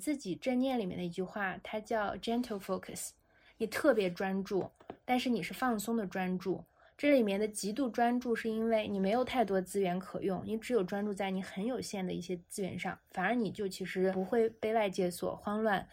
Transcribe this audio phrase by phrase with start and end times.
[0.00, 3.10] 自己正念里面的一句话，它叫 gentle focus，
[3.58, 4.68] 你特别专注，
[5.04, 6.64] 但是你是放松的专注。
[6.96, 15.88] 这里面的极度专注，是因为你没有太多资源可用，你只有专注在你很有限的一些资源上，反而你就其实不会被外界所慌乱。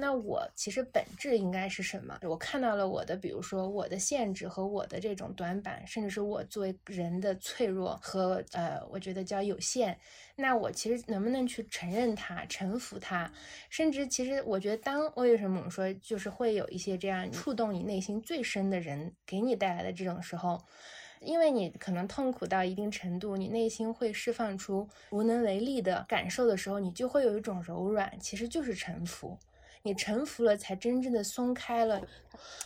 [0.00, 2.18] 那我其实本质应该是什么？
[2.22, 9.96] 我看到了我的，比如说我的限制和我的这种短板，甚至是我作为人的脆弱和呃，我觉得叫有限。
[10.36, 13.30] 那我其实能不能去承认它、臣服它？
[13.68, 20.58] 甚至其实我觉得，当为什么我们说就是会有一些这样触动你内心最深的人给你带来的这种时候，
[21.20, 29.38] 因为你可能痛苦到一定程度，你内心会释放出无能为力的感受的时候，你就会有一种柔软，其实就是臣服。
[29.82, 32.00] 你臣服了，才真正的松开了。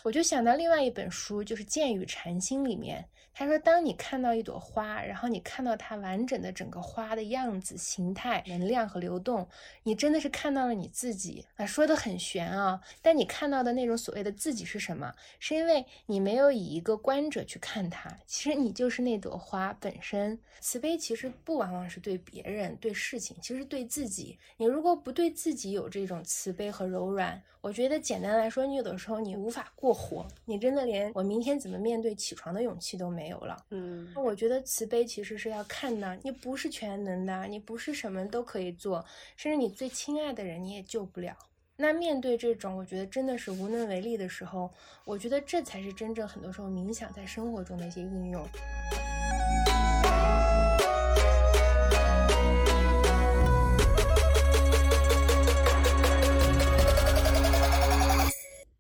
[0.03, 3.09] 我就想到另外一本书，就是《剑与禅心》里面。
[3.35, 9.49] 他说：“当你看到一朵花，然后你看到它完整的整个花的样子、形态、能量和流动，
[9.83, 11.67] 你真的是看到了你自己啊！
[11.67, 15.13] 说的很玄啊，但你看到的那种所谓的自己是什么？
[15.41, 20.39] 是因为你没有以一个观者去看它，其实你就是那朵花本身。
[20.61, 24.39] 慈悲其实不往往是对别人、对事情，其实对自己。
[24.57, 33.57] 你如果不对自己有这种慈悲和柔软，我觉得简单来说，你有的时候你无法过活，你真的连我明天怎么面对起床的勇气都没有了。
[33.71, 39.05] 嗯，那我觉得慈悲其实是要看的你不是全能的，你不是什么都可以做，
[39.37, 41.37] 甚至你最亲爱的人你也救不了。
[41.77, 44.73] 那面对这种我觉得真的是无能为力的时候，
[45.05, 48.47] 我觉得这才是真正很多时候冥想在生活中的一些应用。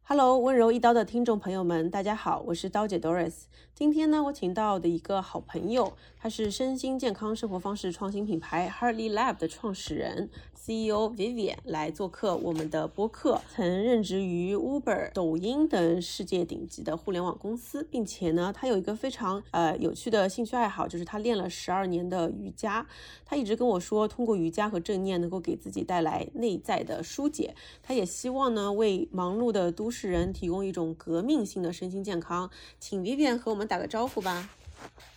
[0.06, 3.44] Hello，温柔一刀的听众朋友们，大家好，我是刀姐 Doris。
[3.74, 10.28] 今天呢，我请到的一个好朋友，他是身心健康生活方式创新品牌 Hardly Lab 的创始人
[10.64, 13.42] CEO Vivian 来做客我们的播客。
[13.54, 22.86] 曾任职于 Uber、抖音等世界顶级的互联网公司，并且呢，他有一个非常呃有趣的兴趣爱好，就是他练了十二年的瑜伽。
[23.26, 27.54] 他一直跟我说，通过瑜伽和正念能够给自己带来内在的疏解。
[27.82, 32.48] 他也希望呢，为忙碌的都市人提供一种革命性的身心健康。
[32.78, 33.64] 请 Vivian 和我们。
[33.64, 34.50] 打个招呼吧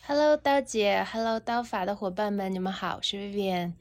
[0.05, 3.73] ，Hello，刀姐，Hello，刀法的伙伴们，你们好，我是 Vivian。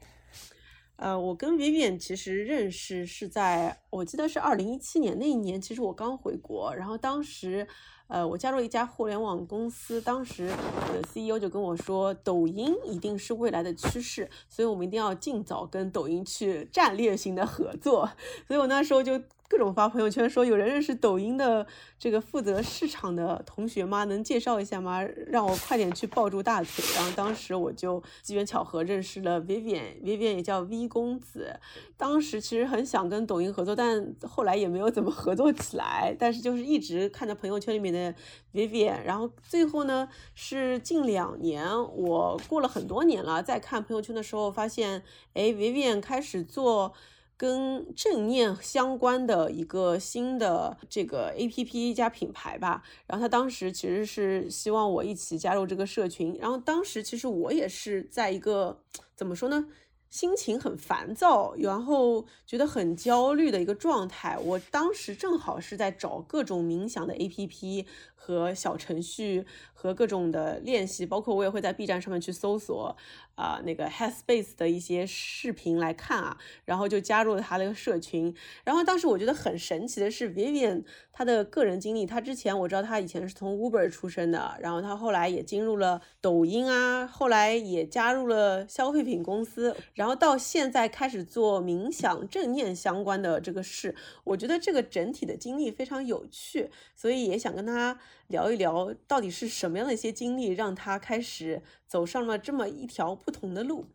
[0.97, 7.67] 呃，我跟 Vivian 其实认识是在我记得是二零一七年那一年，其实我刚回国，然后当时。
[8.09, 18.09] 呃，我加入一家互联网公司，当时我的 CEO 就跟我说，抖音一定是未来的趋势，所以我们一定要尽早跟抖音去战略性的合作。
[18.47, 21.65] 所以我那时候就各种发朋友圈说，有人认识抖音的
[21.97, 24.03] 这个负责市场的同学吗？
[24.03, 25.01] 能介绍一下吗？
[25.27, 26.83] 让我快点去抱住大腿。
[26.95, 31.59] 然后当时我就机缘巧合认识了 Vivian，Vivian 也叫 V 公子。
[31.95, 36.15] 当时其实很想跟抖音合作，但后来也没有怎么合作起来。
[36.19, 38.13] 但是就是一直看着朋友圈里面的。
[38.53, 45.03] Vivian，然后最后呢是近两年，我过了很多年了，在看朋友圈的时候发现，
[45.35, 46.91] 哎，Vivian 开始做
[47.37, 52.83] 跟正念相关的一个新的这个 APP 加品牌吧。
[53.05, 58.81] 然后他当时其实是希望我一起加入这个社群，然后当时其实我也是在一个
[59.15, 59.67] 怎么说呢？
[60.09, 64.37] 心情很烦躁，然后觉得很焦虑的一个状态。
[64.37, 67.85] 我当时正好是在找各种冥想的 APP
[68.17, 72.97] 和小程序和各种的练习，包括我也会在 B 站上面去搜索。
[73.37, 78.35] 啊，那个 Headspace 的一些视频来看啊，然后就加入了他那个社群。
[78.63, 80.83] 然后当时我觉得很神奇的是，Vivian
[81.13, 93.93] 他的个人经历，他之前我知道他以前是从 Uber 出身的，然后他后来也进入了抖音啊，后来也加入了消费品公司，然后到现在开始做冥想正念相关的这个事。
[94.23, 103.15] 我觉得这个整体的经历非常有趣，所以也想跟他聊一聊，到底是什么样的一些经历让他开始走上了这么一条。
[103.15, 103.87] 不同的路，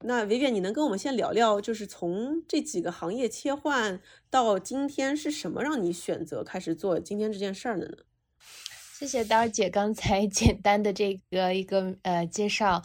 [0.00, 4.00] 那维远，你能跟我们先聊聊，就是从这几个行业切换
[4.30, 7.98] 到今天是什么让你选择开始做今天这件事儿的呢？
[8.98, 12.82] 谢谢刀姐刚才 简单的这个一个呃介绍。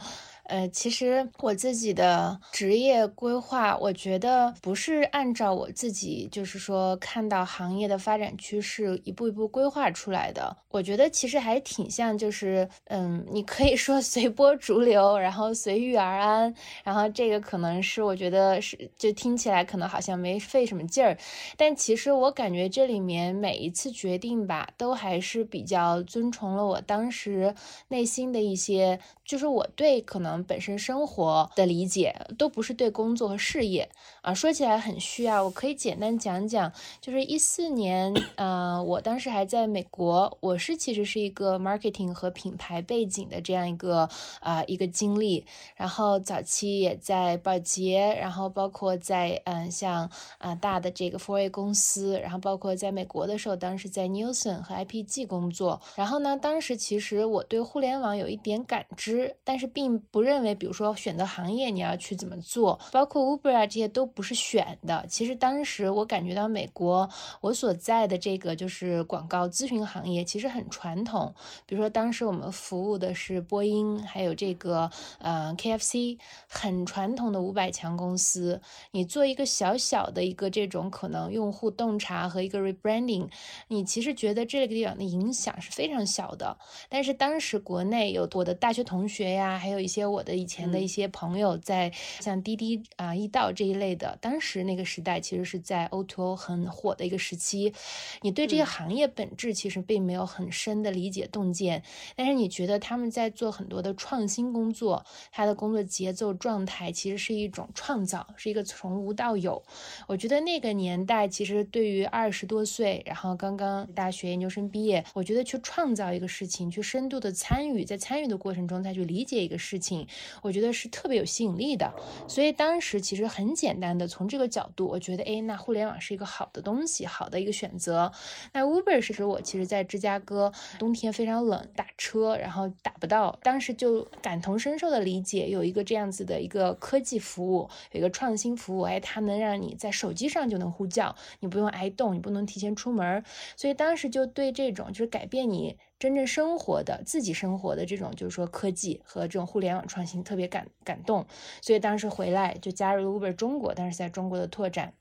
[0.48, 10.56] 呃，其实我自己的职业规划，我觉得不是按照我自己，就是说看到行业的发展趋势一步一步规划出来的。
[10.70, 16.54] 我觉得其实还挺像，就是嗯，你可以说随波逐流，然后随遇而安，
[16.84, 21.18] 然后这个可能是我觉得是，就听起来可能好像没费什么劲儿，
[21.58, 27.54] 但其实我感觉这里面每一次决定吧，都还是比较遵从了我当时
[27.88, 33.90] 内心的一些就是我对可能本身生活的理解，都不是对工作和事业
[34.22, 34.34] 啊。
[34.34, 36.72] 说起来很虚啊，我可以简单讲讲，
[37.02, 44.08] 就是一四年，呃，我当时还在美国，我是其实是一个 marketing 和品牌背景的这样一个
[44.40, 45.46] 啊一个经历，
[45.76, 59.17] 然后早期也在宝洁，然后包括在嗯像啊大的这个 f o r a 公司，然后包括在美国的时候，当时在 Nielsen 和 IPG 工作，然后呢，当时其实我对互联网有一点感知。
[59.44, 65.06] 但是并不认为，比如说选择行业你要去怎么做，包括 Uber 啊这些都不是选的。
[65.08, 67.10] 其实当时我感觉到美国
[67.42, 71.34] 我所在的这个就是广告咨询行业其实很传统。
[71.66, 76.18] 比如说当时我们服务的是波音，还有这个呃 KFC，
[76.48, 78.62] 很传统的五百强公司。
[78.92, 83.30] 你做一个小小的一个这种可能用户洞察和一个 rebranding，
[83.68, 86.58] 你其实觉得这个地方的影响是非常小的。
[86.90, 97.74] 但是当时国内有我的大学同呀，还有一些我的以前的一些朋友，在像滴滴啊、易到这一类的，当时那个时代其实是在 O2O 很火的一个时期。
[98.22, 101.84] 你对这个行业本质其实并没有很深的理解洞见，
[102.16, 109.64] 但是你觉得他们在做很多的创新工作，他的工作节奏状态其实是一种创造，是一个从无到有。
[110.08, 120.08] 我觉得那个年代其实对于二十多岁，然后刚刚大学研究生毕业，我觉得去创造一个事情，去深度的参与，在参与的过程中再去理解一个事情，
[120.42, 121.94] 我觉得是特别有吸引力的。
[122.28, 128.12] 所以当时其实很简单的从这个角度，我觉得，哎，那互联网是一个好的东西，好的一个选择。
[128.54, 143.24] 那 Uber 是指我其实在芝加哥冬天非常冷，打车然后打不到，当时就感同身受的理解，有一个这样子的一个科技服务，有一个创新服务，哎，它能让你在手机上就能呼叫，你不用挨冻，你不能提前出门，
[143.56, 145.78] 所以当时就对这种就是改变你。
[146.00, 151.26] 真正生活的自己生活的这种，就是说科技和这种互联网创新特别感感动，
[151.62, 154.94] 所以当时回来就加入了 Uber 中国，但是在中国的拓展。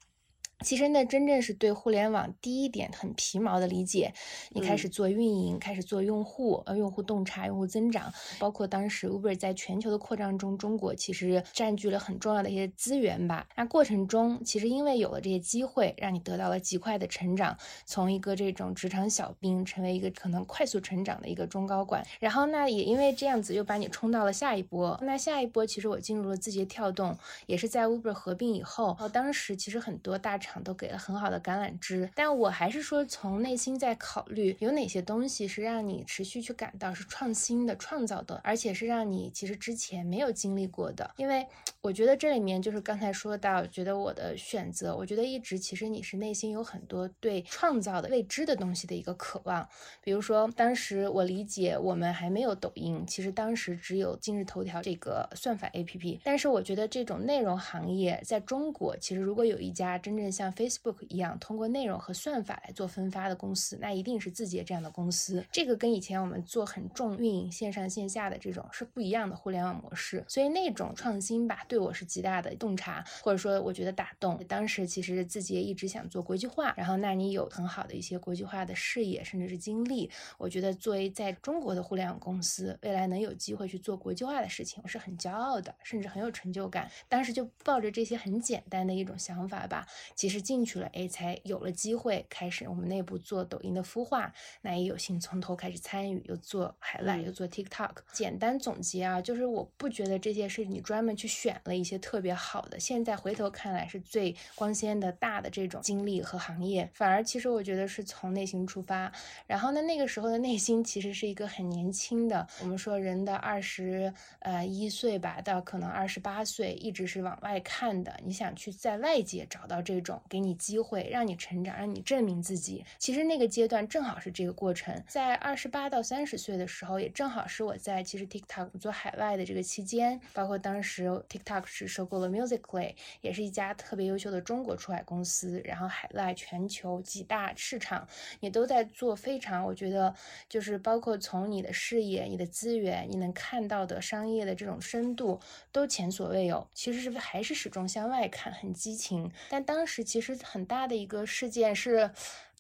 [0.65, 4.15] 其实呢，真正是对互联网第一点很皮毛的理解。
[4.51, 13.47] 你开始做运营，开始做用户，呃，用户洞察、用户增长，包括当时 Uber 在全球的扩张中，中国其实占据了很重要的一些资源吧。
[13.55, 17.55] 那过程中，其实因为有了这些机会，让你得到了极快的成长，
[17.85, 22.03] 从一个这种职场小兵，成为一个可能快速成长的一个中高管。
[22.19, 24.99] 然后那也因为这样子，又把你冲到了下一波。
[25.03, 27.15] 那下一波，其实我进入了字节跳动，
[27.45, 28.97] 也是在 Uber 合并以后。
[29.13, 30.41] 当时其实很多大。
[30.63, 41.11] 都给了很好的橄榄枝，但我还是说从内心在考虑有哪些东西是让你持续去感到是创新的、创造的，而且是让你其实之前没有经历过的。
[41.17, 41.47] 因为
[41.87, 49.67] 我觉得这里面就是刚才说到，觉得我的选择，我觉得一直其实你是内心有很多对创造的未知的东西的一个渴望。
[50.03, 65.47] 比如说当时我理解我们还没有抖音，其实当时只有今日头条这个算法 APP，但是我觉得这种内容行业在中国，其实如果有一家真正像 Facebook 一样通过内容和算法来做分发的公司，那一定是字节这样的公司。
[65.53, 70.25] 这个跟以前我们做很重运营线上线下的这种是不一样的互联网模式。
[70.27, 74.39] 所以那种创新吧，对我是极大的洞察，或者说我觉得打动。
[74.47, 86.91] 当时其实自己也一直想做国际化，然后那你有很好的一些国际化的视野，甚至是经历，我觉得作为在中国的互联网公司，未来能有机会去做国际化的事情，我是很骄傲的，甚至很有成就感。
[87.09, 90.67] 当时就抱着这些很简单的一种想法吧，其实进。
[90.67, 97.99] 去了，哎，才有了机会开始我们内部做抖音的孵化，那也有幸从头开始参与，又做海外，又做 TikTok。
[98.13, 109.13] 简单总结啊，就是我不觉得这些是你专门去选了一些特别好的，现在回头看来是最光鲜的大的这种经历和行业，反而其实我觉得是从内心出发。
[109.47, 120.57] 然后呢，那个时候的内心其实是一个很年轻的，我们说人的二十呃一岁吧，到可能二十八岁，一直是往外看的，你想去在外界找到这种给你。
[120.57, 122.85] 机会让你成长，让你证明自己。
[122.99, 135.63] 其实那个阶段正好是这个过程，在二十八到三十岁的时候，也正好是我在其实 TikTok 做海外的这个期间，包括当时 Tik Tik 是收购了 Musically，也是一家特别优秀的中国出海公司。
[135.65, 138.07] 然后海外全球几大市场
[138.41, 140.15] 也都在做非常，我觉得
[140.49, 145.41] 就是包括从你的视野、你的资源、你能看到的商业的这种深度
[145.73, 146.69] 都前所未有。
[146.75, 149.33] 其实是不是还是始终向外看，很激情？
[149.49, 150.27] 但当时其实。
[150.43, 152.11] 很大的一个事件是，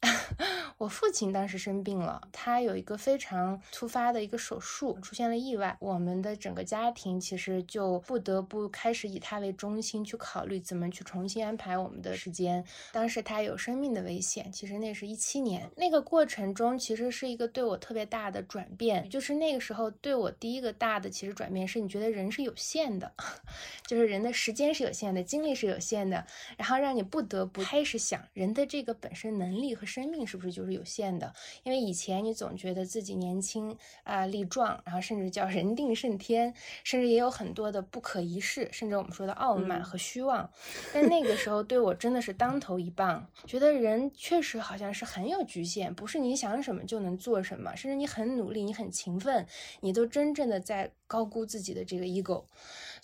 [0.79, 5.75] 我父亲当时生病了，他有一个非常突发的一个手术，出现了意外。
[5.81, 12.63] 我们的整个家庭其实就不得不开始以他为中心去考虑怎么去重新安排我们的时间。
[12.93, 23.11] 当时他有生命的危险，其实那是一七年，那个过程中其实是一个对我特别大的转变，就是那个时候对我第一个大的其实转变是你觉得人是有限的，
[23.87, 26.27] 就是人的时间是有限的，精力是有限的，
[26.59, 31.33] 然后让你不得不开始想人的这个本身能力和生命是不是就是有限的？
[31.63, 36.53] 因为以前你总觉得自己年轻啊力壮，然后甚至叫人定胜天，
[36.83, 40.51] 甚至也有很多的不可一世，甚至我们说的傲慢和虚妄。
[40.93, 49.47] 但那个时候对我真的是当头一棒，觉得人确实好像是很有局限，不是你想什么就能做什么，甚至你很努力，你很勤奋，
[49.81, 52.45] 你都真正的在高估自己的这个 ego。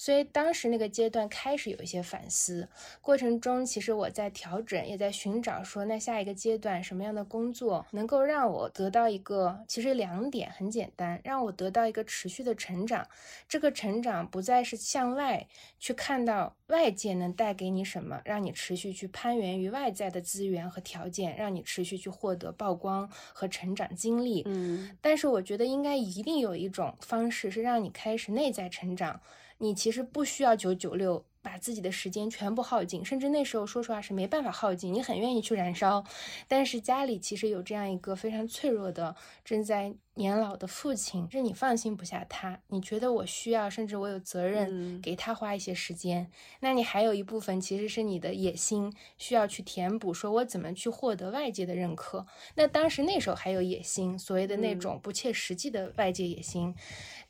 [0.03, 2.69] 所以当时那个阶段开始有一些反思，
[3.01, 13.07] 过程中其实我在调整，也在寻找说那下一个阶段什么样的工作能够让我得到一个，其实两点很简单，让我得到一个持续的成长。
[13.49, 15.47] 这个成长不再是向外
[15.79, 24.43] 去看到外界能带给你什么，让你持续去攀援于外在的资源和条件，让你持续去获得曝光和成长经历。
[24.47, 29.21] 嗯，但是我觉得应该一定有一种方式是让你开始内在成长。
[29.63, 34.93] 你其实不需要九九六，把自己的时间全部耗尽，甚至那时候说实话是没办法耗尽。
[34.93, 36.05] 你很愿意去燃烧，
[36.49, 39.15] 但是家里其实有这样一个非常脆弱的、
[39.45, 42.61] 正在年老的父亲，是你放心不下他。
[42.69, 46.31] 你觉得我需要，甚至我有责任给他花一些时间。
[46.61, 52.27] 那你还有一部分其实是你的野心需要去填补，说我怎么去获得外界的认可？
[52.55, 56.75] 那当时那时候还有野心，所谓的那种不切实际的外界野心。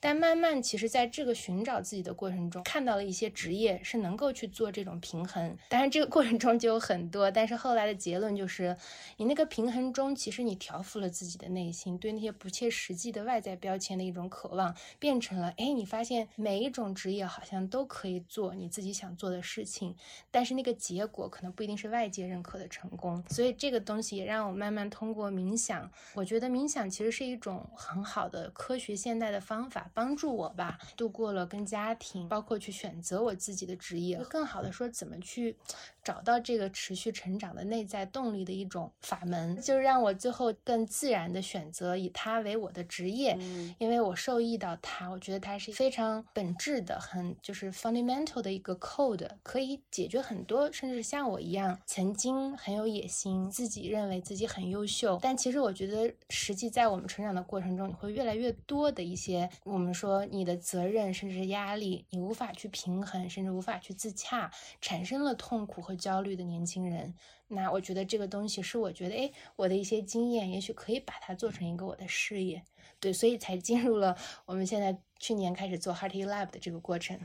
[0.00, 5.56] 但慢慢，其实在这个寻找自己的过程中，看到了一些职业是能够去做这种平衡。
[5.68, 8.76] 当然，这个过程中就有很多，但是后来的结论就是，
[9.18, 19.94] 你那个平衡中，其实你调服了自己的内心，对那些不切实际的外在标签的一种渴望，变成了，哎，你发现每一种职业好像都可以做你自己想做的事情，
[20.30, 23.22] 但是那个结果可能不一定是外界认可的成功。
[23.28, 29.90] 所以这个东西也让我慢慢通过冥想，我觉得冥想其实是一种很好的科学现代的方法。
[29.92, 35.56] 帮助我吧，度过了跟家庭，包括去选择我自己的职业，更好的说怎么去。
[36.02, 43.38] 找到这个持续成长的内在动力的一种法门，就让我最后更自然的选择以它为我的职业，
[43.78, 64.50] 因为我受益到它，我觉得它是非常本质的，很就是 fundamental 的一个 code，可以解决很多，甚至像我一样曾经很有野心，自己认为自己很优秀，但其实我觉得实际在我们成长的过程中，你会越来越多的一些我们说你的责任甚至是压力，你无法去平衡，甚至无法去自洽，
[64.82, 65.96] 产生了痛苦和。
[66.02, 67.14] 焦虑的年轻人，
[67.54, 72.62] 那我觉得这个东西是我觉得，哎，我的一些经验，也许可以把它做成一个我的事业，
[72.98, 74.16] 对，所以才进入了
[74.46, 77.20] 我们现在去年开始做 Hearty Lab 的这个过程。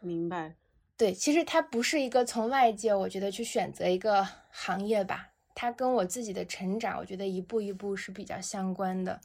[0.00, 0.54] 明白，
[0.96, 9.20] 对，其实它不是一个从外界，我觉得去选择一个行业吧，它跟我自己的成长，我觉得一步一步是比较相关的。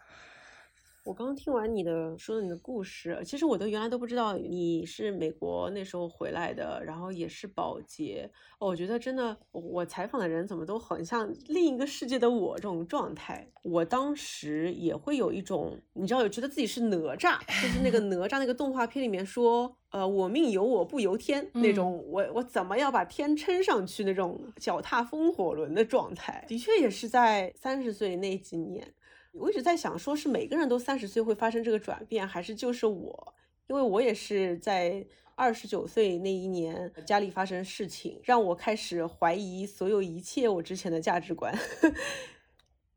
[1.06, 8.30] 我刚刚听完你的说的你的故事，其实我都原来都不知道你是美国那时候回来的，然后也是保洁。
[8.60, 13.48] 我觉得真的，我采访的人怎么都很像另一个世界的我这种状态。
[13.64, 26.46] 我当时也会有一种，你知道，有觉得自己是哪吒，就是那个 哪吒那个动画片里面说，呃，我命由我不由天那种，我我怎么要把天撑上去那种脚踏风火轮的状态。
[26.48, 28.94] 的确也是在三十岁那几年。
[29.32, 33.36] 我一直在想，说是每个人都三十岁会发生这个转变，还是就是我？
[33.68, 35.06] 因为我也是在
[35.36, 41.56] 二十九岁那一年，家里发生事情，让我开始怀疑所有一切我之前的价值观。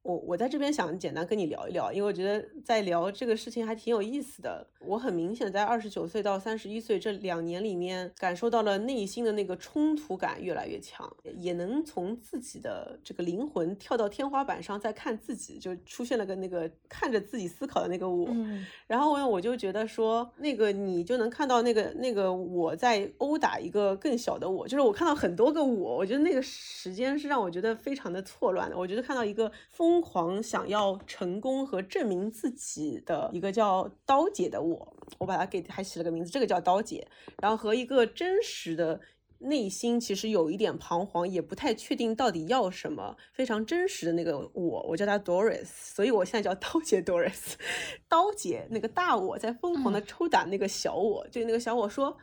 [0.02, 4.66] 我我在这边想简单跟你聊一聊，因为我觉得在聊这个事情还挺有意思的。
[4.80, 18.28] 我很明显在二十九岁到三十一岁这两年里面，感受到了内心的那个冲突感越来越强，也能从自己的这个灵魂跳到天花板上再看自己，就出现了个那个看着自己思考的那个我。
[18.88, 28.76] 然后我我就觉得说，那个你就能看到那个那个我在殴打一个更小的我，就是我看到很多个我，我觉得那个时间是让我觉得非常的错乱的。
[28.76, 29.91] 我觉得看到一个风。
[29.92, 37.06] 疯狂想要成功和证明自己的一个叫刀姐的我，我把它给还起了个名字，这个叫刀姐。
[37.42, 38.98] 然后和一个真实的
[39.38, 47.52] 内心其实有一点彷徨，也不太确定到底要什么，非常真实的那个我，我叫她 Doris，所以我现在叫刀姐 Doris。
[48.08, 52.16] 刀姐那个大我在疯狂的抽打那个小我，就那个小我说：“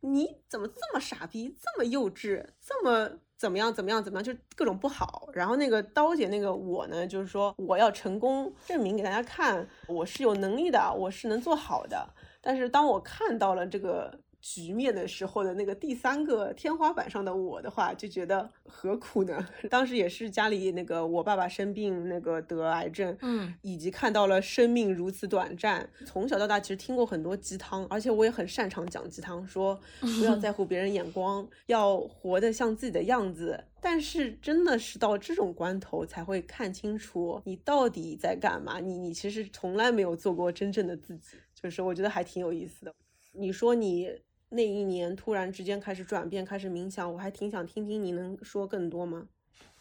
[0.00, 5.30] 你怎么这么傻逼，这么幼稚，这么……”怎么样怎么样怎么样，就各种不好。
[5.32, 12.06] 然后那个刀姐那个我呢，就是说我要成功，证明给大家看我是有能力的，我是能做好的。
[12.42, 14.20] 但是当我看到了这个。
[14.40, 19.46] 局面的时候的那个第三个天花板上的我的话，就觉得何苦呢？
[19.68, 25.88] 当时也是家里那个我爸爸生病，那个得癌症，嗯，以及看到了生命如此短暂。
[26.06, 33.62] 从小到大其实听过很多鸡汤，而且我也很擅长讲鸡汤，说 不要在乎别人眼光，要活得像自己的样子。
[33.82, 38.78] 但是真的是到这种关头才会看清楚你到底在干嘛。
[38.78, 42.94] 你你其实从来没有做过真正的自己，就是我觉得还挺有意思的。
[43.32, 44.10] 你说你。
[44.52, 49.28] 那一年突然之间开始转变，开始冥想，我还挺想听听你能说更多吗？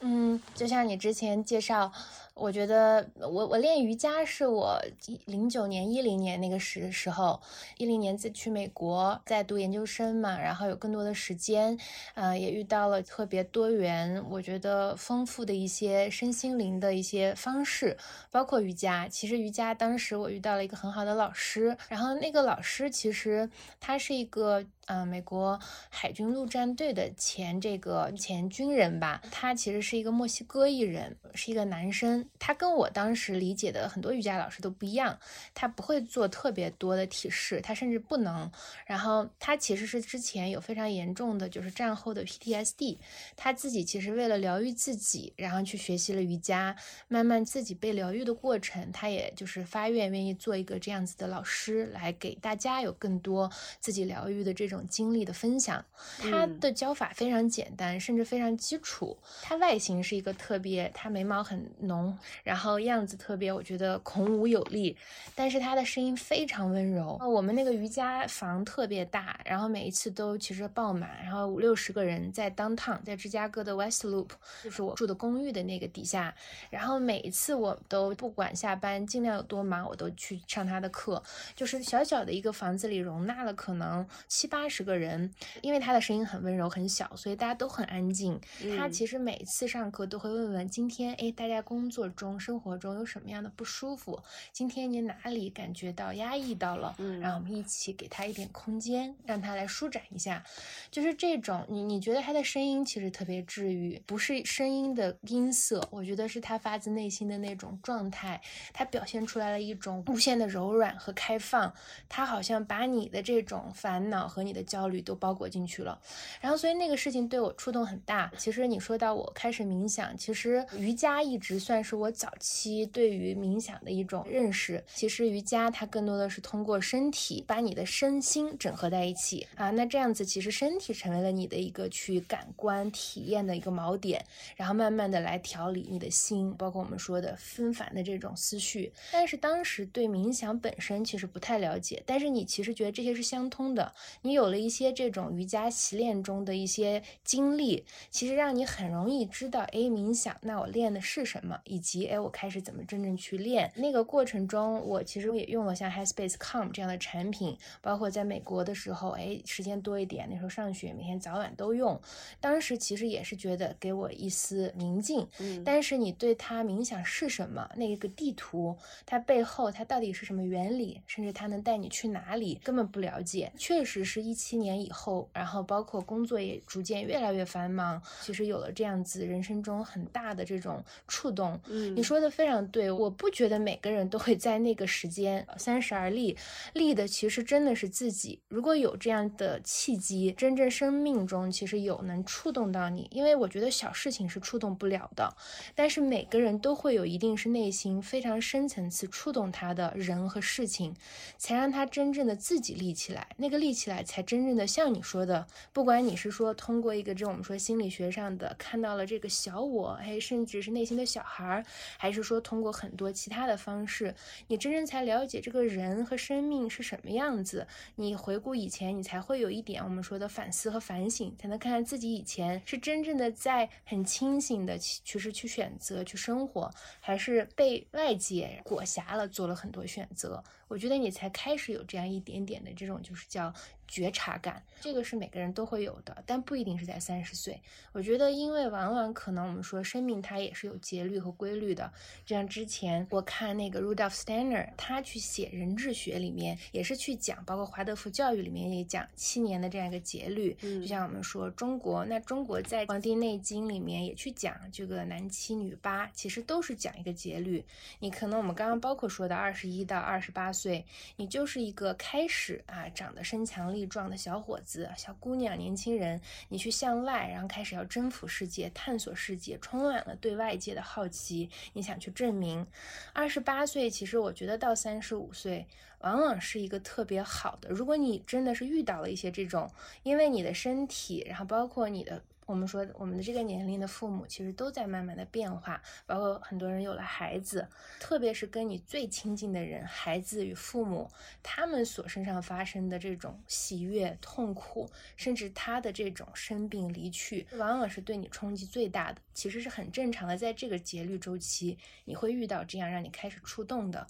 [0.01, 1.91] 嗯，就像你之前介绍，
[2.33, 4.81] 我觉得我我练瑜伽是我
[5.25, 7.41] 零九年一零年那个时时候，
[7.77, 11.77] 一零年去美国在读研究生嘛，然后有更多的时间，
[12.13, 17.97] 呃，也遇到了特别多元，我觉得丰富的一些身心灵的一些方式，
[18.31, 19.05] 包括瑜伽。
[19.09, 23.49] 其实瑜伽当时我遇到了一个很好的老师，然后那个老师其实
[23.81, 24.65] 他是一个。
[24.91, 32.27] 嗯，美国海军陆战队的前这个前军人吧，他其实是一个墨西哥艺人，是一个男生。
[32.37, 35.17] 他跟我当时理解的很多瑜伽老师都不一样，
[35.53, 38.51] 他不会做特别多的体式，他甚至不能。
[38.85, 42.97] 然后他其实是之前有非常严重的就是战后的 PTSD，
[43.37, 46.75] 他自己其实为了疗愈自己，然后去学习了瑜伽，
[47.07, 54.79] 慢慢自己被疗愈的过程，他也就是发愿愿意做一个这样子的老师，来给大家有更多自己疗愈的这种。
[54.89, 55.85] 经历的分享，
[56.17, 59.17] 他的教法非常简单，甚至非常基础。
[59.41, 64.95] 他外形是一个特别，他眉毛很浓，然后样子特别，我觉得孔武有力。
[65.33, 67.17] 但是他的声音非常温柔。
[67.27, 74.29] 我们那个瑜伽房特别大，然后每一次都其实爆满，然后五六十个人在 downtown，在芝加哥的 West Loop，
[74.63, 76.33] 就是我住的公寓的那个底下。
[76.69, 81.21] 然后每一次我都不管下班，尽量有多忙，我都去上他的课。
[81.55, 84.69] 就是小小的一个房子里容纳了可能七八。
[84.69, 88.39] 十个人，因为他的声音很温柔很小，所以大家都很安静。
[88.77, 94.19] 他其实每次上课都会问问今天，哎，大家工作中、生活中有什么样的不舒服？
[94.51, 96.95] 今天你哪里感觉到压抑到了？
[96.97, 100.43] 嗯，让我们一起给他一点空间，让他来舒展一下。
[100.89, 108.41] 就是这种，你你觉得他的声音其实特别治愈，不是声音的音色，我觉得是他发自内心的那种状态，
[108.73, 111.71] 他表现出来了一种无限的柔软和开放。
[112.09, 116.01] 他好像把你的这种烦恼和你的焦虑都包裹进去了，
[116.41, 118.31] 然后所以那个事情对我触动很大。
[118.37, 124.83] 其实你说到我开始是冥想，其实瑜伽一直算是我早期对于冥想的一种认识。
[124.93, 134.25] 其实瑜伽它更多的是通过身体把你的身心整合在一起啊，那这样子其实身体成为了你的一个去感官体验的一个锚点，
[134.57, 138.91] 然后慢慢的来调理你的心，包括我们说的纷繁的这种思绪。
[139.11, 144.49] 但是当时对冥想本身其实不太了解，但是你其实觉得这些是相通的，你有。
[144.49, 153.71] 了一些这种瑜伽习练中的一些经历，其实让你很容易知道，哎，冥想，那我练的是什么，以及哎，我开始怎么真正去练。
[153.77, 161.97] 那个过程中，我其实也用了像 Headspace Calm 这样的产品，包括在美国的时候，哎，时间多一点，那时候上学，每天早晚都用。
[162.41, 165.25] 当时其实也是觉得给我一丝宁静。
[165.37, 165.63] 嗯。
[165.63, 168.75] 但是你对它冥想是什么，那个地图，
[169.05, 173.51] 它背后它到底是什么原理，甚至它能带你去哪里，根本不了解。
[173.55, 174.39] 确实是一。
[174.39, 181.59] 七年以后，然后包括工作也逐渐越来越繁忙，其实有了这样子人生中很大的这种触动。
[181.67, 186.37] 嗯，你说的非常对，我不觉得每个人都会在那个时间三十而立，
[186.73, 188.39] 立的其实真的是自己。
[188.47, 195.35] 如果有这样的契机，真正生命中其实有能触动到你，因为我觉得小事情是触动不了的，
[195.75, 200.95] 但是每个人都会有一定是内心非常深层次触动他的人和事情，
[201.37, 204.23] 才让他真正的自己立起来，那个立起来才。
[204.29, 211.65] 真正的像你说的，不管你是说通过一个这种我们说心理学上的看到了这个小我，哎，甚至是内心的小孩儿，
[211.97, 214.15] 还是说通过很多其他的方式，
[214.47, 217.67] 你真正才了解这个人和生命是什么样子。
[217.95, 230.43] 你回顾以前，你才会有一点我们说的反思和反省，才能看看自己以前是真正的在很清醒的其实去选择去生活，还是被外界裹挟了做了很多选择。
[230.67, 233.53] 我觉得你才开始有这样一点点的这种就是叫。
[233.89, 237.59] 觉察感，这个是每个人都会有的，但不一定是在三十岁。
[237.91, 241.91] 我觉得，因为往往可能我们说生命它也是有节律和规律的。
[242.25, 250.53] 就像之前我看那个 Rudolf Steiner，他去写人质学里面也是去讲，包括华德福教育里面也讲七年的这样一个节律。
[250.61, 257.65] 就像我们说中国，那中国在《黄帝内经》里面也去讲这个男七女八，其实都是讲一个节律。
[257.99, 272.65] 你可能我们刚刚包括说的二十一到二十八岁，你就是一个开始啊，长得身强力壮的小伙子、小姑娘、年轻人，你去向外，然后开始要征服世界、探索世界，充满了对外界的好奇，你想去证明。
[273.13, 275.67] 二十八岁，其实我觉得到三十五岁，
[275.99, 277.69] 往往是一个特别好的。
[277.69, 279.69] 如果你真的是遇到了一些这种，
[280.03, 282.21] 因为你的身体，然后包括你的。
[282.49, 287.67] 我们说，我们的这个年龄的父母其实都在慢慢的变化，包括很多人有了孩子，
[287.99, 291.11] 特别是跟你最亲近的人，孩子与父母，
[291.43, 299.21] 他们所身上发生的这种喜悦、痛苦，甚至他的这种生病离去，往往是对你冲击最大的。
[299.35, 304.07] 其实是很正常的，在这个节律周期，你会遇到这样让你开始触动的。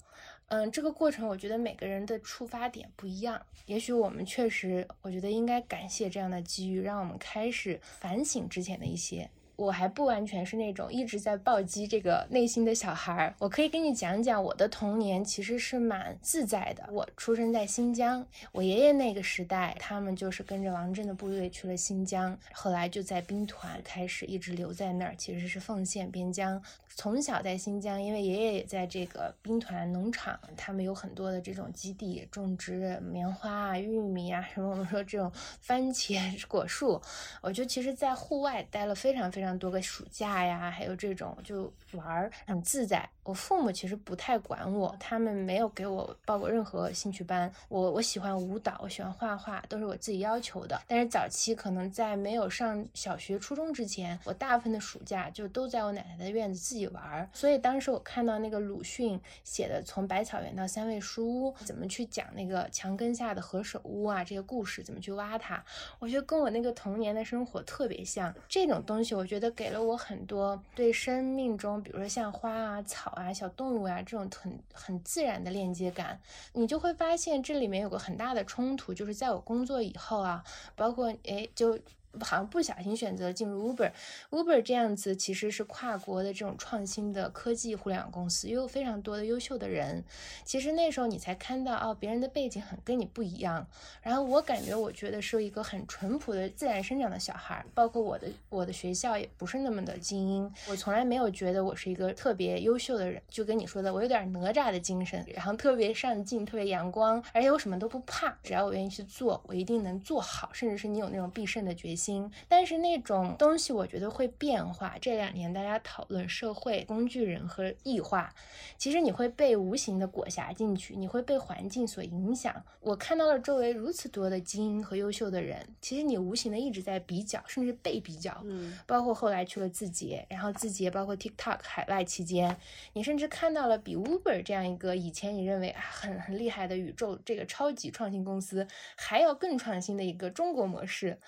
[0.50, 3.40] 嗯，这个过程我觉得每个人的出发点不一样。
[3.66, 9.30] 也许我们确实，我觉得应该感谢这样的机遇，让我们开始反省之前的一些。
[9.60, 13.34] 我还不完全是那种一直在暴击这个内心的小孩儿。
[13.38, 16.88] 我可以跟你讲讲我的童年其实是蛮自在的。
[16.90, 26.62] 我出生在新疆，我爷爷那个时代，他们就是跟着王震的部队去了新疆，后来就在兵团开始一直留在那儿，其实是奉献边疆。
[26.96, 36.18] 从小在新疆，因为爷爷也在这个兵团农场，他们有很多的这种基地，种植棉花啊、玉米啊，什么我们说这种番茄
[36.48, 37.00] 果树，
[37.40, 43.08] 我就其实，在户外待了非常非常多个暑假呀，还有这种就玩儿很自在。
[43.30, 47.48] 我父母其实不太管我，他们没有给我报过任何兴趣班。
[47.68, 50.82] 我我喜欢舞蹈，我喜欢画画，都是我自己要求的。
[50.88, 57.30] 但是早期可能在没有上小学、初中之前，我大部分的暑假就都在我奶奶的院子自己玩。
[57.32, 65.62] 所以当时我看到那个鲁迅写的《从百草园到三味书屋》，怎么去讲那个墙根下的何首乌啊这些故事，怎么去挖它，
[66.00, 68.34] 我觉得跟我那个童年的生活特别像。
[68.48, 73.18] 这种东西我觉得给了我很多对生命中，比如说像花啊、草。
[73.20, 76.20] 啊小动物呀，这种很很自然的链接感，
[76.52, 81.78] 你就会发现这里面有个很大的冲突，就是在我工作以后啊，包括哎就。
[82.18, 90.04] 好像不小心选择进入 Uber，Uber 这样子其实是跨国的这种创新的科技互联网公司，也有非常多的优秀的人。
[90.44, 93.66] 其实那时候你才看到哦，别人的背景很跟你不一样。
[94.02, 97.64] 然后我感觉，我觉得是一个很淳朴的自然生长的小孩。
[97.74, 103.22] 包括我的我的学校也不是那么的精英，我从来没有觉得我是一个特别优秀的人。
[103.28, 110.50] 就跟你说的，我有点哪吒的精神，然后特别上进，特别阳光，而且我什么都不怕，只要我愿意去做，我一定能做好。
[110.52, 111.99] 甚至是你有那种必胜的决心。
[112.00, 114.96] 心，但是那种东西我觉得会变化。
[115.00, 118.34] 这两年大家讨论社会工具人和异化，
[118.78, 122.64] 其实你会被无形的裹挟进去，你会被环境所影响。
[122.80, 128.34] 我看到了周围如此多的精英和优秀的人，其实你无形的一直在比较，甚至被比较。
[128.44, 132.56] 嗯，包括后来去了字节，然后字节包括 TikTok 海外期间，
[132.94, 141.18] 你甚至看到了比 Uber 这样一个以前你认为很很厉害的宇宙这个超级创新公司，还要更创新的一个中国模式。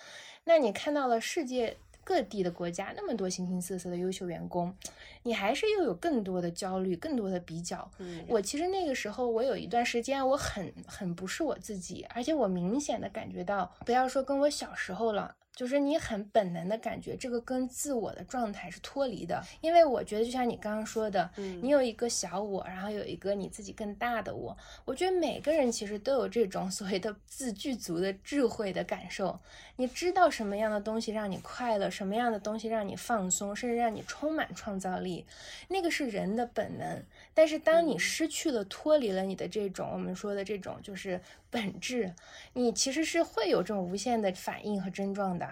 [0.44, 4.74] 那你看到了世界各地的国家那么多形形色色的优秀员工，
[5.22, 7.88] 你还是又有更多的焦虑，更多的比较。
[7.98, 15.36] 嗯，我其实那个时候，我有一段时间，我很很不是我自己，而且我明显的感觉到，不要说跟我小时候了。
[15.54, 24.56] 就是你很本能的感觉，这个跟自我的状态是脱离的，因为我觉得就像你刚刚说的，嗯，你有一个小我，然后有一个你自己更大的我。
[24.84, 29.38] 我觉得每个人其实都有这种所谓的 自具足的智慧的感受。
[29.76, 35.26] 你知道什么样的东西让你快乐，什么样的东西让你放松，甚至让你充满创造力，
[35.68, 37.02] 那个是人的本能。
[37.34, 41.20] 但是当你失去了、脱离了你的这种我们说的这种就是
[41.52, 42.14] 本质，
[42.54, 45.46] 你其实是会有这种无限的反应和症状的。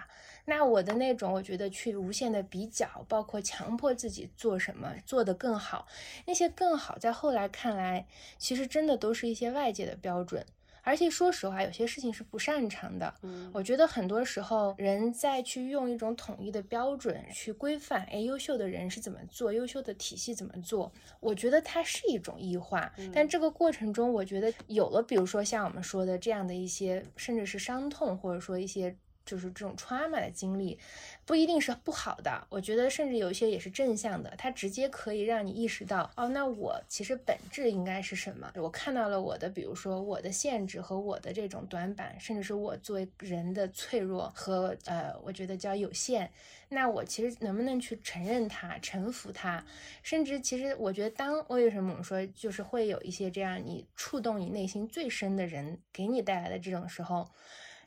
[0.47, 5.87] 那我的那种，我觉得去无限的比较，包括强迫自己做什么做得更好，
[6.25, 8.07] 那些更好，在后来看来，
[8.39, 10.47] 其实真的都是一些外界的标准。
[10.83, 13.12] 而且说实话，有些事情是不擅长的。
[13.23, 20.93] 嗯，我觉得很多时候人在去用一种统一的标准去规范，哎，优秀的人是怎么做，优秀的体系怎么做？
[21.21, 22.93] 我觉得它是一种异化。
[23.12, 28.97] 但这个过程中，我觉得有了，比如说像我们说的这样的一些，甚至是伤痛，或者说一些。
[29.31, 30.77] 就是这种 trauma 的经历，
[31.25, 32.45] 不一定是不好的。
[32.49, 38.53] 我觉得甚至有一些也是正向的，它直接可以让你意识到，哦，那我其实本质应该是什么？
[38.57, 46.29] 我看到了我的，比如说我的限制和我的这种短板，甚至是我作为人的脆弱和呃，我觉得叫有限。
[46.73, 49.64] 那我其实能不能去承认它、臣服它？
[50.03, 57.29] 甚至其实我觉得，当为什么我们说就是会有一些这样你触动你内心最深的人给你带来的这种时候，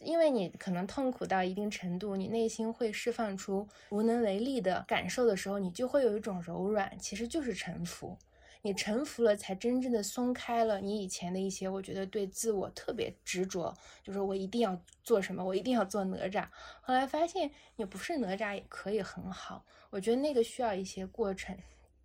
[0.03, 8.17] 因为你可能痛苦到一定程度，你内心会释放出无能为力的感受的时候，你就会有一种柔软，其实就是臣服。
[8.65, 16.47] 你臣服了，才真正的松开了你以前的一些，我觉得对自我特别执着，就是我一定要做什么，我一定要做哪吒。
[16.79, 21.57] 后来发现你不是哪吒也可以很好，我觉得那个需要一些过程，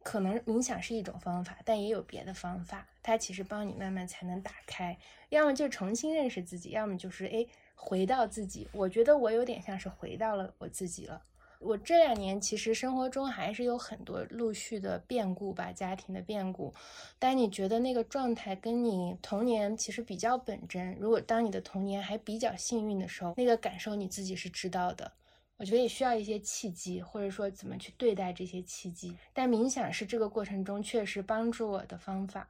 [0.02, 7.46] 可能冥想是一种方法，但也有别的方法，它其实帮你慢慢才能打开，要么就重新认识自己，要么就是哎
[7.80, 8.68] 回到自己。
[8.72, 11.22] 我觉得我有点像是回到了我自己了。
[11.60, 16.72] 我这两年其实生活中还是有很多陆续的变故吧，家庭的变故。
[17.18, 20.94] 但你觉得那个状态跟你童年其实比较本真。
[21.00, 25.10] 如果当你的童年还比较幸运的时候，那个感受你自己是知道的。
[25.56, 29.16] 我觉得也需要一些契机，或者说怎么去对待这些契机。
[29.32, 32.48] 但冥想是这个过程中确实帮助我的方法。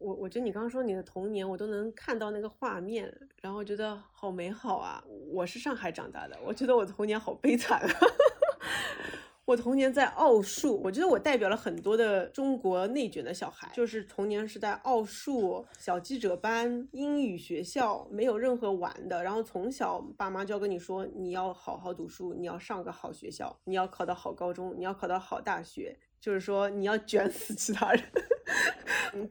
[0.00, 5.04] 我我觉得你刚刚说你的童年，我都能看到那个画面，然后觉得好美好啊！
[5.30, 7.86] 我是上海长大的，我觉得我童年好悲惨。
[9.44, 19.22] 我童年在奥数，我觉得我代表了很多的中国内卷的小孩，就是童年是在奥数、小记者班、英语学校，没有任何玩的。
[19.22, 25.98] 然后从小爸妈就要跟你说，你要好好读书，你要上个好学校，你要考到好高中，你要考到好大学。
[26.20, 28.04] 就是说，你要卷死其他人，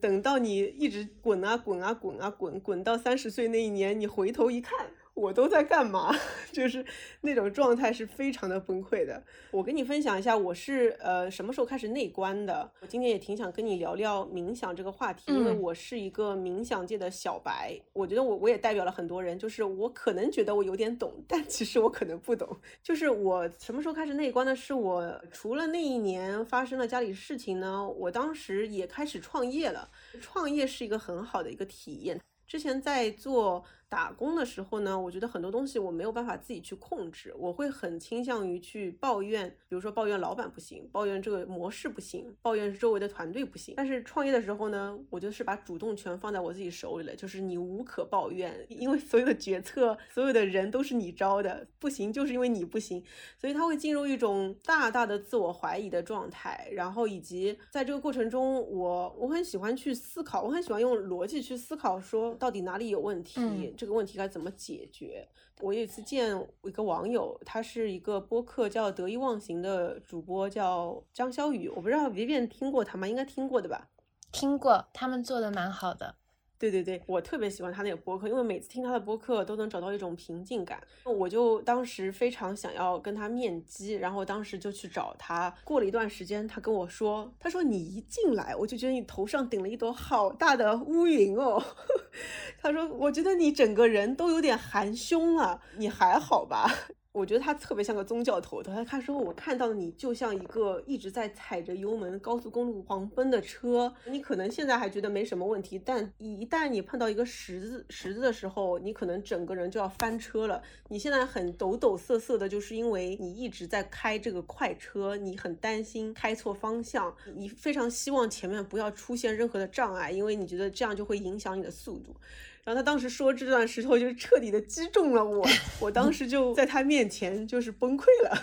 [0.01, 4.87] 等到你一直滚啊滚啊滚啊滚，滚到三十岁那一年，你回头一看。
[5.19, 6.15] 我都在干嘛？
[6.53, 6.83] 就是
[7.21, 9.21] 那种状态是非常的崩溃的。
[9.51, 12.71] 我跟你分享一下，我是呃什么时候开始内观的？
[12.79, 17.77] 我今天也挺想跟你聊聊冥想这个话题，因为我是一个冥想界的小白。
[17.91, 22.47] 我觉得我我也代表了很多人，就是我可能觉得我有点懂，但其实我可能不懂。
[22.81, 24.55] 就是我什么时候开始内观的？
[24.55, 29.89] 是我除了那一年发生了家里事情呢，我当时也开始创业了。
[30.21, 32.19] 创业是一个很好的一个体验。
[32.47, 33.65] 之前在做。
[33.89, 43.73] 打工的时候呢，我觉得很多东西我没有办法自己去控制，我会很倾向于去抱怨，比如说抱怨老板不行，抱怨这个模式不行，抱怨周围的团队不行。
[43.75, 53.03] 但是创业的时候呢，我就是把主动权放在我自己手里了，就是你无可抱怨，因为所有的决策，所有的人都是你招的，不行就是因为你不行，
[53.39, 63.39] 所以他会进入一种大大的自我怀疑的状态，然后以及在这个过程中，我我很喜欢去思考，我很喜欢用逻辑去思考，说到底哪里有问题。
[63.79, 65.25] 这个问题该怎么解决？
[65.61, 71.69] 我有一次见一个网友，他是一个播客叫《得意忘形》的主播，叫张潇雨。
[71.69, 73.07] 我不知道 Vivian 听过他吗？
[73.07, 73.89] 应该听过的吧？
[74.33, 76.17] 听过，他们做的蛮好的。
[76.59, 80.77] 对对对，我特别喜欢他那个播客，因为每次听他的播客都能找到一种平静感。
[81.05, 85.55] 我就当时非常想要跟他面基，然后当时就去找他。
[85.63, 91.63] 过了一段时间，他跟我说：“他说你一进来，我就觉得你头上顶了一朵好大的乌云哦。
[92.61, 96.69] ”他说：“我觉得你整个人都有点含胸了，你还好吧？”
[97.11, 98.71] 我觉得他特别像个宗教头头。
[98.71, 103.91] 他他说我看到你就像一个一直在踩着油门高速公路狂奔的车。
[104.05, 110.61] 你可能现在还觉得没什么问题，但一旦你碰到一个十字十字的时候，你可能整个人就要翻车了。
[110.89, 122.15] 你现在很抖抖瑟瑟的，就是因为你一直在开这个快车，你很担心开错方向，你非常希望前面不要出现任何的障碍，因为你觉得这样就会影响你的速度。
[122.63, 125.47] 然后他当时说这段时候就彻底的击中了我，
[125.79, 128.41] 我当时就在他面前就是崩溃了。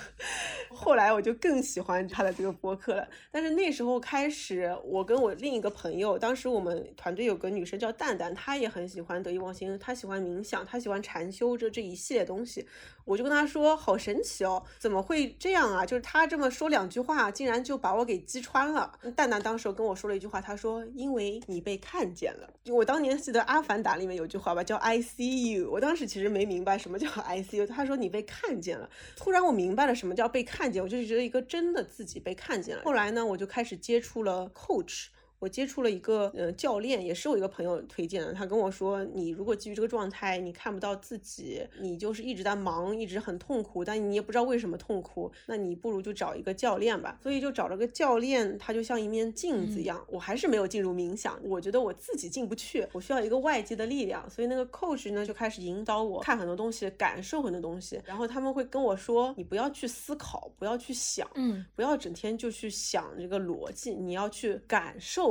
[0.71, 3.09] 后来我就更喜欢他的这个播客了。
[3.31, 12.67] 但是那时候开始，我跟我另一个朋友，当时我们团队有个女生叫蛋蛋，她也很喜欢得意忘形，她喜欢冥想，她喜欢禅修这这一系列东西。
[13.07, 15.87] 我就跟他说，好神奇哦，怎么会这样啊？
[15.87, 18.93] 就是他这么说两句话，竟然就把我给击穿了。
[19.15, 25.71] 蛋蛋当时跟我说了一句话，他说：“因为你被看见了。”我当年记得《阿凡达》里面有句话吧，叫 “I see you”。
[25.71, 27.67] 我当时其实没明白什么叫 “I see you”。
[27.67, 30.83] 他说你被看见了，突然我明白了什么叫被看见。
[30.83, 32.83] 我就觉得一个真的自己被看见了。
[32.85, 35.07] 后来呢，我就开始接触了 coach，
[35.39, 38.33] 我接触了一个呃教练，也是我一个朋友推荐的。
[38.33, 47.19] 他跟我说，你如果基于这个状态，你看不到自己，你就是一直在忙，一直很痛苦，但你也不知道为什么痛苦，那你不如就找一个教练吧。
[47.23, 50.03] 所以就找了个教练，他就像一面镜子一样。
[50.09, 54.29] 我还是没有进入冥想，我觉得我自己进不去，我需要一个外界的力量。
[54.31, 58.01] 所以那个 coach 呢就开始引导我看很多东西，感受很多东西。
[58.07, 65.26] 然后他们会跟我说，你不要去思考，不要去想，嗯，不要整天就去想这个逻辑，你要去感受。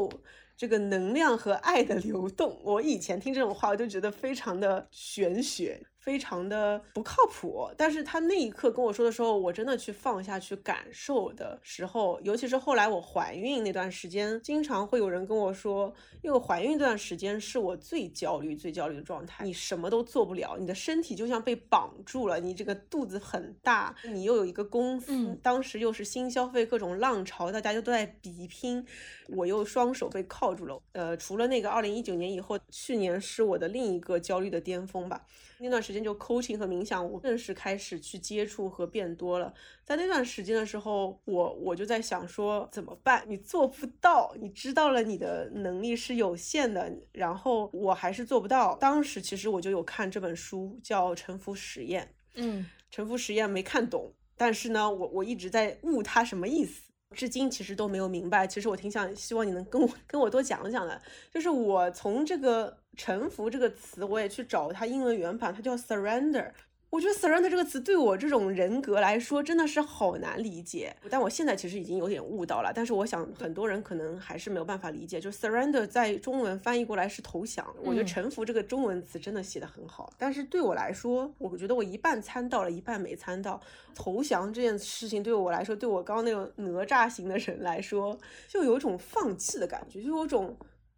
[0.57, 5.85] 这个能量和爱的流动，我以前听这种话，我就觉得非常的玄学。
[6.05, 15.91] 非常的不靠谱，但是他那一刻跟我说的时候，我真的去放下去感受的时候，尤其是后来我怀孕那段时间，经常会有人跟我说，
[16.21, 28.85] 因为怀孕那段时间是我最焦虑、最焦虑的状态，你什么都做不了，你的身体就像被绑住了，你这个肚子很大，你又有一个公司，当时又是新消费各种浪潮，大家就都在比拼，
[29.29, 30.79] 我又双手被铐住了。
[30.91, 35.25] 呃，除了那个二零一九年以后，去年是我的另一个焦虑的巅峰吧。
[35.59, 39.53] 那段时间就 coaching 和冥想，我正式开始去接触和变多了。
[39.83, 43.23] 在那段时间的时候，我我就在想说怎么办？
[43.27, 48.75] 你做不到，你知道了你的能力是有限的，然后我还是做不到。
[48.75, 52.03] 当时其实我就有看这本书，叫《沉浮实验》。
[52.35, 58.47] 嗯，沉浮实验没看懂，但是呢，我我一直在悟它什么意思，至今其实都没有明白。
[58.47, 62.77] 其实我挺想希望你能跟我跟我多讲讲的，就是我从这个。
[62.97, 66.49] 臣服这个词，我也去找它英文原版，它叫 surrender。
[66.95, 70.95] 我觉得 surrender 这个词对我这种人格来说真的是好难理解。
[71.09, 75.19] 但我现在其实已经有点悟到了，但是我想很多人可能还是没有办法理解。
[75.19, 77.67] 就 surrender 在中文翻译过来是投降。
[77.83, 83.59] 我觉得臣服这个中文词真的写的很好，但是对我来说，我觉得我一半参到了，一半没参到。
[83.93, 90.55] 投降这件事情对我来说，对我刚刚那种哪吒型的人来说，就有一种放弃的感觉，就有种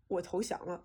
[0.07, 0.79] 我投降了。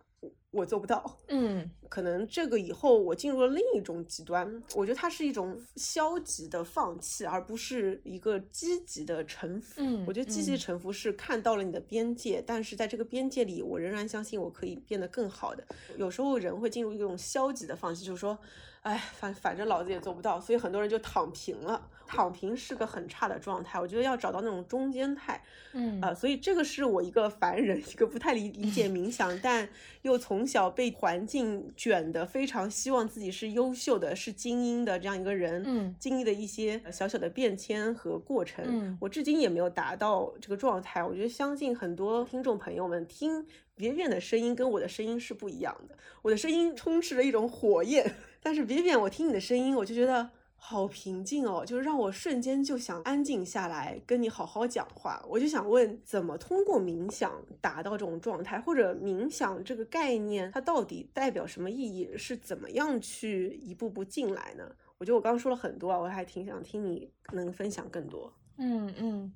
[0.53, 9.75] 我做不到，嗯，可能这个以后我进入了另一种极端，我觉得它是一种消极的放弃，而不是一个积极的臣服。
[9.79, 15.67] 嗯，我觉得积极臣服是看到了你的边界，但是在这个边界里，我仍然相信我可以变得更好的。
[15.97, 18.39] 有时候人会进入一种消极的放弃，就是说。
[18.83, 21.89] 哎，反反正老子也做不到，所以很多人就躺平了。
[22.05, 25.43] 躺平是个很差的状态，我觉得要找到那种中间态。
[25.73, 29.67] 嗯啊，所以这个是我一个凡人，一个不太理理解冥想，但
[30.03, 35.63] 又从小被环境卷的，非常希望自己是优秀的、是精英的这样一个人。
[35.65, 41.03] 嗯，经历的一些小小的变迁和过程，嗯，我至今也没有达到这个状态。
[41.03, 48.13] 我觉得相信很多听众朋友们听别人的声音跟我的声音是不一样的，我的声音充斥着一种火焰。
[48.43, 55.25] 但是别别我听你的声音，我就觉得好平静哦，就是让我瞬间就想安静下来，跟你好好讲话。
[55.29, 62.11] 我就想问，怎么通过冥想达到这种状态，或者冥想这个概念它到底代表什么意义？
[62.17, 64.65] 是怎么样去一步步进来呢？
[64.99, 68.33] 我觉得我刚说了很多啊，我还挺想听你能分享更多。
[68.59, 69.33] 嗯嗯。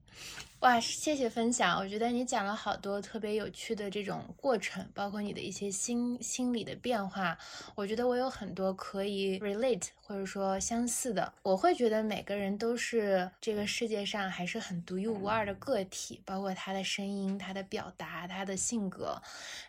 [0.60, 1.78] 哇，谢谢分享！
[1.78, 7.36] 我觉得你讲了好多特别有趣的这种过程，包括你的一些心心理的变化。
[7.74, 11.30] 我觉得我有很多可以 relate 或者说相似的。
[11.42, 19.20] 我会觉得每个人都是这个世界上还是很独一无二的个体，包括他的声音、他的表达、他的性格。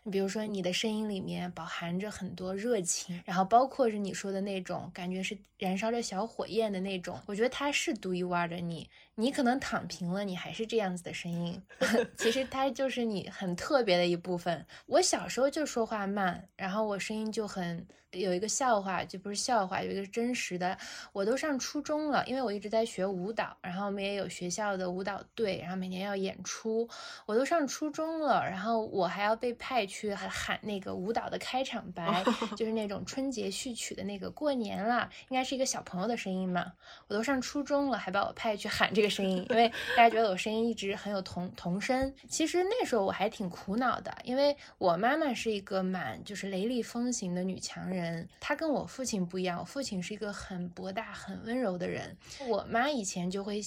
[0.04, 7.20] 你比如说，你的声音里面饱含着很多热情，然后包括是你说的那种感觉是燃烧着小火焰的那种。
[7.26, 8.90] 我觉得他是独一无二的你。
[9.20, 10.78] 你可能躺平了，你还是这。
[10.78, 11.60] 样子的声音，
[12.18, 14.64] 其实它就是你很特别的一部分。
[14.86, 17.88] 我小时候就说话慢，然后我声音就很。
[18.12, 20.76] 有一个笑话，就不是笑话，有一个真实的。
[21.12, 26.88] 我都上初中了，因为我一直在学舞蹈，然后我们也有学校的舞蹈队，然后每年要演出。
[27.26, 32.24] 我都上初中了，然后我还要被派去喊那个舞蹈的开场白，
[32.56, 36.72] 就是那种春节序曲的那个过年了，应该是一个小朋友的声音嘛。
[37.10, 42.14] 我都上初中了，还把我派去喊这个声音，因为大家觉得我声音一直很有童童声。
[42.28, 48.28] 其实那时候我还挺苦恼的，因为我妈妈是一个蛮就是雷厉风行的女强人。
[48.40, 52.16] 她，跟我父亲不一样，我父亲是一个很博大、很温柔的人。
[52.48, 53.62] 我妈以前就会。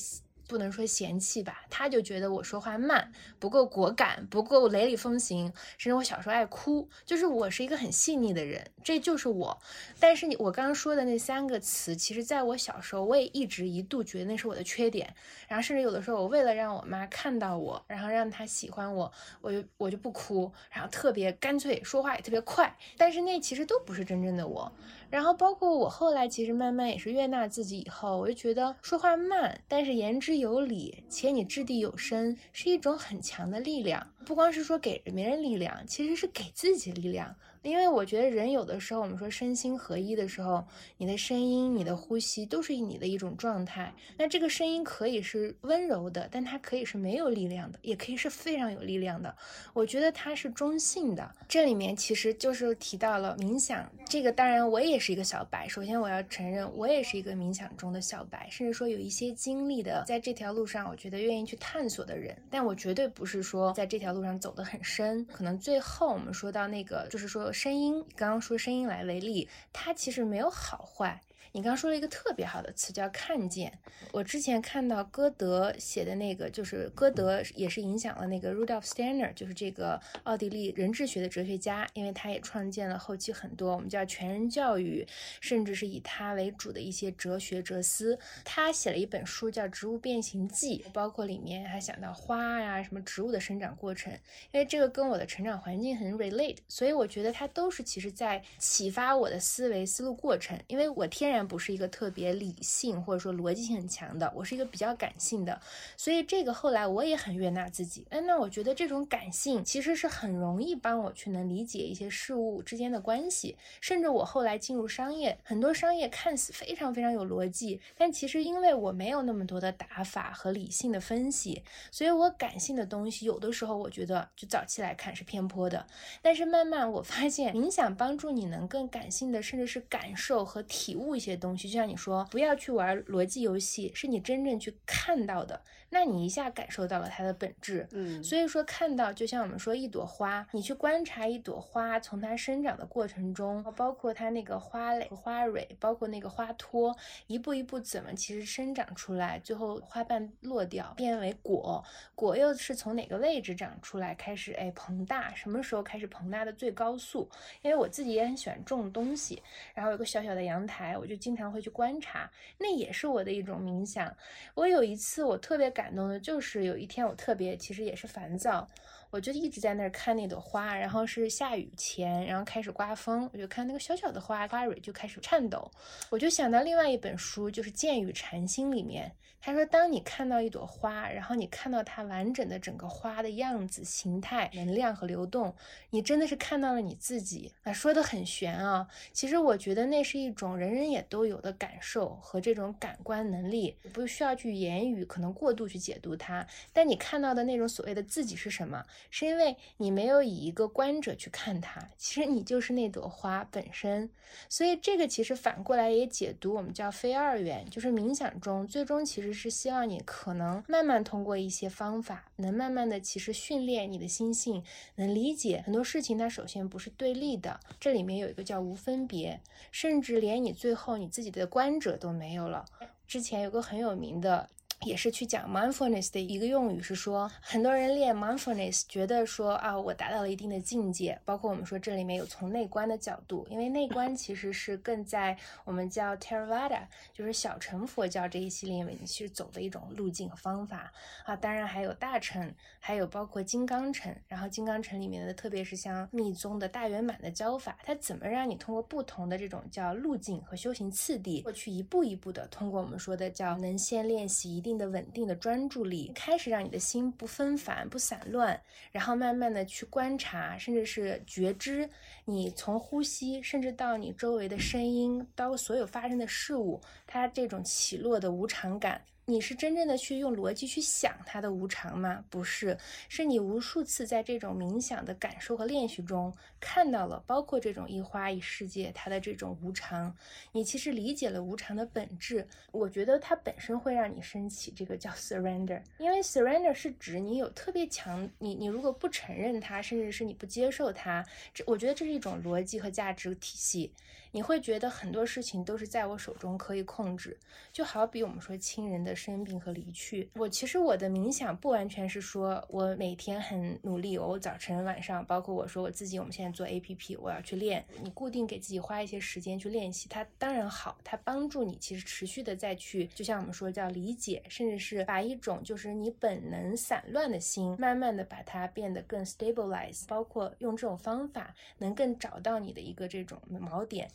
[0.51, 5.47] 不能说嫌弃吧，他就觉得我说话慢，不够果敢，不够雷厉风行，
[5.79, 9.57] 甚至我小时候爱哭，就是我是一个很细腻的人，这就是我。
[10.01, 15.15] 但是你我刚刚说的那三个词，其实在我小时候，我也一直一度觉得那是我的缺点。
[15.47, 22.77] 然后甚至有的时候，我为了让我妈看到我，然后让她喜欢我，我就我就不哭，然后特别干脆，说话也特别快。
[22.97, 24.73] 但是那其实都不是真正的我。
[25.11, 34.07] 然后包括我后来其实慢慢也是悦纳自己以后，我就觉得说话慢，但是言之有理，且你掷地有声，是一种很强的力量。
[34.31, 37.35] 不光是说给别人力量，其实是给自己力量。
[37.63, 40.65] 因为我觉得人有的时候，我们说身心合一的时候，
[40.97, 43.93] 你的声音、你的呼吸都是你的一种状态。
[44.17, 49.37] 那这个声音可以是温柔的，但它可以是没有力量的，也可以是非常有力量的。
[49.75, 51.35] 我觉得它是中性的。
[51.47, 55.69] 这里面其实就是提到了冥想，这个当然我也是一个小白。
[55.69, 62.35] 首先我要承认，我也是一个冥想中的小白，甚至说有一些经历的，在这条路上，我觉得愿意去探索的人。
[62.49, 65.27] 但我绝对不是说在这条路路上走得很深。
[65.27, 67.51] 可能最后我们说到那个，就是说。
[67.53, 71.21] 声音，刚刚说声音来为例，它其实没有好坏。
[71.53, 73.77] 你刚说了一个特别好的词，叫看见。
[74.13, 85.05] 我之前看到歌德写的那个，就是歌德也是影响了那个 Rudolf Steiner，就是这个奥地利人质学的哲学家，因为他也创建了后期很多我们叫全人教育，
[85.41, 88.17] 甚至是以他为主的一些哲学哲思。
[88.45, 94.13] 他写了一本书叫《植物变形记》，包括里面还想到花呀，什么植物的生长过程，
[94.53, 101.40] 因为这个跟我的成长环境很 relate，所以我觉得他都是其实在启发我的思维思路过程，因为我天然。
[101.47, 105.61] 不是一个特别理性或者说逻辑性很强的，我是一个比较感性的，
[105.97, 108.07] 所以这个后来我也很悦纳自己。
[108.11, 125.87] 哎，那我觉得这种感性其实是很容易帮我去能理解一些事物之间的关系，甚至我后来进入商业，很多商业看似非常非常有逻辑，但其实因为我没有那么多的打法和理性的分析，所以我感性的东西有的时候我觉得就早期来看是偏颇的，
[126.21, 131.30] 但是慢慢我发现冥想帮助你能更感性的，甚至是感受和体悟一些。
[131.31, 137.87] 些东西，就像你说，不要去玩逻辑游戏，是你真正去看到的，那你一下感受到了它的本质。
[137.93, 146.97] 嗯，所以说看到，就像我们说一朵花，你去观察一朵花从它生长的过程中，包括它那个花蕾、花蕊，包括那个花托，
[147.29, 151.85] 一步一步怎么其实生长出来，最后花瓣落掉变为果，
[152.17, 157.31] 果又是从哪个位置长出来，开始哎膨大，什么时候开始膨大的最高速？
[157.63, 159.41] 因为我自己也很喜欢种东西，
[159.75, 161.20] 然后有个小小的阳台，我就。
[161.21, 164.17] 经常会去观察，那也是我的一种冥想。
[164.55, 168.69] 我有一次我特别感动的，就是有一天我特别其实也是烦躁，
[169.11, 175.71] 我就一直在那儿看那朵花，然后是下雨前，然后开始刮风，我就看那个小小的花花蕊就开始颤抖，
[176.11, 179.13] 我就想到另外一本书，就是《剑与禅心》里面。
[179.43, 185.57] 他说：“当你看到一朵花，然后你看到它完整的整个花的样子、形态、能量和流动，
[185.89, 187.73] 你真的是看到了你自己啊！
[187.73, 196.47] 说的很玄啊，其实我觉得那是一种人人也都有的感受和这种感官能力，不需要去言语，可能过度去解读它。
[196.75, 198.85] 但你看到的那种所谓的自己是什么？
[199.09, 204.11] 是因为你没有以一个观者去看它，其实你就是那朵花本身。
[204.49, 214.63] 所以这个其实反过来也解读我们叫非二元，就是冥想中最终其实。”是希望你可能慢慢通过一些方法，能慢慢的其实训练你的心性，
[214.97, 216.19] 能理解很多事情。
[216.19, 219.41] 它首先不是对立的，这里面有一个叫无分别，
[219.71, 222.67] 甚至连你最后你自己的观者都没有了。
[223.07, 224.51] 之前有个很有名的。
[224.87, 231.21] 也是去讲 mindfulness 的一个用语，是说很多人练 mindfulness，觉得说啊，我达到了一定的境界。
[231.23, 240.91] 包括我们说这里面有从内观的角度，因为内观其实是更在我们叫 Theravada，就是小乘佛教这一系列里面去走的一种路径和方法
[241.27, 241.37] 啊。
[241.37, 244.17] 当然还有大乘，还有包括金刚乘。
[244.29, 254.70] 然后金刚乘里面的，特别是像密宗的大圆满的教法，它怎么让你通过不同的这种叫路径和修行次第，过去一步一步的通过我们说的叫能先练习一定。
[254.71, 258.61] 定的稳定的专注力，开始让你的心不纷繁、不散乱，
[258.93, 261.91] 然后慢慢的去观察，甚至是觉知，
[262.25, 269.03] 你从呼吸，甚至到你周围的声音，到所有发生的事物，它这种起落的无常感。
[269.31, 272.25] 你是真正的去用逻辑去想它的无常吗？
[272.29, 272.77] 不是，
[273.09, 280.13] 是你无数次在这种冥想的感受和练习中看到了，包括这种一花一世界它的这种无常，
[280.51, 282.45] 你其实理解了无常的本质。
[282.73, 291.25] 我觉得它本身会让你升起这个叫 surrender，因为 surrender 是指你有特别强，你你如果不承认它，甚至是你不接受它，
[291.55, 293.93] 这我觉得这是一种逻辑和价值体系。
[294.33, 297.37] 你会觉得很多事情都是在我手中可以控制，
[297.73, 300.31] 就好比我们说亲人的生病和离去。
[300.35, 307.85] 我其实我的冥想不完全是说我每天很努力，我早晨晚上，包括我说我自己，我们现在做 A P P，我要去练。
[308.03, 324.09] 你固定给自己花一些时间去练习，它当然好，它帮助你其实持续的再去，就像我们说叫理解，甚至是把一种就是你本能散乱的心，慢慢的把它变得更 stabilize，包括用这种方法能更找到你的一个这种锚点。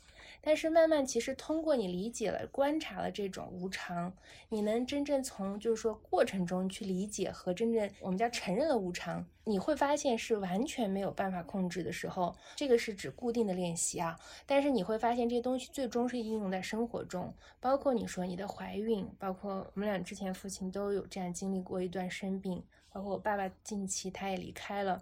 [0.46, 4.14] 但是慢慢，其实通过你理解了、观察了这种无常，
[4.50, 14.20] 你能真正从就是说过程中去理解和真正我们叫承认了无常，你会发现是完全没有办法控制的时候，这个是指固定的练习啊。
[14.46, 25.02] 但是你会发现这些东西最终是应用在生活中，包括你说你的怀孕，包括我们俩之前父亲都有这样经历过一段生病，包括我爸爸近期他也离开了。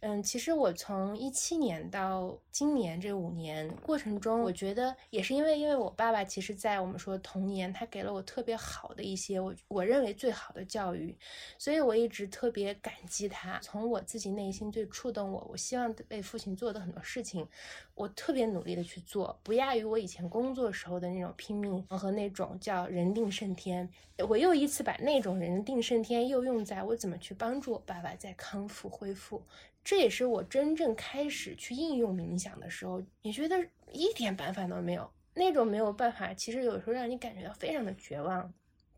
[0.00, 11.16] 嗯，其实我从一七年到今年这五年过程中，我觉得也是因为，因为我爸爸其实，在我们说童年，他给了我特别好的一些我我认为最好的教育，
[11.58, 13.58] 所以我一直特别感激他。
[13.62, 17.48] 从我自己内心最触动我，我希望为父亲做的很多事情，
[17.96, 23.88] 我特别努力的去做，不亚于我以前工作时候的那种拼命和那种叫人定胜天。
[24.28, 29.42] 我又一次把那种人定胜天又用在我怎么去帮助我爸爸在康复恢复。
[29.82, 38.52] 这也是我真正开始去应用冥想的时候，你觉得一点办法都没有，那种没有办法，其实有时候让你感觉到非常的绝望，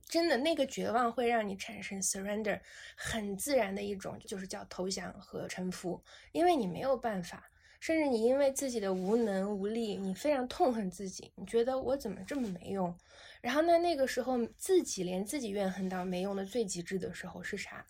[0.09, 2.59] 真的那个绝望会让你产生 surrender，
[2.97, 7.49] 很自然的一种就是叫投降和臣服，因为你没有办法，
[7.81, 12.95] 甚至你因为自己的无能无力，你非常痛恨自己，你觉得我怎么这么没用，
[13.41, 17.87] 然后呢那个时候自己连自己怨恨到没用的最极致的时候是啥？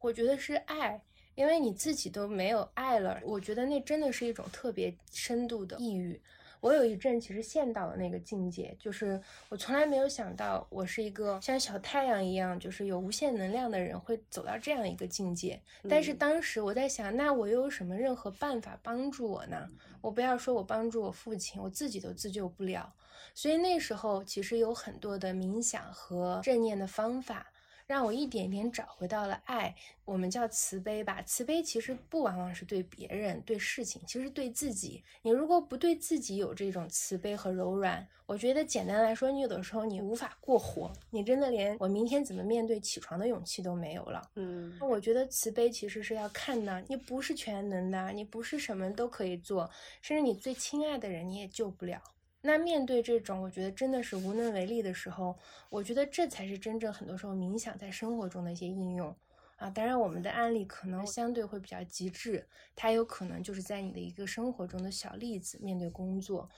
[0.00, 1.02] 我觉得是爱。
[1.36, 6.22] 因为你自己都没有爱了，我觉得那真的是一种特别深度的抑郁。
[6.64, 15.60] 我有一阵其实陷到了那个境界，就是我从来没有想到我是一个像小太阳一样，就是有无限能量的人会走到这样一个境界。
[15.90, 19.68] 但是当时我在想，那我又有什么任何办法帮助我呢？
[20.00, 22.94] 我不要说我帮助我父亲，我自己都自救不了。
[23.34, 27.52] 所以那时候其实有很多的冥想和正念的方法。
[27.86, 29.74] 让我一点点找回到了爱，
[30.04, 31.22] 我们叫慈悲吧。
[31.22, 35.02] 慈悲其实不往往是对别人、对事情，其实对自己。
[35.22, 44.22] 你如果不对自己有这种慈悲和柔软，我觉得简单来说，你有的时候你无法过活，你真的连我明天怎么面对起床的勇气都没有了。
[44.36, 49.70] 嗯，我觉得慈悲其实是要看的，你不是全能的，你不是什么都可以做，
[50.00, 52.00] 甚至你最亲爱的人你也救不了。
[52.46, 55.34] 那面对这种，我觉得真的是无能为力的时候，
[55.70, 59.16] 我觉得这才是真正很多时候冥想在生活中的一些应用
[59.56, 59.70] 啊。
[59.70, 66.50] 当然，我们的案例可能相对会比较极致，它有可能就是在你的一个生活中的小例子，面对工作。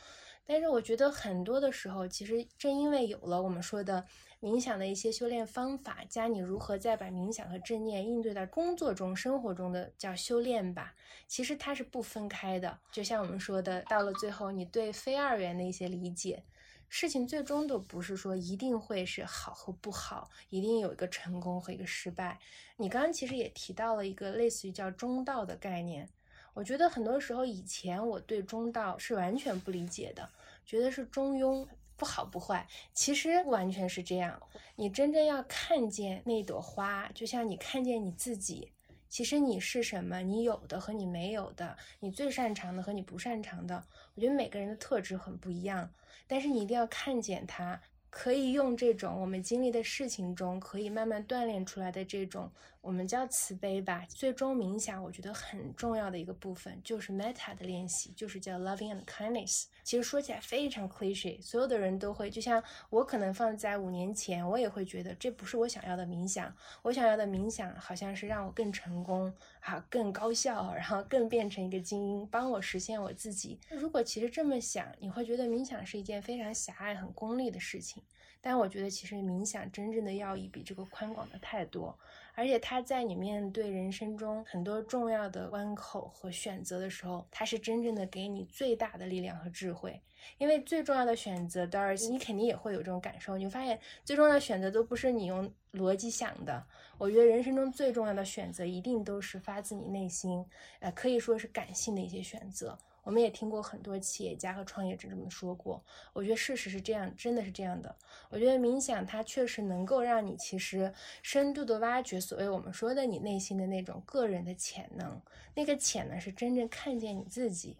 [0.46, 4.06] 但是我觉得很多的时候，其实正因为有了我们说的
[4.40, 10.94] 冥想的一些修炼方法，加你如何再把冥想和正念应对到工作中、生活中的叫修炼吧，
[11.26, 12.78] 其实它是不分开的。
[12.92, 16.44] 就像我们说的，到了最后，你对非二元的一些理解，
[16.88, 22.38] 事情最终都不是说一定会是好和不好，一定有一个成功和一个失败。
[22.76, 26.08] 你刚刚其实也提到了一个类似于叫中道的概念。
[26.56, 30.26] 我觉得很多时候以前我对中道是完全不理解的，
[30.64, 32.66] 觉得是中庸，不好不坏。
[32.94, 34.40] 其实完全是这样。
[34.74, 38.72] 你真正要看见那朵花，就像你看见你自己，
[39.10, 43.84] 其实你是什么，你有的和你没有的，你最擅长的和你不擅长的，
[44.14, 45.90] 我觉得每个人的特质很不一样，
[46.26, 47.78] 但是你一定要看见它。
[48.08, 52.50] 可以用这种我们经历的事情中，可以慢慢锻炼出来的这种，
[52.86, 54.06] 我们叫慈悲吧。
[54.08, 59.64] 最终冥想，我觉得很重要的一个部分就是 meta 的练习，就是叫 loving and kindness。
[59.82, 66.54] 其实说起来非常 cliche，所有的人都会，就像我可能放在五年前，我也会觉得这不是我想要的冥想。
[66.82, 73.58] 我想要的冥想好像是让我更成功，啊，更高效，然后更变成一个精英，帮我实现我自己。
[73.68, 78.00] 如果其实这么想，你会觉得冥想是一件非常狭隘、很功利的事情。
[78.40, 81.98] 但我觉得其实冥想真正的要义比这个宽广的太多。
[82.36, 90.00] 而且他在你面对人生中很多重要的关口和选择的时候，他是真正的给你最大的力量和智慧。
[90.38, 93.38] 因为最重要的选择，当然你肯定也会有这种感受。
[93.38, 96.66] 你会发现，最重要的选择都不是你用逻辑想的。
[96.98, 100.44] 我觉得人生中最重要的选择，一定都是发自你内心，
[100.80, 102.76] 呃，可以说是感性的一些选择。
[103.06, 105.80] 我们也听过很多企业家和创业者这么说过，
[106.12, 107.94] 我觉得事实是这样，真的是这样的。
[108.30, 110.92] 我觉得冥想它确实能够让你其实
[111.22, 115.22] 深度的挖掘所谓我们说的你内心的那种个人的潜能，
[115.54, 117.76] 那个潜能是真正看见你自己。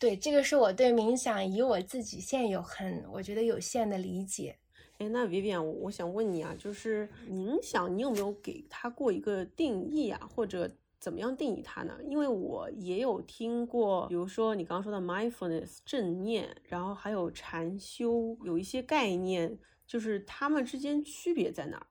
[0.00, 4.56] 对，这个是我对冥想以我自己现有很我觉得有限的理解。
[4.98, 10.68] 哎，那 Vivian，我想问你啊，就是冥想，你有没有给它过一个定义啊，或者？
[11.00, 11.98] 怎么样定义它呢？
[12.04, 21.86] 因为我也有听过，比如说你刚刚说的 mindfulness 正念，然后还有禅修，有一些概念，就是它们之间区别在哪儿？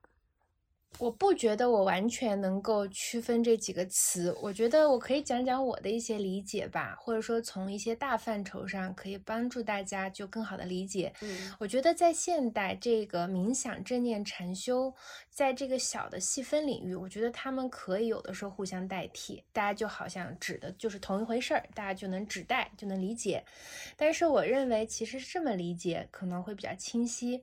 [0.97, 11.13] 我不觉得我完全能够区分这几个词，我觉得我可以讲讲我的一些理解吧，或者说从一些大范畴上可以帮助大家就更好的理解。
[11.21, 14.93] 嗯，我觉得在现代这个冥想、正念、禅修，
[15.29, 23.41] 在这个小的细分领域，我觉得他们可以有的时候互相代替，大家就好像指的就是同一回事儿，大家就能指代就能理解。
[23.95, 27.41] 但是我认为其实这么理解可能会比较清晰。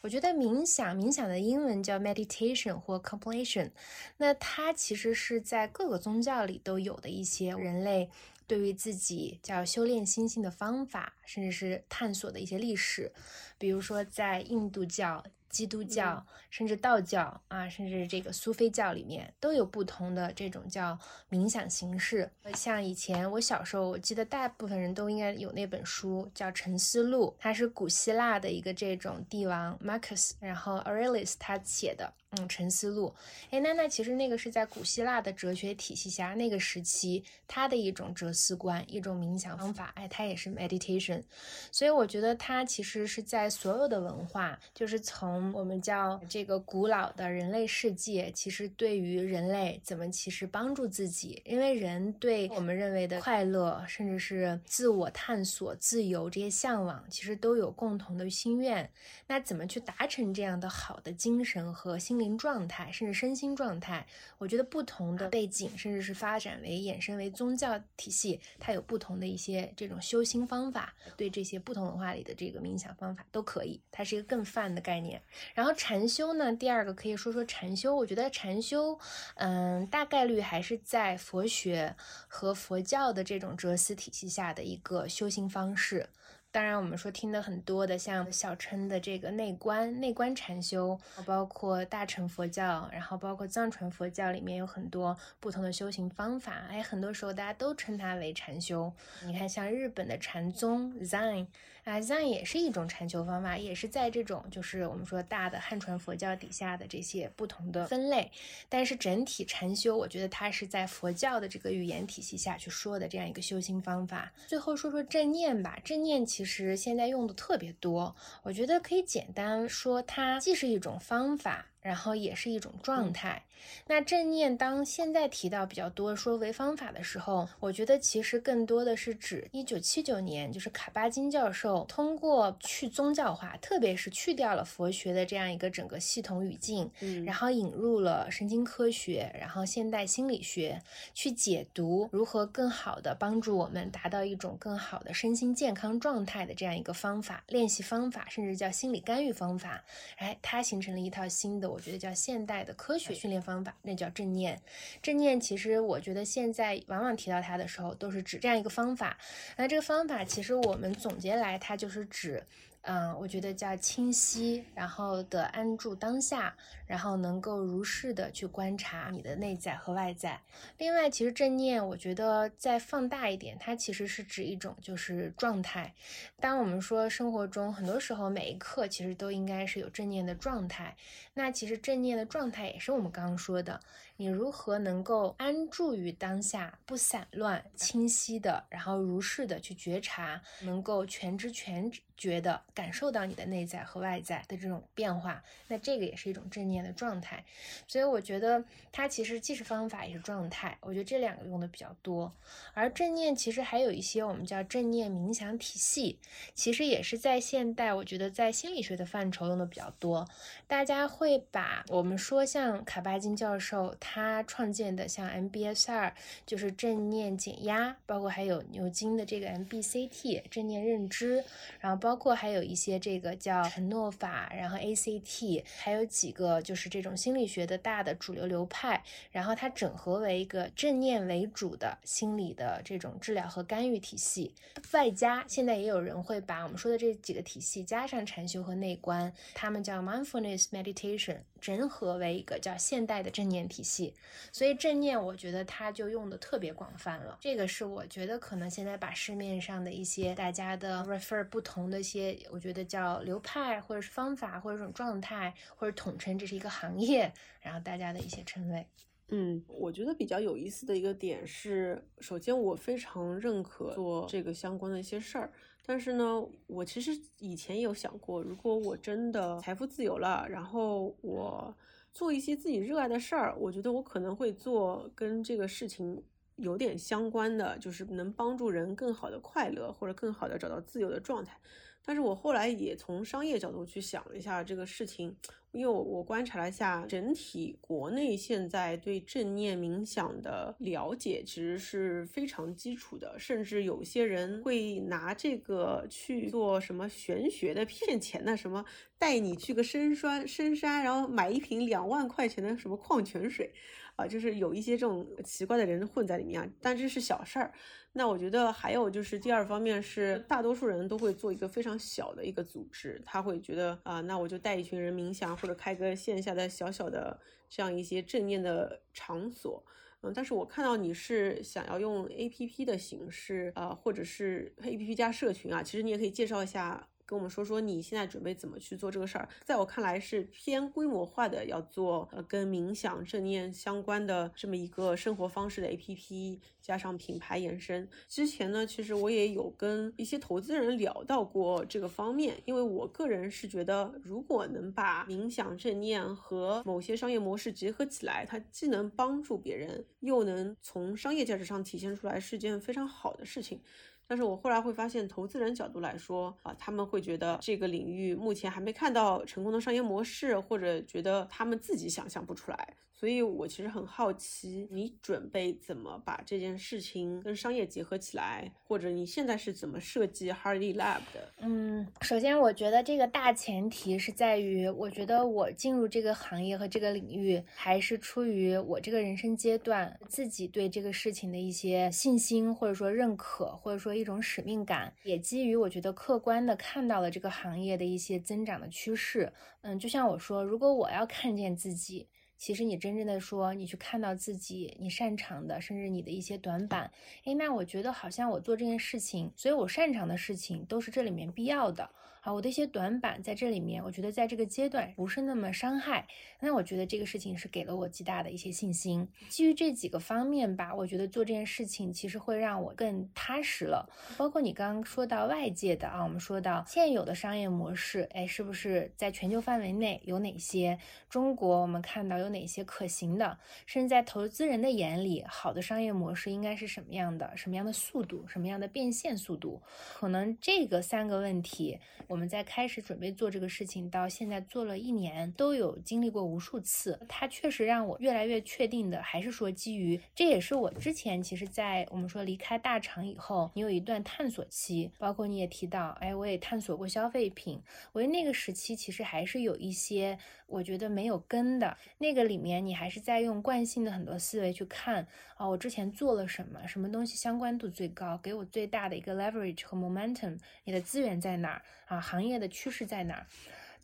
[0.00, 3.70] 我觉得冥想，冥想的英文叫 meditation 或 completion，
[4.16, 8.10] 那它其实是在各个宗教里都有的一些人类
[8.46, 13.12] 对于自己叫修炼心性的方法，甚至是探索的一些历史。
[13.58, 15.24] 比如说在印度教、
[15.54, 20.98] 基督教，甚至道教啊，甚至这个苏菲教里面，都有不同的这种叫
[21.30, 22.28] 冥想形式。
[22.54, 32.12] 像以前我小时候，我记得大部分人都应该有那本书叫《沉思录》，它是古希腊的一个这种帝王 Marcus，然后 Aurelius 他写的。
[32.36, 33.14] 嗯，沉思录，
[33.50, 41.22] 哎，那那其实那个是在古希腊的哲学体系下，那个时期他的一种哲思观，一种冥想方法，哎，它也是 meditation，
[41.70, 58.88] 所以我觉得它其实是在所有的文化，就是从我们叫这个古老的人类世界，其实对于人类怎么其实帮助自己，因为人对我们认为的快乐，甚至是自我探索、自由这些向往，其实都有共同的心愿，
[59.26, 62.38] 那怎么去达成这样的好的精神和心灵？
[62.44, 64.06] 状态，甚至身心状态，
[64.38, 70.92] 我觉得不同的背景，甚至是发展为衍生为宗教体系，它有不同的一些这种修心方法。
[71.16, 75.22] 对这些不同文化里的这个冥想方法都可以，它是一个更泛的概念。
[75.54, 77.94] 然后禅修呢，第二个可以说说禅修。
[77.94, 78.98] 我觉得禅修，
[79.36, 81.94] 嗯，大概率还是在佛学
[82.28, 86.08] 和佛教的这种哲思体系下的一个修行方式。
[86.50, 98.92] 当然，我们说听的很多的，像小乘的这个内观、内观禅修，包括大乘佛教，然后包括藏传佛教里面有很多不同的修行方法，哎，很多时候大家都称它为禅修。
[99.26, 101.48] 你看，像日本的禅宗 Zen。
[101.84, 108.32] 啊这样也是一种禅修方法，也是在这种就是我们说大的汉传佛教底下的这些不同的分类。
[108.68, 114.32] 但是整体禅修，我觉得它是在佛教的这个语言体系下去说的这样一个修心方法。
[114.46, 121.66] 最后说说正念吧，正念其实现在用的特别多，我觉得可以简单说，它既是一种方法。
[121.84, 123.42] 然后也是一种状态。
[123.86, 140.82] 那正念当现在提到比较多说为方法的时候，我觉得其实更多的是指一九七九年，就是卡巴金教授通过去宗教化，特别是去掉了佛学的这样一个整个系统语境，嗯，然后引入了神经科学，然后现代心理学
[141.14, 149.82] 去解读如何更好的帮助我们达到一种更好的身心健康状态的这样一个方法练习方法，甚至叫心理干预方法。
[150.16, 151.73] 哎，它形成了一套新的。
[151.74, 154.58] 我觉得叫现代的科学训练方法，那叫正念。
[155.02, 159.18] 正念其实我觉得现在往往提到它的时候，都是指这样一个方法。
[159.56, 162.40] 那这个方法其实我们总结来，它就是指。
[162.86, 166.54] 嗯，我觉得叫清晰，然后的安住当下，
[166.86, 170.38] 然后能够如是的去观察你的内在和外在。
[170.76, 175.94] 另外，其实正念，我觉得再放大一点，它其实是指一种就是状态。
[176.38, 180.94] 当我们说生活中很多时候每一刻其实都应该是有正念的状态，
[181.32, 183.80] 那其实正念的状态也是我们刚刚说的。
[184.16, 197.44] 你如何能够安住于当下，不散乱，清晰的，然后如是的去觉察，能够全知全觉的感受到你的内在和外在的这种变化，那这个也是一种正念的状态。
[197.88, 202.32] 所以我觉得它其实既是方法也是状态，我觉得这两个用的比较多。
[202.72, 206.20] 而正念其实还有一些我们叫正念冥想体系，
[206.54, 210.28] 其实也是在现代，我觉得在心理学的范畴用的比较多。
[210.68, 213.92] 大家会把我们说像卡巴金教授。
[214.06, 216.12] 他创建的像 MBSR
[216.44, 221.42] 就是正念减压，包括还有牛津的这个 MBCT 正念认知，
[221.80, 229.02] 然后包括还有一些这个叫承诺法，然后 ACT，还有几个就是这种心理学的大的主流流派，
[229.32, 234.54] 然后它整合为一个正念为主的心理的这种治疗和干预体系，
[234.92, 241.38] 外加现在也有人会把我们说的这几个体系加上禅修和内观，他们叫 Mindfulness Meditation。
[241.64, 244.12] 整合为一个叫现代的正念体系，
[244.52, 247.38] 所以正念我觉得它就用的特别广泛了。
[247.40, 258.86] 这个是我觉得可能现在把市面上的一些大家的 refer 不同的一些，我觉得叫流派或者是方法或者这种状态，或者统称这是一个行业，然后大家的一些称谓。
[259.28, 265.50] 嗯，我觉得比较有意思的一个点是，首先我非常认可做这个相关的一些事儿。
[265.86, 271.76] 但是呢，我其实以前有想过，如果我真的财富自由了，然后我
[272.10, 273.54] 做一些自己热爱的事儿。
[273.58, 276.22] 我觉得我可能会做跟这个事情
[276.56, 281.60] 有点相关的，就是能帮助人更好的快乐，或者更好的找到自由的状态。
[282.04, 285.34] 但是我后来也从商业角度去想了一下这个事情，
[285.72, 298.84] 因为我观察了一下整体国内现在对正念冥想的了解其实是非常基础的，甚至有些人会拿这个去做什么玄学的骗钱的，什么
[299.18, 303.72] 带你去个深山深山，然后买一瓶两万块钱的什么矿泉水，
[304.16, 307.72] 啊，就是有一些这种奇怪的人混在里面啊，但这是小事儿。
[308.12, 317.36] 那我觉得还有就是第二方面是，大多数人都会做一个非常小的一个组织，他会觉得啊，那我就带一群人冥想，或者开个线下的小小的
[317.68, 319.84] 这样一些正念的场所，
[320.22, 327.08] 嗯，但是我看到你是想要用 A P P 的形式啊，或者是 A P P 加社群啊，其实你也可以介绍一下。
[327.26, 329.48] 跟我们说说你现在准备怎么去做这个事儿？
[329.64, 338.08] 在我看来是偏规模化的，要做呃跟冥想正念相关的这么一个生活方式的 APP，加上品牌延伸。
[338.28, 353.80] 之前呢，其实我也有跟一些投资人聊到过这个方面，因为我个人是觉得，如果能把冥想正念和某些商业模式结合起来，它既能帮助别人，又能从商业价值上体现出来，是件非常好的事情。
[354.26, 362.96] 但是我后来会发现，投资人角度来说啊，他们会觉得这个领域目前还没看到成功的商业模式，或者觉得他们自己想象不出来。
[363.24, 371.50] 所以我其实很好奇，你准备怎么把这件事情跟商业结合起来，或者你现在是怎么设计 Hardy Lab 的？
[371.60, 389.50] 嗯，首先我觉得这个大前提是在于，我觉得我进入这个行业和这个领域，还是出于我这个人生阶段自己对这个事情的一些信心，或者说认可，或者说一种使命感，也基于我觉得客观的看到了这个行业的一些增长的趋势。
[389.80, 392.28] 嗯，就像我说，如果我要看见自己。
[392.56, 397.10] 其实你真正的说，你去看到自己你擅长的，甚至你的一些短板，
[397.44, 402.10] 诶，那我觉得好像我做这件事情，所以我擅长的事情都是这里面必要的。
[402.44, 406.26] 啊，我的一些短板在这里面，我觉得在这个阶段不是那么伤害。
[406.60, 409.26] 那我觉得这个事情是给了我极大的一些信心。
[409.48, 414.10] 基于这几个方面吧，我觉得做这件事情其实会让我更踏实了。
[414.36, 420.98] 包括你刚刚说到外界的啊，我们说到现有的商业模式，哎，是不是在全球范围内有哪些？
[421.30, 423.58] 中国我们看到有哪些可行的？
[423.86, 427.56] 甚至在投资人的眼里，好的商业模式应该是什么样的？
[427.56, 428.46] 什么样的速度？
[428.46, 429.80] 什么样的变现速度？
[430.12, 431.98] 可能这个三个问题。
[432.34, 437.16] 我们在开始准备做这个事情，到现在做了一年，都有经历过无数次。
[437.28, 447.80] 它确实让我越来越确定的，还是说基于，这也是我之前其实，在我们说离开大厂以后，你有一段探索期，包括你也提到，哎，我也探索过消费品。
[448.10, 450.36] 我觉得那个时期其实还是有一些
[450.66, 462.20] 我觉得没有根的，那个里面你还是在用惯性的很多思维去看啊，我之前做了什么，什么东西相关度最高，给我最大的一个 leverage 和 momentum，你的资源在哪儿啊？
[462.20, 463.46] 行业的趋势在哪儿？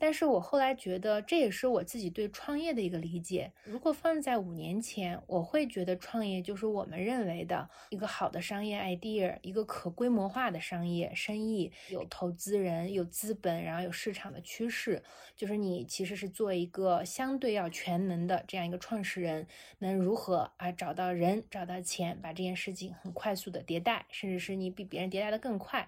[0.00, 3.52] 但是我后来觉得，这也是我自己对创业的一个理解。
[3.64, 15.02] 如果放在五年前，我会觉得创业就是我们认为的一个好的商业 idea，一个可规模化的商业生意，有投资人、有资本，然后有市场的趋势，
[15.36, 19.46] 就是你其实是做一个相对要全能的这样一个创始人，
[19.80, 25.86] 能如何啊找到人、找到钱，把这件事情很快速的迭代，甚至是你比别人迭代的更快。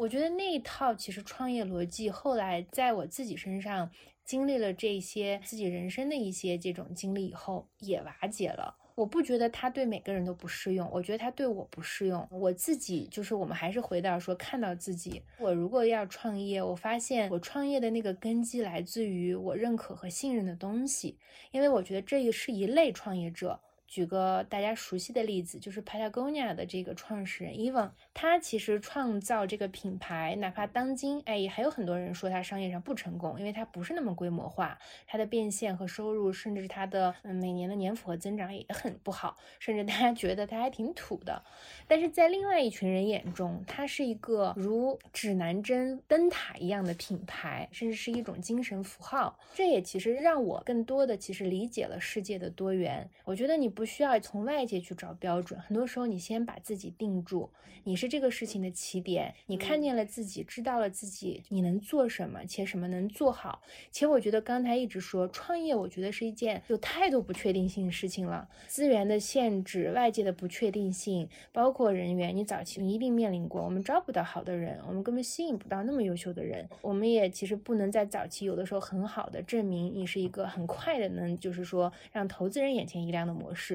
[0.00, 3.90] 我觉得那一套其实创业逻辑，后来在我自己身上
[4.24, 8.74] 经历了这些自己人生的一些这种经历以后，也瓦解了。
[8.94, 12.26] 我不觉得它对每个人都不适用，我觉得它对我不适用。
[12.30, 21.18] 我自己就是我们还是回到说，看到自己，我如果要创业，我发现我创业的那个根基来自于我认可和信任的东西，
[21.50, 23.60] 因为我觉得这也是一类创业者。
[23.90, 34.78] 举个大家熟悉的例子，就是 Patagonia 的这个创始人 Evan，他其实创造这个品牌，哪怕当今，哎，还有很多人说他商业上不成功，因为他不是那么规模化，
[35.08, 41.42] 他的变现和收入，甚至他的嗯每年的年复合增长也很不好，甚至大家觉得他还挺土的。
[41.88, 49.36] 但是在另外一群人眼中，他是一个如指南针、灯塔一样的品牌，甚至是一种精神符号。
[49.52, 53.10] 这也其实让我更多的其实理解了世界的多元。
[53.24, 53.68] 我觉得你。
[53.84, 57.50] 需要从外界去找标准，很多时候你先把自己定住，
[57.84, 63.62] 你是这个事情的起点，你看见了自己，知道了自己你能做什么，且什么能做好。
[63.90, 83.69] 其实我觉得刚才一直说创业，我觉得是一件有太多不确定性的事情了，资源的限制、外界的不确定性，包括人员，你早期你一定面临过，我们招不到好的人，我们根本吸引不到那么优秀的人，我们也其实不能在早期有的时候很好的证明你是一个很快的能，就是说让投资人眼前一亮的模式。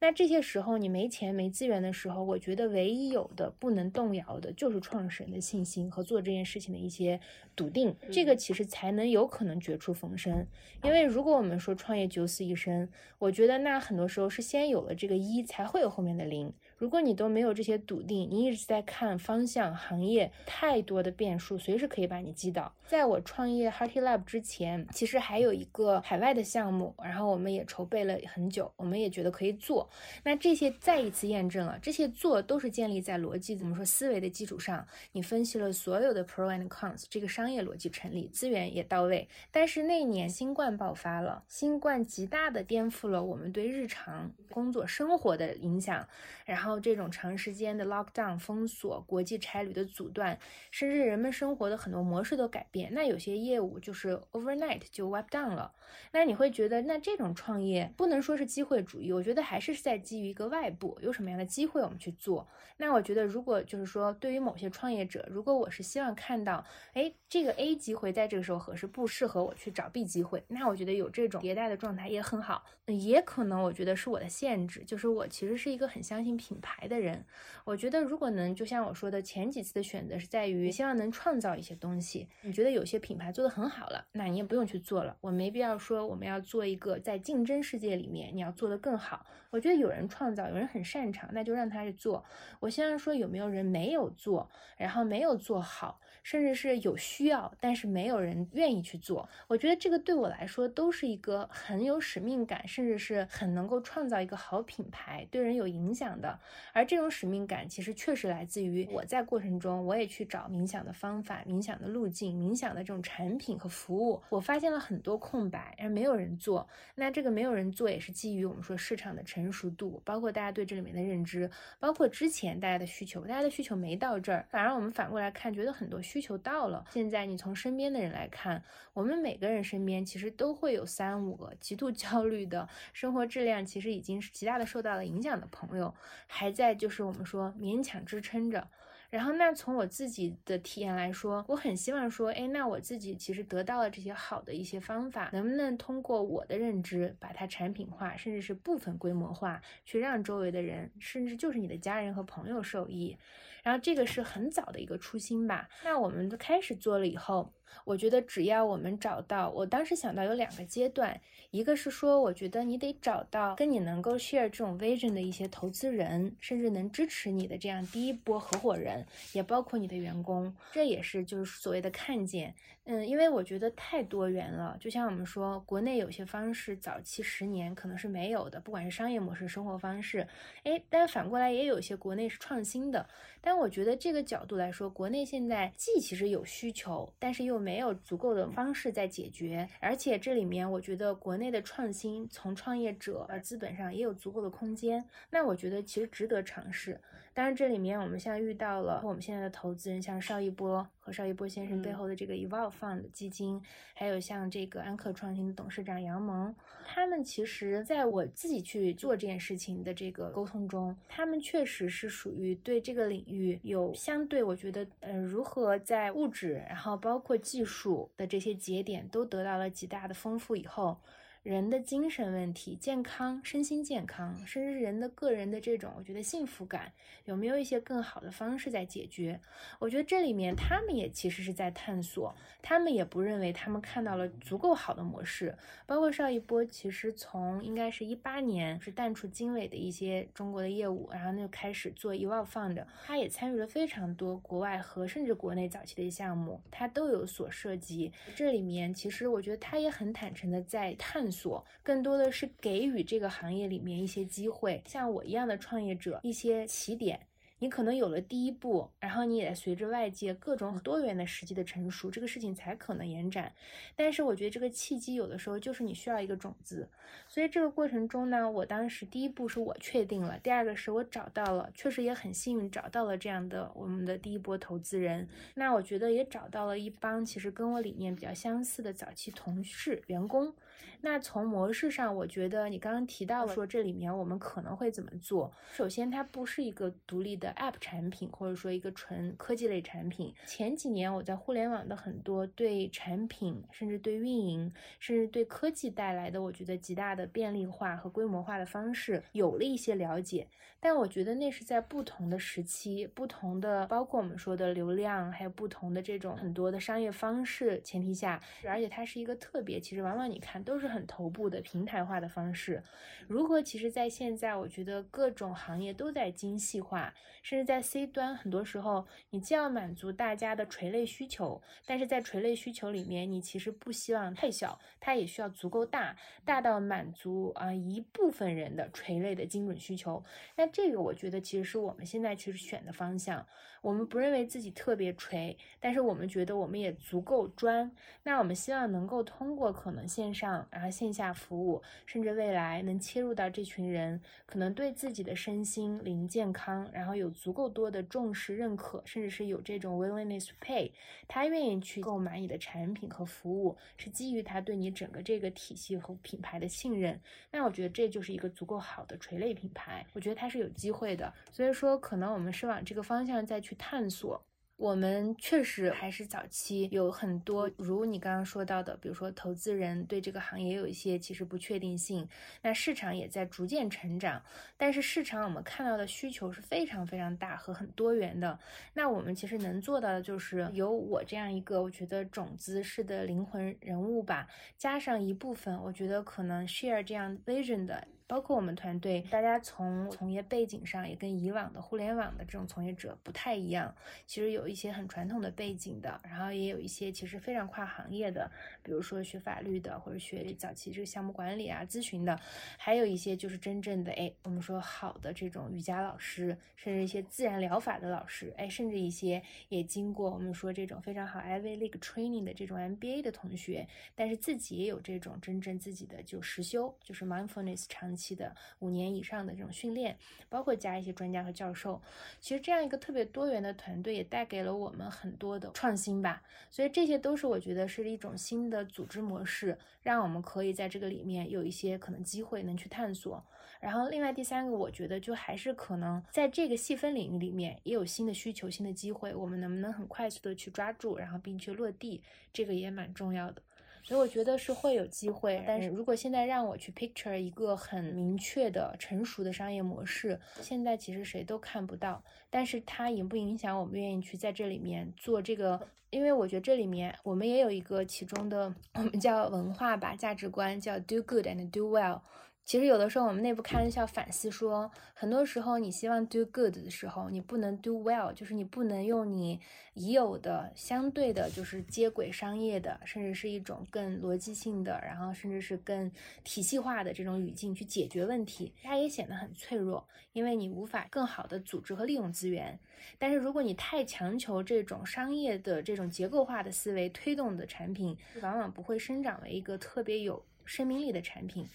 [0.00, 7.20] 那这些时候你没钱没资源的时候，我觉得唯一有的不能动摇的就是创始人的信心和做这件事情的一些
[7.56, 10.46] 笃定，这个其实才能有可能绝处逢生。
[10.82, 12.88] 因为如果我们说创业九死一生，
[13.18, 16.52] 我觉得那很多时候是先有了这个一，才会有后面的零。
[16.82, 22.74] 如果你都没有这些笃定，你一直在看方向、行业，太多的变数，随时可以把你击倒。
[22.88, 29.88] 在我创业 Hearty Lab 之前，其实还有一个海外的项目，然后我们也筹备了很久，我们也觉得可以做。
[30.24, 34.84] 那这些再一次验证了，这些做都是建立在逻辑怎么说思维的基础上。
[35.12, 39.28] 你分析了所有的 pro and cons，这个商业逻辑成立，资源也到位。
[39.52, 46.04] 但是那年新冠爆发了，新冠极大的颠覆了我们对日常工作生活的影响，
[46.44, 46.71] 然后。
[46.80, 50.38] 这种长时间的 lockdown 封锁、国际差旅的阻断，
[50.70, 52.92] 甚至人们生活的很多模式都改变。
[52.92, 55.72] 那有些业务就是 overnight 就 wipe down 了。
[56.12, 62.48] 那你会觉得，那这种创业不能说是机会主义，我觉得还是在基于一个外部有什么样的机会我们去做。
[62.78, 66.64] 那我觉得，如果就是说，对于某些创业者，如果我是希望看到，
[66.94, 72.64] 哎，这个 A 机会在这个时候合适，不适合我去找 B 机会，那我觉得有这种迭代的状态也很好。
[72.86, 77.22] 也可能我觉得是我的限制，就是我其实是一个很相信品牌的人。
[77.64, 82.26] 我觉得如果能，就像我说的，前几次的选择是在于希望能创造一些东西。
[82.40, 85.14] 你觉得有些品牌做得很好了，那你也不用去做了。
[85.20, 89.26] 我没必要说我们要做一个在竞争世界里面你要做得更好。
[89.50, 92.24] 我觉得有人创造，有人很擅长，那就让他去做。
[92.58, 94.48] 我希望说有没有人没有做，
[94.78, 96.00] 然后没有做好。
[96.22, 99.28] 甚至是有需要，但是没有人愿意去做。
[99.48, 106.38] 我觉得这个对我来说都是一个很有使命感，甚至是很能够创造一个好品牌、对人有影响的。
[106.72, 114.22] 而这种使命感其实确实来自于我在过程中，我也去找冥想的方法、冥想的路径、冥想的这种产品和服务。
[114.28, 116.68] 我发现了很多空白，而没有人做。
[116.94, 121.50] 那这个没有人做，也是基于我们说市场的成熟度，包括大家对这里面的认知，
[121.80, 126.02] 包括之前大家的需求，大家的需求没到这儿，反而我们反过来看，觉得很多。
[126.02, 135.94] 需求到了，现在你从身边的人来看，我们每个人身边其实都会有三五个极度焦虑的生活质量，其实已经是极大的受到了影响的朋友，
[136.34, 138.66] 还在就是我们说勉强支撑着。
[139.10, 153.14] 然后那从我自己的体验来说，我很希望说，哎，那我自己其实得到了这些好的一些方法，能不能通过我的认知把它产品化，甚至是部分规模化，去让周围的人，甚至就是你的家人和朋友受益。
[153.62, 155.68] 然后这个是很早的一个初心吧。
[155.84, 157.52] 那我们开始做了以后，
[157.84, 161.20] 我觉得只要我们找到，我当时想到有两个阶段，
[161.50, 172.54] 一个是说，我觉得你得找到跟你能够 share 这种 vision 的一些投资人，甚至能支持你的这样第一波合伙人，也包括你的员工，这也是就是所谓的看见。
[172.84, 180.26] 嗯，因为我觉得太多元了，就像我们说，国内有些方式早期十年可能是没有的，不管是商业模式、生活方式，
[180.64, 183.08] 哎，但反过来也有一些国内是创新的。
[183.40, 197.00] 但我觉得这个角度来说，国内现在既其实有需求，但是又没有足够的方式在解决，而且这里面我觉得国内的创新从创业者呃资本上也有足够的空间，那我觉得其实值得尝试。
[197.34, 203.58] 当然，这里面我们现在遇到了我们现在的投资人，像邵一波和邵一波先生背后的这个 Evolve Fund 基金，
[203.94, 206.54] 还有像这个安克创新的董事长杨蒙，
[206.84, 220.98] 他们其实在我自己去做这件事情的这个沟通中，他们确实是属于对这个领域有相对，我觉得，呃，如何在物质，然后包括技术的这些节点都得到了极大的丰富以后。
[221.42, 226.92] 人的精神问题、健康、身心健康，甚至人的个人的这种，我觉得幸福感，
[227.24, 229.40] 有没有一些更好的方式在解决？
[229.80, 232.32] 我觉得这里面他们也其实是在探索，
[232.62, 235.52] 他们也不认为他们看到了足够好的模式。
[235.84, 248.12] 包括邵一波，其实从应该是一八年是淡出经纬的一些中国的业务，然后就开始做 Evolve Fund，他也参与了非常多国外和甚至国内早期的项目，他都有所涉及。
[248.36, 251.31] 这里面其实我觉得他也很坦诚的在探。
[251.32, 257.26] 所更多的是给予这个行业里面一些机会，像我一样的创业者一些起点。
[257.58, 263.52] 你可能有了第一步，然后你也随着外界各种多元的时机的成熟，这个事情才可能延展。
[263.94, 266.88] 但是我觉得这个契机有的时候就是你需要一个种子，
[267.28, 275.28] 所以这个过程中呢，我当时第一步是我确定了，第二个是我找到了，确实也很幸运找到了这样的我们的第一波投资人。
[275.54, 280.52] 那我觉得也找到了一帮其实跟我理念比较相似的早期同事员工。
[281.00, 285.52] 那从模式上，我觉得你刚刚提到了说这里面我们可能会怎么做。
[285.72, 290.34] 首先，它不是一个独立的 App 产品，或者说一个纯科技类产品。
[290.46, 300.46] 前几年我在互联网的很多对产品，甚至对运营，甚至对科技带来的，我觉得极大的便利化和规模化的方式，有了一些了解。
[300.80, 312.82] 但我觉得那是在不同的时期、不同的，包括我们说的流量，还有不同的这种很多的商业方式前提下，而且它是一个特别，其实往往你看都都是很头部的平台化的方式。
[313.28, 313.60] 如何？
[313.60, 317.12] 其实，在现在，我觉得各种行业都在精细化，
[317.42, 330.24] 甚至在 C 端，很多时候你既要满足大家的垂类需求，但是在垂类需求里面，你其实不希望太小，它也需要足够大，大到满足啊一部分人的垂类的精准需求。
[330.56, 333.46] 那这个我觉得其实是我们现在其实选的方向。
[333.82, 337.90] 我们不认为自己特别垂，但是我们觉得我们也足够专。
[338.22, 350.92] 那我们希望能够通过可能线上，然后线下服务，甚至未来能切入到这群人，可能对自己的身心灵健康，然后有足够多的重视、认可，甚至是有这种 willingness pay，
[351.26, 357.20] 他愿意去购买你的产品和服务，是基于他对你整个这个体系和品牌的信任。
[357.50, 361.34] 那我觉得这就是一个足够好的垂类品牌，我觉得它是有机会的。
[361.50, 363.71] 所以说，可能我们是往这个方向再去。
[363.74, 364.44] 探索，
[364.76, 372.28] 我们确实还是早期有很多，如你刚刚说到的，比如说投资人对这个行业有一些其实不确定性，
[372.62, 374.42] 那市场也在逐渐成长，
[374.76, 378.58] 但是市场我们看到的需求是非常非常大和很多元的，
[378.94, 388.08] 那我们其实能做到的就是有我这样一个我觉得种子式的灵魂人物吧，加上一部分我觉得可能 share 这样 vision 的。
[388.32, 393.94] 包括我们团队，大家从从业背景上也跟以往的互联网的这种从业者不太一样。
[394.26, 398.50] 其实有一些很传统的背景的，然后也有一些其实非常跨行业的，
[398.82, 402.40] 比如说学法律的，或者学早期这个项目管理啊、咨询的，
[402.78, 418.21] 还有一些就是真正的哎，我们说好的这种瑜伽老师，甚至一些自然疗法的老师，哎，甚至一些也经过我们说这种非常好 Ivy League training 的这种 MBA 的同学，但是自己也有这种真正自己的就实修，就是 mindfulness 长期。
[418.22, 420.16] 期的五年以上的这种训练，
[420.48, 422.00] 包括加一些专家和教授，
[422.40, 426.42] 其实这样一个特别多元的团队也带给了我们很多的创新吧。
[426.70, 433.44] 所以这些都是我觉得是一种新的组织模式，让我们可以在这个里面有一些可能机会能去探索。
[433.80, 443.60] 然后另外第三个，我觉得就还是可能在这个细分领域里面也有新的需求、新的机会，我们能不能很快速的去抓住，然后并且落地，这个也蛮重要的。
[444.02, 452.22] 所以我觉得是会有机会，但是如果现在让我去 picture 一个很明确的成熟的商业模式，现在其实谁都看不到。
[452.50, 455.80] 但是它影不影响我们愿意去在这里面做这个？
[456.10, 462.20] 因为我觉得这里面我们也有一个其中的，我们叫文化吧，价值观叫 do good and do well。
[462.64, 469.60] 其实有的时候我们内部开玩笑反思说，很多时候你希望 do good 的时候，你不能 do well，就是你不能用你
[469.94, 476.10] 已有的相对的，就是接轨商业的，甚至是一种更逻辑性的，然后甚至是更
[476.44, 482.78] 体系化的这种语境去解决问题，它也显得很脆弱，因为你无法更好的组织和利用资源。
[483.18, 491.66] 但是如果你太强求这种商业的这种结构化的思维推动的产品，往往不会生长为一个特别有生命力的产品。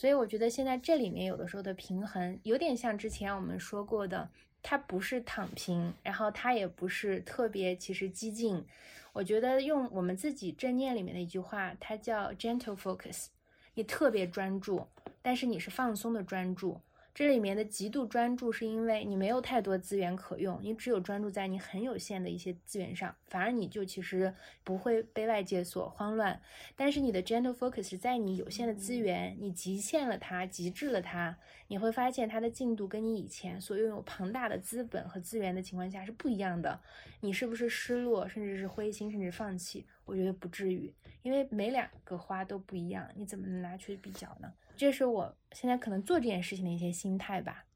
[0.00, 4.30] 所以我觉得现在这里面有的时候的平衡，有点像之前我们说过的，
[4.62, 8.64] 它不是躺平，然后它也不是特别其实激进。
[9.12, 13.26] 我觉得用我们自己正念里面的一句话，它叫 gentle focus，
[13.74, 14.86] 你特别专注，
[15.20, 16.80] 但是你是放松的专注。
[17.20, 26.40] 这里面的极度专注，是因为你没有太多资源可用，你只有专注在你很有限的一些资源上，反而你就其实不会被外界所慌乱。
[26.74, 31.36] 但是你的 gentle focus 在你有限的资源，你极限了它，极致了它，
[31.68, 36.80] 你会发现它的进度跟你以前所拥有庞大的资本和资源的情况下是不一样的。
[37.20, 39.84] 你是不是失落，甚至是灰心，甚至放弃？
[40.06, 40.90] 我觉得不至于，
[41.20, 44.50] 因为每两个花都不一样，你怎么能拿去比较呢？
[44.80, 47.66] 这是我现在可能做这件事情的一些心态吧。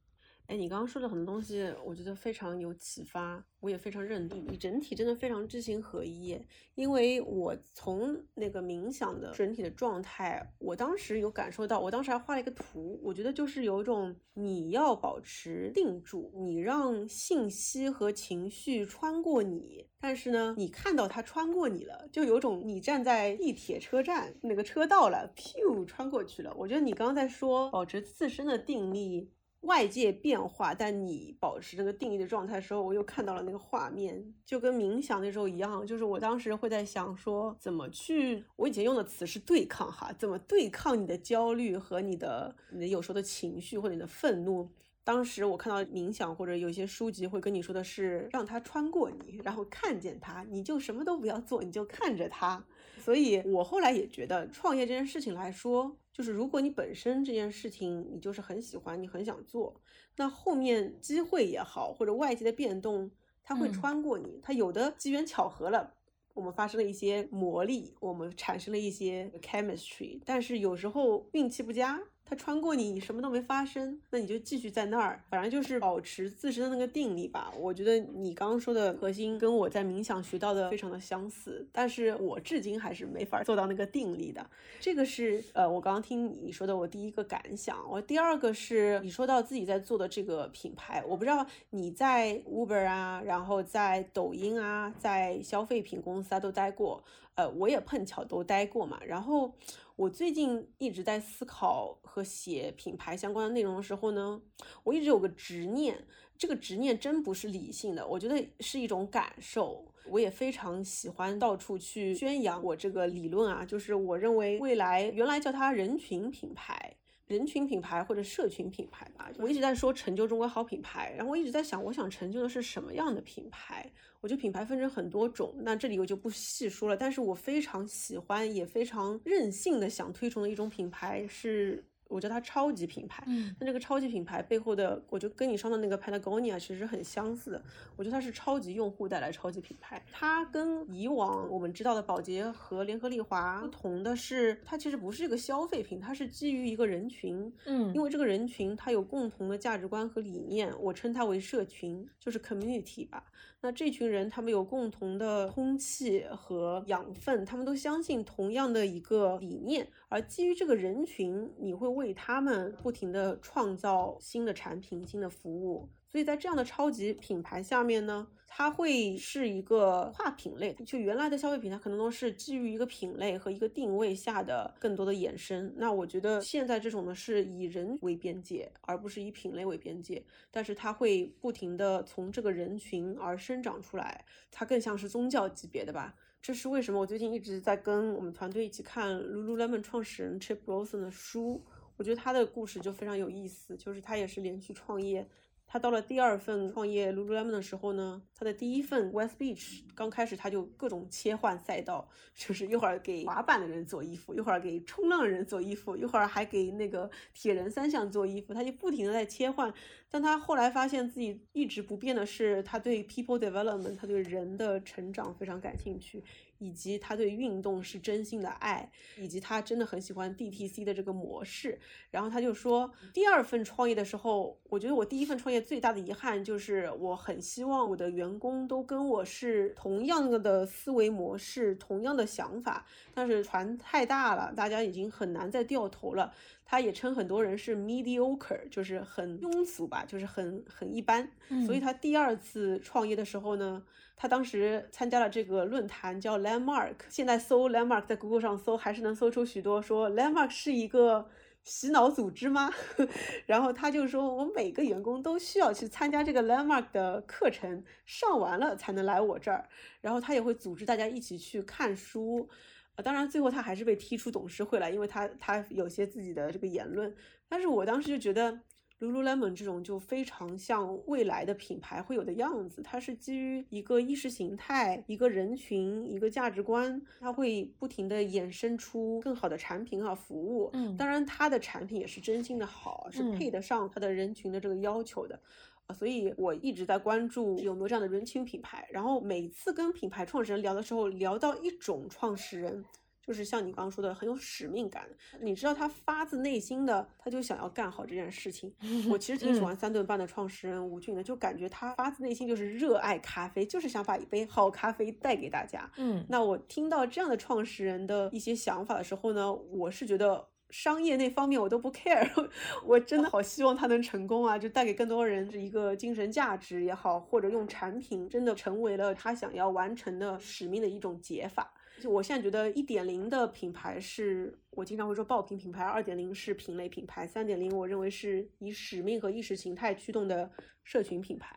[0.46, 4.44] 哎，你刚刚说的很多东西，我觉得非常有启发，我也非常认同。
[4.46, 6.38] 你整体真的非常知行合一，
[6.74, 26.54] 因为我从那个冥想的整体的状态，我当时有感受到，我当时还画了一个图，我觉得就是有一种你要保持定住，你让信息和情绪穿过你，但是呢，你看到它穿过你了，就有种你站在地铁车站那个车到了，噗穿过去了。
[26.58, 29.30] 我觉得你刚刚在说保持自身的定力。
[29.64, 44.70] 外界变化，但你保持这个定义的状态的时候，我又看到了那个画面，就跟冥想那时候一样，就是我当时会在想说，怎么去，我以前用的词是对抗哈，怎么对抗你的焦虑和你的你的有时候的情绪或者你的愤怒。
[45.02, 52.64] 当时我看到冥想或者有些书籍会跟你说的是，让它穿过你，然后看见它，你就什么都不要做，你就看着它。
[52.98, 55.94] 所以我后来也觉得，创业这件事情来说。
[56.14, 59.80] 就是如果你本身这件事情你就是很喜欢，你很想做，
[60.16, 63.10] 那后面机会也好，或者外界的变动，
[63.42, 64.38] 它会穿过你。
[64.40, 65.94] 它有的机缘巧合了，
[66.32, 72.00] 我们发生了一些魔力，我们产生了一些 chemistry，但是有时候运气不佳。
[72.26, 77.52] 它穿过你，你什么都没发生，那你就继续在那儿，反正就是保持自身的那个定力吧。
[77.58, 84.44] 我觉得你刚刚说的核心跟我在冥想学到的非常的相似，但是我至今还是没法做到那个定力的。
[84.80, 87.78] 这个是呃，我刚刚听你说的，我第一个感想。
[87.90, 97.04] 我第二个是你说到自己在做的这个品牌，我不知道你在 Uber 啊，然后在抖音啊，在消费品公司啊都待过，
[97.34, 99.52] 呃，我也碰巧都待过嘛，然后。
[99.96, 104.40] 我最近一直在思考和写品牌相关的内容的时候呢，
[104.82, 106.04] 我一直有个执念，
[106.36, 109.86] 这个执念真不是理性的，我觉得是一种感受。
[110.06, 116.96] 我也非常喜欢到处去宣扬我这个理论啊，就是我认为未来原来叫它人群品牌。
[117.26, 123.90] 人群品牌或者社群品牌吧，我一直在说成就中国好品牌，然后我一直在想，我想成就的是什么样的品牌？
[124.20, 126.96] 我觉得品牌分成很多种，那这里我就不细说了。
[126.96, 131.84] 但是我非常喜欢，也非常任性的想推崇的一种品牌是。
[132.08, 137.60] 我叫它超级品牌，嗯，那这个超级品牌背后的，我就跟你上的那个 Patagonia 其实很相似。
[137.96, 153.24] 我觉得它是超级用户带来超级品牌，它跟以往我们知道的宝洁和联合利华不同的是，它其实不是一个消费品，它是基于一个人群，嗯，因为这个人群它有共同的价值观和理念，我称它为社群，就是 community 吧。
[153.64, 165.88] 那这群人他们有共同的空气和养分，他们都相信同样的一个理念，而基于这个人群，你会为他们不停的创造新的产品、新的服务。
[166.06, 170.72] 所以在这样的超级品牌下面呢，它会是一个跨品类。
[170.86, 175.74] 就原来的消费品，它可能都是基于一个品类和一个定位下的更多的衍生。
[175.76, 180.24] 那我觉得现在这种呢，是以人为边界，而不是以品类为边界。
[180.52, 186.14] 但是它会不停的从这个人群而生长出来，它更像是宗教级别的吧。
[186.40, 187.00] 这是为什么？
[187.00, 191.60] 我最近一直在跟我们团队一起看 Lululemon 创始人 Chip Wilson 的书，
[191.96, 195.26] 我觉得他的故事就非常有意思，就是他也是连续创业。
[195.74, 209.74] 他到了第二份创业 Lululemon 的时候呢，他的第一份 West Beach 刚开始他就各种切换赛道，就是一会儿给滑板的人做衣服，一会儿给冲浪的人做衣服，一会儿还给那个铁人三项做衣服，他就不停的在切换。
[210.14, 216.22] 但他后来发现自己一直不变的是，他对 people development，他对人的成长非常感兴趣。
[216.58, 218.88] 以及他对运动是真心的爱，
[219.18, 221.78] 以及他真的很喜欢 DTC 的这个模式。
[222.10, 232.86] 然后他就说，第二份创业的时候，我觉得我第一份创业最大的遗憾就是，我很希望我的员工都跟我是同样的思维模式、同样的想法。
[233.12, 236.32] 但是船太大了，大家已经很难再掉头了。
[236.64, 241.28] 他也称很多人是 mediocre，就是很庸俗吧，就是很很一般。
[241.66, 243.82] 所以他第二次创业的时候呢？
[244.16, 246.94] 他当时参加了这个论坛，叫 Landmark。
[247.08, 251.28] 现在搜 Landmark，在 Google 上搜，还是能搜出许多说 Landmark 是一个
[251.64, 252.72] 洗脑组织吗？
[253.44, 259.68] 然后他就说，我每个员工都需要去参加这个 Landmark 的课程，上完了才能来我这儿。
[260.00, 262.48] 然后他也会组织大家一起去看书。
[262.94, 267.14] 啊，当然最后他还是被踢出董事会了，因为他他有些自己的这个言论。
[267.48, 268.60] 但是我当时就觉得。
[269.00, 280.70] Lululemon 这种就非常像未来的品牌会有的样子，它是基于一个意识形态、一个人群、一个价值观，它会不停的衍生出更好的产品和服务。
[280.74, 285.34] 嗯，当然它的产品也是真心的好，是配得上它的人群的这个要求的。
[285.34, 288.88] 啊，所以我一直在关注有没有这样的人群品牌。
[288.90, 292.84] 然后每次跟品牌创始人聊的时候，聊到一种创始人。
[293.26, 295.08] 就是像你刚刚说的很有使命感。
[295.40, 298.70] 你知道他发自内心的，他就想要干好这件事情。
[299.10, 305.90] 我其实挺喜欢三顿半的创始人吴俊的，就感觉他发自内心就是热爱咖啡，就是想把一杯好咖啡带给大家。
[305.96, 310.46] 嗯，那我听到这样的创始人的一些想法的时候呢，我是觉得。
[310.74, 312.28] 商业那方面我都不 care，
[312.84, 314.58] 我真的好希望他能成功啊！
[314.58, 321.72] 就带给更多人一个精神价值也好，或者用产品真的成为了他想要完成的使命的一种解法。
[322.00, 330.50] 就我现在觉得一点零的品牌是我经常会说爆品品牌，二点零是品类品牌，三点零我认为是以使命和意识形态驱动的
[330.82, 331.54] 社群品牌。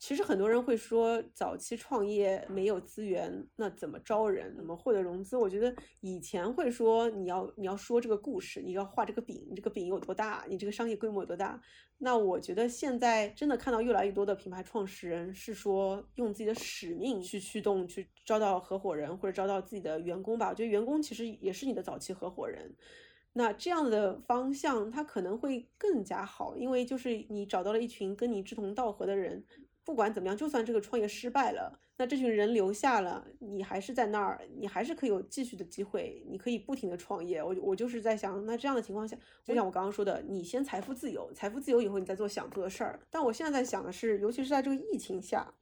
[0.00, 5.36] 其实很多人会说，早期创业没有资源，那怎么招人，怎么获得融资？
[5.36, 11.60] 我觉得以前会说，你要你要说这个故事，你要画这个饼，你这个饼有多大，你这个商业规模有多大？
[11.98, 20.48] 那我觉得现在真的看到越来越多的品牌创始人是说，用自己的使命去驱动，去招到合伙人或者招到自己的员工吧。
[20.48, 22.74] 我觉得员工其实也是你的早期合伙人。
[23.34, 29.44] 那这样的方向，它可能会更加好，因为就是你找到了一群跟你志同道合的人。
[29.90, 37.42] 不管怎么样，就算这个创业失败了，那这群人留下了，你还是在那儿，你还是可以有继续的机会，你可以不停的创业。
[37.42, 43.00] 我我就是在想，那这样的情况下，就像我刚刚说的，你先财富自由，财富自由以后，你再做想做的事儿。
[43.10, 45.52] 但我现在在想的是，尤其是在这个疫情下，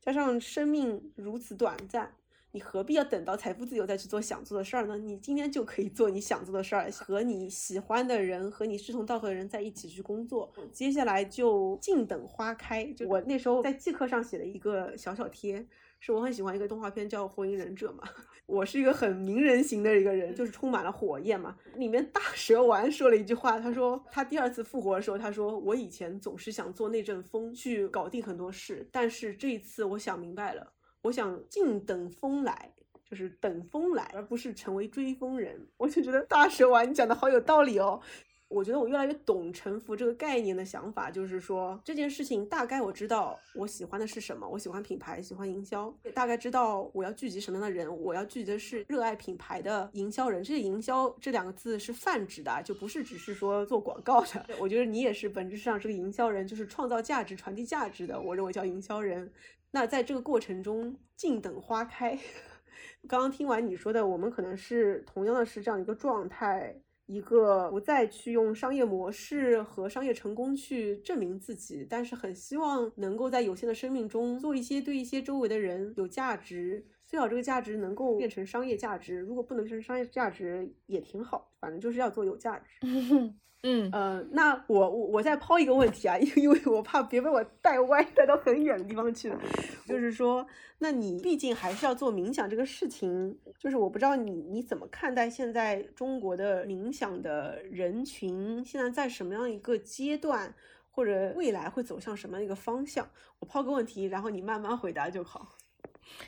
[0.00, 2.12] 加上生命如此短暂。
[2.52, 4.96] 你何必要等到财富自由再去做想做的事儿呢？
[4.96, 10.50] 你今天就可以做你想做的事儿，和你喜欢的人，和你志同道合的人在一起去工作。
[10.72, 12.84] 接下来就静等花开。
[12.92, 15.66] 就我那时候在季课上写了一个小小贴，
[16.00, 18.04] 是我很喜欢一个动画片叫《火影忍者》嘛。
[18.46, 21.58] 我是一个很名人型的一个人，就是充满了火焰嘛。
[21.74, 30.72] 里面大蛇丸说了一句话，他说他第二次复活的时候，他说我以前总是想做那阵风去搞定很多事，但是这一次我想明白了。
[31.06, 32.72] 我想静等风来，
[33.08, 35.64] 就是等风来，而不是成为追风人。
[35.76, 38.00] 我就觉得大蛇丸你讲的好有道理哦。
[38.48, 50.44] 我觉得我越来越懂沉浮这个概念的想法，就是说这件事情大概我知道我喜欢的是什么，我喜欢品牌，喜欢营销，大概知道我要聚集什么样的人，我要聚集的是热爱品牌的营销人。
[50.44, 54.46] 这些营销这两个字是泛指的，就不是只是说做广告的。
[54.60, 58.20] 我觉得你也是本质上是个营销人，就是创造价值、传递价值的。
[58.20, 59.28] 我认为叫营销人。
[59.76, 62.18] 那在这个过程中，静等花开。
[63.06, 66.74] 刚刚听完你说的，我们可能是同样的是这样一个状态，
[67.04, 82.66] 一个不再去用商业模式和商业成功去证明自己，但是很希望能够在有限的生命中做一些对一些周围的人有价值，最好这个价值能够变成商业价值，如果不能变成商业价值也挺好，反正就是要做有价值。
[83.62, 89.40] 嗯呃，那我我我再抛一个问题啊，因 因为我怕别被我带歪，带到很远的地方去了。
[89.86, 90.46] 就是说，
[90.78, 100.54] 那你毕竟还是要做冥想这个事情，就是我不知道你你怎么看待现在中国的冥想的人群，现在在什么样一个阶段，
[100.90, 103.08] 或者未来会走向什么样一个方向？
[103.40, 105.56] 我抛个问题，然后你慢慢回答就好。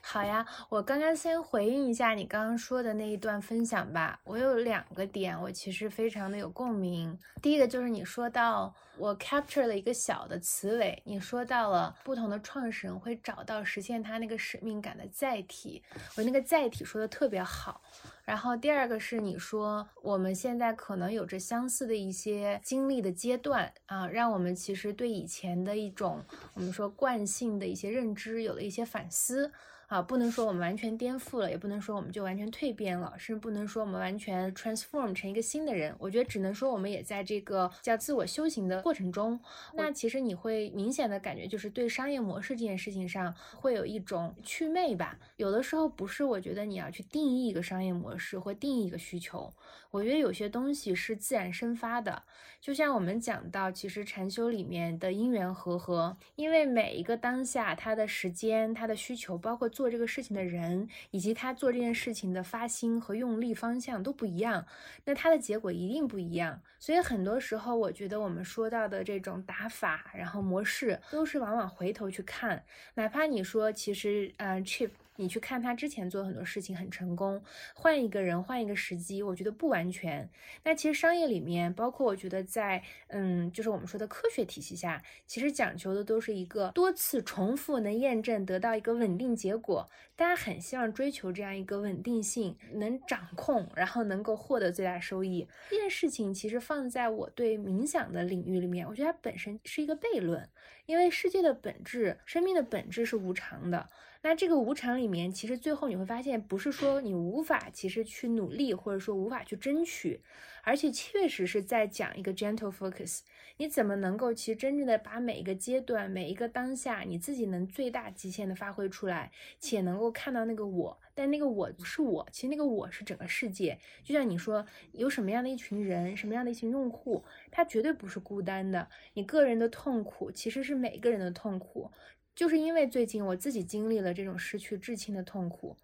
[0.03, 4.19] 好呀，我刚刚先回应一下你刚刚说的那一段分享吧。
[4.25, 7.19] 我有两个点，我其实非常的有共鸣。
[7.41, 15.83] 第一个就是你说到我 capture 了一个小的词尾，你说到了不同的创始人会找到实现他那个使命感的载体，
[16.17, 17.81] 我那个载体说的特别好。
[18.29, 26.23] 然后第二个是你说我们现在可能有着相似的一些经历的阶段啊，让我们其实对以前的一种
[26.53, 29.51] 我们说惯性的一些认知有了一些反思。
[29.89, 35.95] 啊，不能说我们完全颠覆了，也不能说我们就完全蜕变了，甚至不能说我们完全 transform 成一个新的人。
[35.99, 39.41] 我觉得只能说我们也在这个叫自我修行的过程中。
[39.73, 45.19] 那其实你会明显的感觉，就是对商业模式这件事情上会有一种祛魅吧。
[45.37, 49.51] 有的时候不是，我觉得你要去定义一个商业模式或定义一个需求。
[49.91, 52.25] 我觉得有些东西是自然生发的，
[52.61, 64.67] 就像我们讲到，其实禅修里面的因缘和合，因为每一个当下，它的时间、它的需求，包括做这个事情的人，以及他做这件事情的发心和用力方向都不一样，
[65.05, 66.61] 那他的结果一定不一样。
[66.81, 72.65] 所以很多时候，我觉得我们说到的这种打法，然后模式，都是往往回头去看，
[72.95, 74.91] 哪怕你说其实，嗯，chip。
[75.21, 77.43] 你去看他之前做很多事情很成功，
[77.75, 80.31] 换一个人换一个时机，我觉得不完全。
[80.63, 89.91] 那其实商业里面，包括我觉得在嗯，就是我们说的科学体系下，其实讲求的都是一个多次重复能验证得到一个稳定结果。
[90.15, 95.49] 大家很希望追求这样一个稳定性，能掌控，然后能够获得最大收益。
[95.71, 100.49] 这件事情其实放在我对冥想的领域里面，我觉得它本身是一个悖论。
[100.87, 103.91] 因为世界的本质、生命的本质是无常的。
[104.21, 110.21] 那这个无常里面，其实最后你会发现，不是说你无法其实去努力，或者说无法去争取，
[110.65, 113.21] 而且确实是在讲一个 gentle focus。
[113.59, 119.31] 你怎么能够其实真正的把每一个阶段、每一个当下，你自己能最大极限的发挥出来，
[119.61, 123.79] 且能够看到那个我，但那个我不是我，其实那个我是整个世界。
[124.03, 128.89] 就像你说，有什么样的一群人，什么样的一群用户，他绝对不是孤单的。
[129.15, 131.91] 你个人的痛苦，其实是每个人的痛苦。
[132.39, 135.77] 就是因为最近我自己经历了这种失去至亲的痛苦，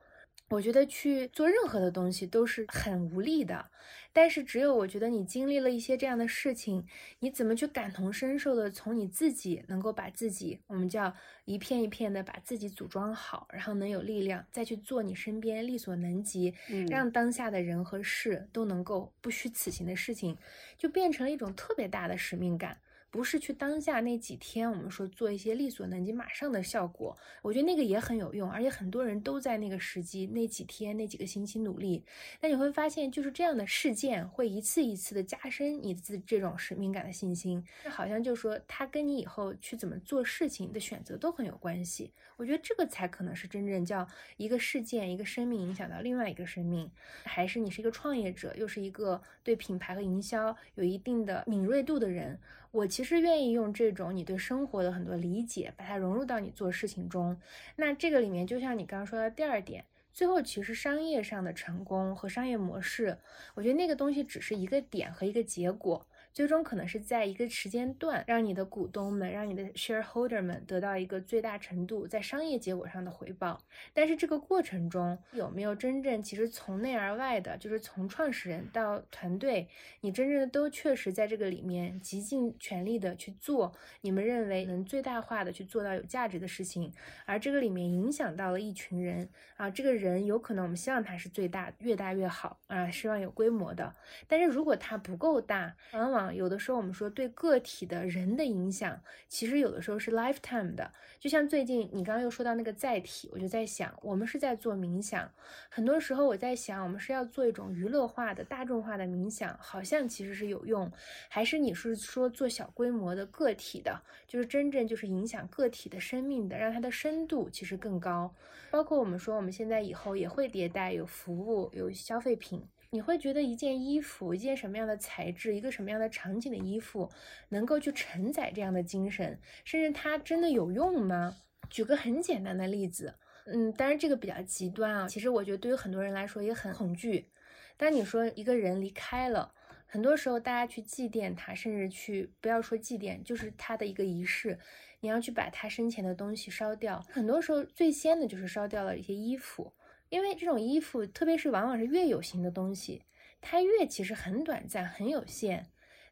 [0.51, 3.68] 我觉得去做任何的东西都是很无力的。
[4.12, 6.86] 但是只有我觉得你经历了一些这样的事情，
[7.18, 11.12] 你怎么去感同身受的从你自己能够把自己，我们叫
[11.44, 16.55] 一片一片的把自己组装好，然后能有力量再去做你身边力所能及，
[16.89, 20.39] 让当下的人和事都能够不虚此行的事情，
[20.78, 22.78] 就变成了一种特别大的使命感。
[23.15, 32.05] 不是去当下那几天，我们说做一些力所能及、马上的效果，我觉得那个也很有用，而且很多人都在那个时机、那几天、那几个星期努力。
[32.41, 37.65] 那你会发现，就是这样的事件会一次一次的加深你自这种使命感的信心。
[37.89, 42.11] 好像就说它跟你以后去怎么做事情的选择都很有关系。
[42.36, 44.06] 我觉得这个才可能是真正叫
[44.36, 46.90] 一个事件、一个生命影响到另外一个生命，
[47.24, 52.39] 还是你是一个创业者，又是一个对品牌和营销有一定的敏锐度的人。
[52.70, 57.40] 我其实愿意用这种你对生活的很多理解，把它融入到你做事情中。
[57.77, 63.16] 那这个里面，就像你刚刚说的第二点，最后其实商业上的成功和商业模式，
[63.55, 66.05] 我觉得那个东西只是一个点和一个结果。
[66.35, 73.62] 最终可能是在一个时间段，让你的股东们、让你的 shareholder 们得到一个最大程度在商业结果上的回报。
[73.93, 79.69] 但是这个过程中有没有真正其实从内而外的，就是从创始人到团队，
[80.01, 86.93] 你真正的都确实在这个里面极尽全力的去做你们认为能最大化的去做到有价值的事情，
[87.27, 93.94] 而这个里面影响到了一群人啊，这个人有可能我们希望他是最大，越大越好啊，希望有规模的。
[94.27, 100.91] 但是如果他不够大，往往有的时候我们说对个体的人的影响，其实有的时候是 lifetime 的。
[101.19, 105.31] 就像最近你刚刚又说到那个载体，我就在想，我们是在做冥想，
[105.71, 110.91] 很多时候我在想，我们是要做一种娱乐化的大众化的冥想，好像其实是有用，
[111.29, 118.35] 还是你是说做小规模的个体的，就是真正就是影响个体的生命的，让它的深度其实更高。
[118.71, 122.63] 包括我们说我们现在以后也会迭代，有服务，有消费品。
[122.95, 127.11] 你会觉得一件衣服，一件什么样的材质，一个什么样的场景的衣服，
[127.49, 131.35] 能够去承载这样的精神，甚至它真的有用吗？
[131.69, 133.15] 举个很简单的例子，
[133.47, 135.09] 嗯，当然这个比较极端啊。
[135.09, 137.33] 其实我觉得对于很多人来说也很恐惧。
[137.77, 139.53] 当你说一个人离开了，
[139.87, 144.57] 很多时候大家去祭奠他，甚至去不要说祭奠，就是他的一个仪式，
[145.01, 147.05] 你要去把他生前的东西烧掉。
[147.11, 149.73] 很多时候最先的就是烧掉了一些衣服。
[150.09, 153.02] 因为这种衣服，特别是往往是越有形的东西，
[153.40, 155.66] 它越其实很短暂、很有限。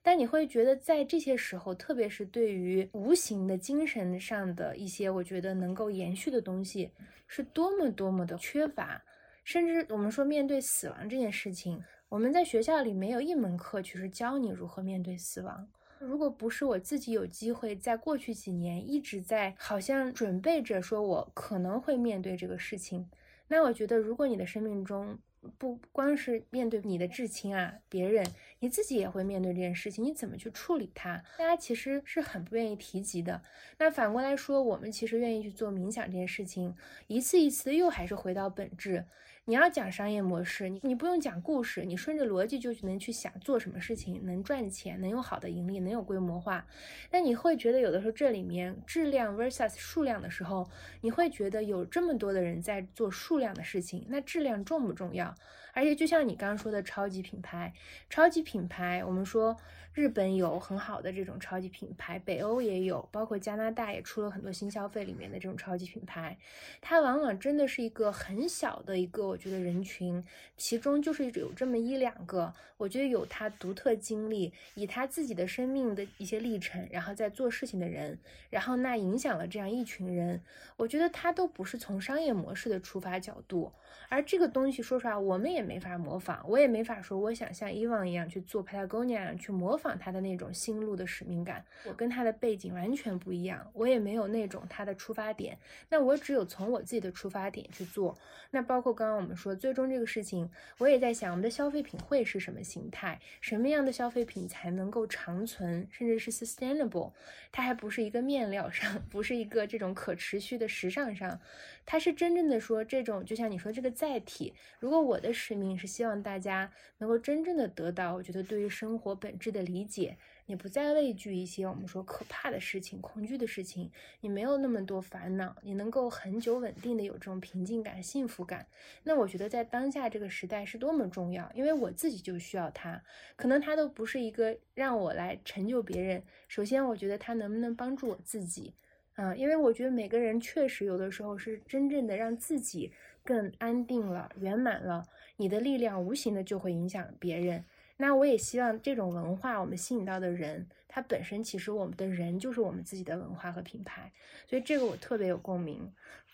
[0.04, 6.90] 但你会觉得，在这些时候，特别是对于无形的精神上的一些，我觉得能够延续的东西，
[7.28, 9.00] 是多么多么的缺乏。
[9.44, 15.68] 甚至我们说面对死亡这件事情，我们在学校里没有一门课去是教你如何面对死亡。
[16.00, 23.08] 如果不是我自己有机会，在过去几年一直在好像准备着说，我可能会面对这个事情。
[23.48, 25.18] 那我觉得，如果你的生命中
[25.58, 28.24] 不光是面对你的至亲啊，别人，
[28.60, 31.22] 你自己也会面对这件事情，你怎么去处理它？
[31.38, 33.42] 大家其实是很不愿意提及的。
[33.78, 36.74] 那反过来说，我们其实愿意去做冥想这件事情，
[37.08, 39.04] 一次一次的又还是回到本质。
[39.44, 46.64] 你要讲商业模式，你你不用讲故事，你顺着逻辑就能去想做什么事情能赚钱，能有好的盈利，能有规模化。
[47.10, 50.70] 那你会觉得有的时候这里面质量 versus 数量的时候，
[51.00, 55.34] 你会觉得有这么多的人在做数量的事情，那质量重不重要？
[55.74, 57.72] 而且就像你刚刚说的超级品牌，
[58.08, 59.56] 超级品牌，我们说。
[59.94, 66.38] 日本有很好的这种超级品牌，北欧也有，包括加拿大也出了很多新消费里面的这种超级品牌。
[66.80, 70.24] 它往往真的是一个很小的一个，我觉得人群，
[70.56, 80.40] 其中就是有这么一两个，我觉得有他独特经历，以他自己的生命的一些历程，然后在做事情的人，然后那影响了这样一群人。
[80.78, 83.70] 我觉得他都不是从商业模式的出发角度，
[84.08, 89.78] 而这个东西说出来，我们也没法模仿，我也没法说我想像伊旺一样去做 Patagonia 去模。
[89.81, 91.64] 仿仿他的那种心路的使命感。
[91.84, 95.58] 我跟他的背景完全不一样，我也没有那种他的出发点。
[95.88, 98.16] 那我只有从我自己的出发点去做。
[98.52, 100.48] 那包括刚刚我们说，最终这个事情，
[100.78, 103.20] 我也在想，我们的消费品会是什么形态？
[103.40, 107.10] 什么样的消费品才能够长存，甚至是 sustainable？
[107.50, 111.40] 它还不是一个面料上， 不是一个这种可持续的时尚上，
[111.84, 114.54] 它是真正的说这种，就像你说这个载体。
[114.78, 120.16] 如果我的使命是希望大家能够真正的得到，我觉得对于生活本质的理解。
[120.46, 123.90] 你不再畏惧一些我们说可怕的事情、恐惧的事情，
[124.20, 128.66] 你没有那么多烦恼，你能够很久稳定的有这种平静感、幸福感。
[129.04, 133.02] 那我觉得在当下这个时代是多么重要，因为我自己就需要它。
[133.36, 136.22] 可能它都不是一个让我来成就别人。
[136.48, 138.74] 首先，我觉得它能不能帮助我自己
[139.16, 139.36] 嗯？
[139.38, 142.92] 因为我觉得每个人确实有的时候是真正的让自己
[143.24, 145.04] 更安定了、圆满了，
[145.36, 147.64] 你的力量无形的就会影响别人。
[147.98, 154.12] 那我也希望这种文化，我们吸引到的人，它本身其实我们的人就是我们自己的文化和品牌，
[154.46, 155.90] 所以这个我特别有共鸣。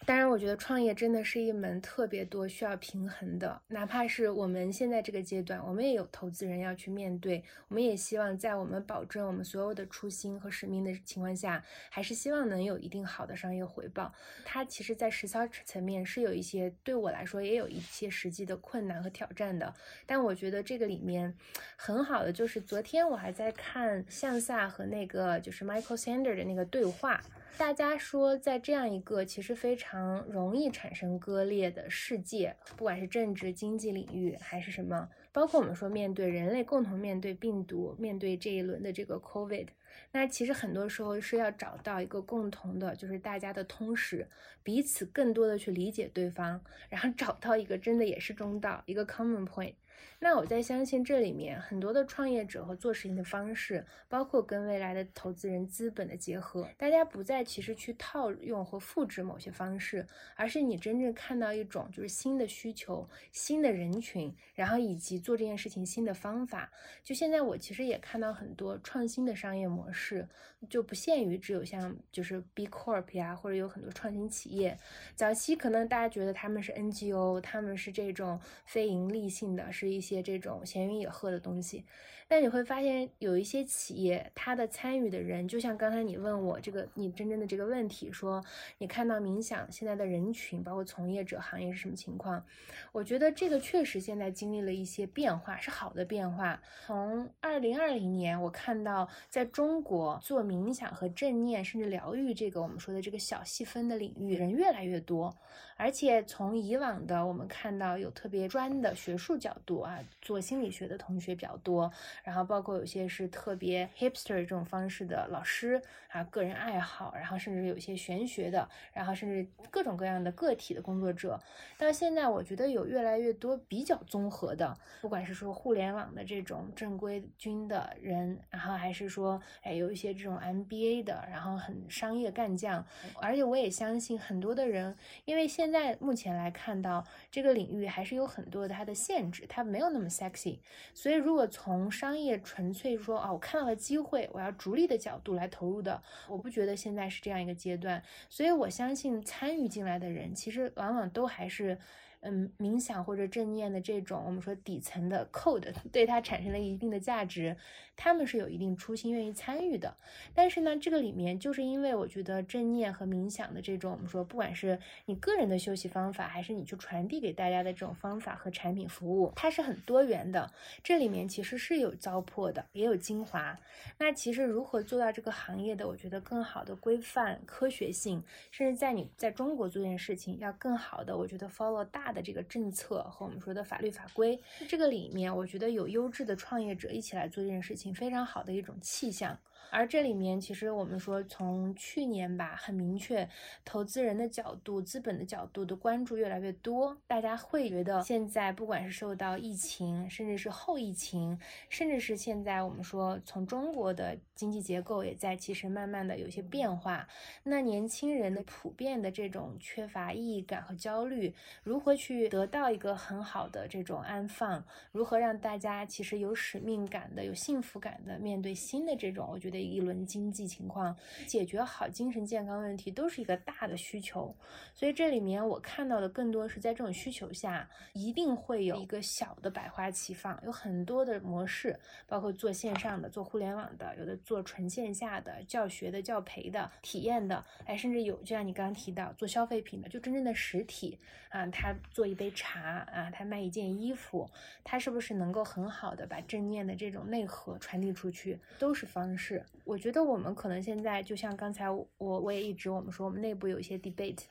[0.07, 7.43] 当然，我觉得创业真的是一门特别多需要平衡的，哪怕是我们现在这个阶段，我们也有投资人要去面对。
[7.67, 14.13] 我们也希望在我们保证我们所有的初心和使命的情况下，还是希望能有一定好的商业回报。
[14.45, 19.75] 它其实，在实操层面是有一些对我来说也有一些实际的困难和挑战的。
[20.07, 21.37] 但我觉得这个里面
[21.77, 27.21] 很好的就是，昨天我还在看向萨和那个就是 Michael Sander 的那个对话。
[27.59, 39.67] 大家说，在这样一个其实非常容易产生割裂的世界，不管是政治、经济领域，还是什么，包括我们说面对人类共同面对病毒，面对这一轮的这个 COVID，
[40.13, 44.29] 那其实很多时候是要找到一个共同的，就是大家的通识，
[44.63, 49.75] 彼此更多的去理解对方，然后找到一个真的也是中道，一个 common point。
[50.21, 60.05] 那我在相信这里面很多的创业者和做事情的方式，包括跟未来的投资人资本的结合，大家不再其实去套用和复制某些方式，
[60.35, 66.69] 而是你真正看到一种就是新的需求、新的人群，然后以及做这件事情新的方法。
[67.05, 70.29] 就现在我其实也看到很多创新的商业模式，
[70.69, 74.77] 就不限于只有像就是 B Corp 呀，或者有很多创新企业。
[75.15, 80.23] 早期可能大家觉得他们是 NGO，他们是这种非盈利性的，是一些。
[80.23, 81.85] 这种闲云野鹤的东西。
[82.29, 88.45] 但你会发现，有一些企业，它的参与的人，就像刚才你问我这个，你真正的这个问题，说
[88.77, 92.45] 你看到冥想现在的人群，包括从业者行业是什么情况？
[92.93, 96.61] 我觉得这个确实现在经历了一些变化，是好的变化。
[96.87, 105.35] 从二零二零年，我看到在中国做冥想和正念，甚至疗愈这个我们说的这个小细分的领域，人越来越多。
[105.79, 111.91] 而且从以往的我们看到有特别专的学术角度啊，做心理学的同学比较多。
[112.25, 121.39] 然后包括有些是特别 hipster 这种方式的老师啊，个人爱好，然后甚至有一些玄学的，然后甚至各种各样的个体的工作者。
[121.77, 132.85] 到现在，我觉得有越来越多比较综合的，不管是说互联网的这种正规军的人，然后还是说，哎，有一些这种 MBA 的，然后很商业干将。
[133.21, 140.59] 而且我也相信很多的人，因为现在目前来看到这个领域还是有很多它的限制，它没有那么 sexy。
[140.95, 151.79] 所以如果从商商业纯粹说啊，我看到了机会，我要逐利的角度来投入的，我不觉得现在是这样一个阶段，所以我相信参与进来的人，其实往往都还是。
[152.21, 157.57] 嗯，冥想或者正念的这种，我们说底层的 code 对它产生了一定的价值，
[157.99, 159.95] 他们是有一定初心愿意参与的。
[160.35, 170.51] 但是呢，这个里面就是因为我觉得正念和冥想的这种，我们说不管是你个人的休息方法，还是你去传递给大家的这种方法和产品服务，它是很多元的。
[170.83, 173.59] 这里面其实是有糟粕的，也有精华。
[173.99, 182.09] 那其实如何做到这个行业的，我觉得更好的规范、科学性，甚至在你在中国做这件事情要更好的，我觉得 follow 大。
[182.09, 189.39] 的这个政策和我们说的法律法规，这个里面我觉得有优质的创业者一起来做这件事情，非常好的一种气象。
[189.71, 193.29] 而这里面其实我们说，从去年吧，很明确，
[193.67, 196.97] 投资人的角度、资本的角度的关注越来越多。
[197.07, 201.39] 大家会觉得，现在不管是受到疫情，甚至是后疫情，
[201.69, 207.07] 甚至是现在我们说从中国的经济结构也在其实慢慢的有些变化。
[207.43, 214.65] 那年轻人的普遍的这种缺乏意义感和焦虑，如何去得到一个很好的这种安放？
[214.93, 219.29] 如何让大家其实有使命感的、有幸福感的面对新的这种？
[219.31, 219.59] 我觉得。
[219.59, 220.97] 一轮经济情况，
[221.27, 224.33] 解决好精神健康问题，都是一个大的需求。
[224.73, 240.99] 所以这里面我看到的更多是在这种需求下，一定会有一个小的百花齐放，有很多的模式，包括做线上的、做互联网的，有的做纯线下的、教学的、教培的、体验的，哎，甚至有就像你刚刚提到做消费品的，就真正的实体
[241.31, 242.61] 啊，他做一杯茶
[242.93, 244.29] 啊，他卖一件衣服，
[244.63, 249.43] 他是不是能够很好的把正念的这种内核传递出去，都是方式。
[249.65, 254.25] 我觉得我们可能现在就像刚才我我也一直我们说，我们内部有一些 debate。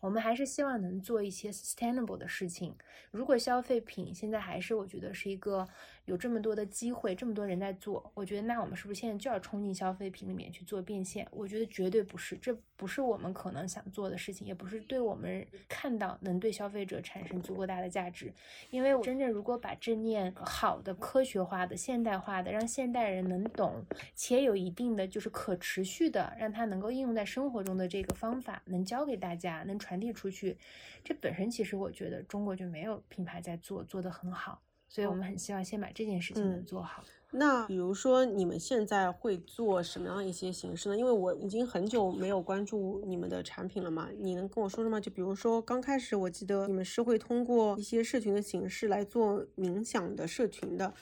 [0.00, 2.76] 我们还是希望能做一些 sustainable 的事情。
[3.10, 5.66] 如果消费品现在还是我觉得是一个。
[6.06, 11.26] 有这么多的机会，这么多人在做，我觉得那我们是不是现在就要冲进消费品里面去做变现？
[11.30, 18.32] 我觉得绝对不是，这不是我们可能想做的事情，也不是对我们看到能对消费者产生足够大的价值。
[18.70, 23.82] 因为我真正如果把正念好的、科学化的、现代化的，让现代人能懂，
[24.14, 30.58] 且有一定的就是可持续的，让它能够应用在生活中的这个方法，能教给大家，能传递出去，
[31.02, 34.60] 这本身其实我觉得中国就没有品牌在做，做得很好。
[34.94, 37.02] 所以我们很希望先把这件事情能做好。
[37.32, 40.96] 那比如说，你们现在会做什么样一些形式呢？
[40.96, 45.00] 因为我已经很久没有关注你们的产品了嘛，你能跟我说说吗？
[45.00, 50.94] 就比如说，刚开始我记得你们是会通过一些社群的形式来做冥想的社群的，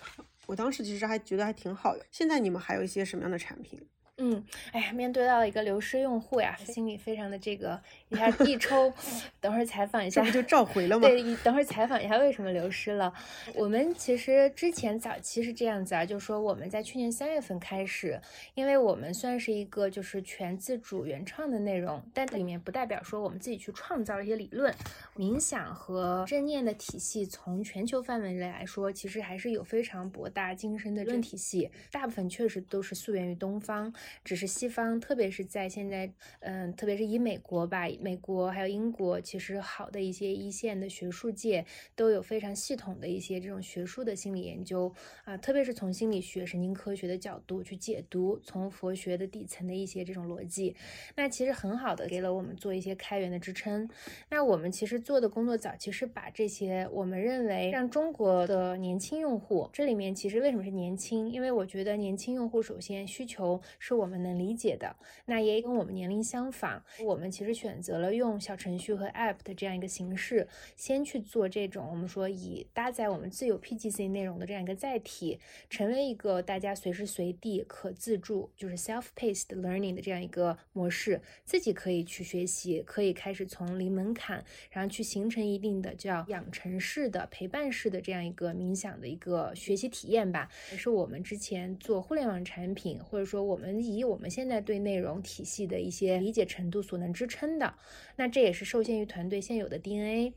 [0.46, 2.06] 我当时其实还觉得还挺好的。
[2.10, 3.78] 现在你们还有一些什么样的产品？
[4.24, 8.92] 嗯，哎呀，面对到一个流失用户呀，心里非常的这个一下 一抽。
[9.40, 11.08] 等会儿采访一下，这不就召回了吗？
[11.08, 13.12] 对，等会儿采访一下为什么流失了。
[13.54, 18.20] 我们其实之前早期是这样子啊，就是说我们在去年三月份开始，
[18.54, 24.72] 因为我们算是一个就是全自主原创的内容，但里面不代表说我们自己去创造一些理论。
[25.16, 33.92] 冥想和正念的体系，从全球范围内来说，其实还是有非常博大精深的论体系，大部分确实都是溯源于东方。
[34.24, 41.64] 只是西方，特别是在现在，嗯，特别是以美国吧，美国还有英国，其实好的一些一线的学术界
[41.96, 44.92] 都有非常系统的一些这种学术的心理研究
[45.24, 50.76] 啊，特别是从心理学、神经科学的角度去解读，从佛学的底层的一些这种逻辑，
[51.16, 53.88] 那其实很好的给了我们做一些开源的支撑。
[54.28, 61.30] 那我们其实做的工作早期是把这些我们认为让中国的年轻用户，这里面其实为什么是年轻？
[61.30, 64.01] 因为我觉得年轻用户首先需求是。
[64.01, 64.96] 我我们能理解的，
[65.26, 66.82] 那也跟我们年龄相仿。
[67.04, 75.38] 我们其实选择了用小程序和 App 的这样一个形式，先去做这种我们说以搭载我们自有 PGC 内容的这样一个载体，
[75.70, 90.48] 成为一个大家随时随地可自助，就是 self-paced learning 的这样一个模式，自己可以去学习，可以开始从零门槛，然后去形成一定的叫养成式的陪伴式的这样一个冥想的一个学习体验吧。
[90.72, 97.74] 也是我们之前做互联网产品，或者说我们以我们现在对内容体系的一些理解程度所能支撑的，
[98.16, 100.32] 那这也是受限于团队现有的 DNA。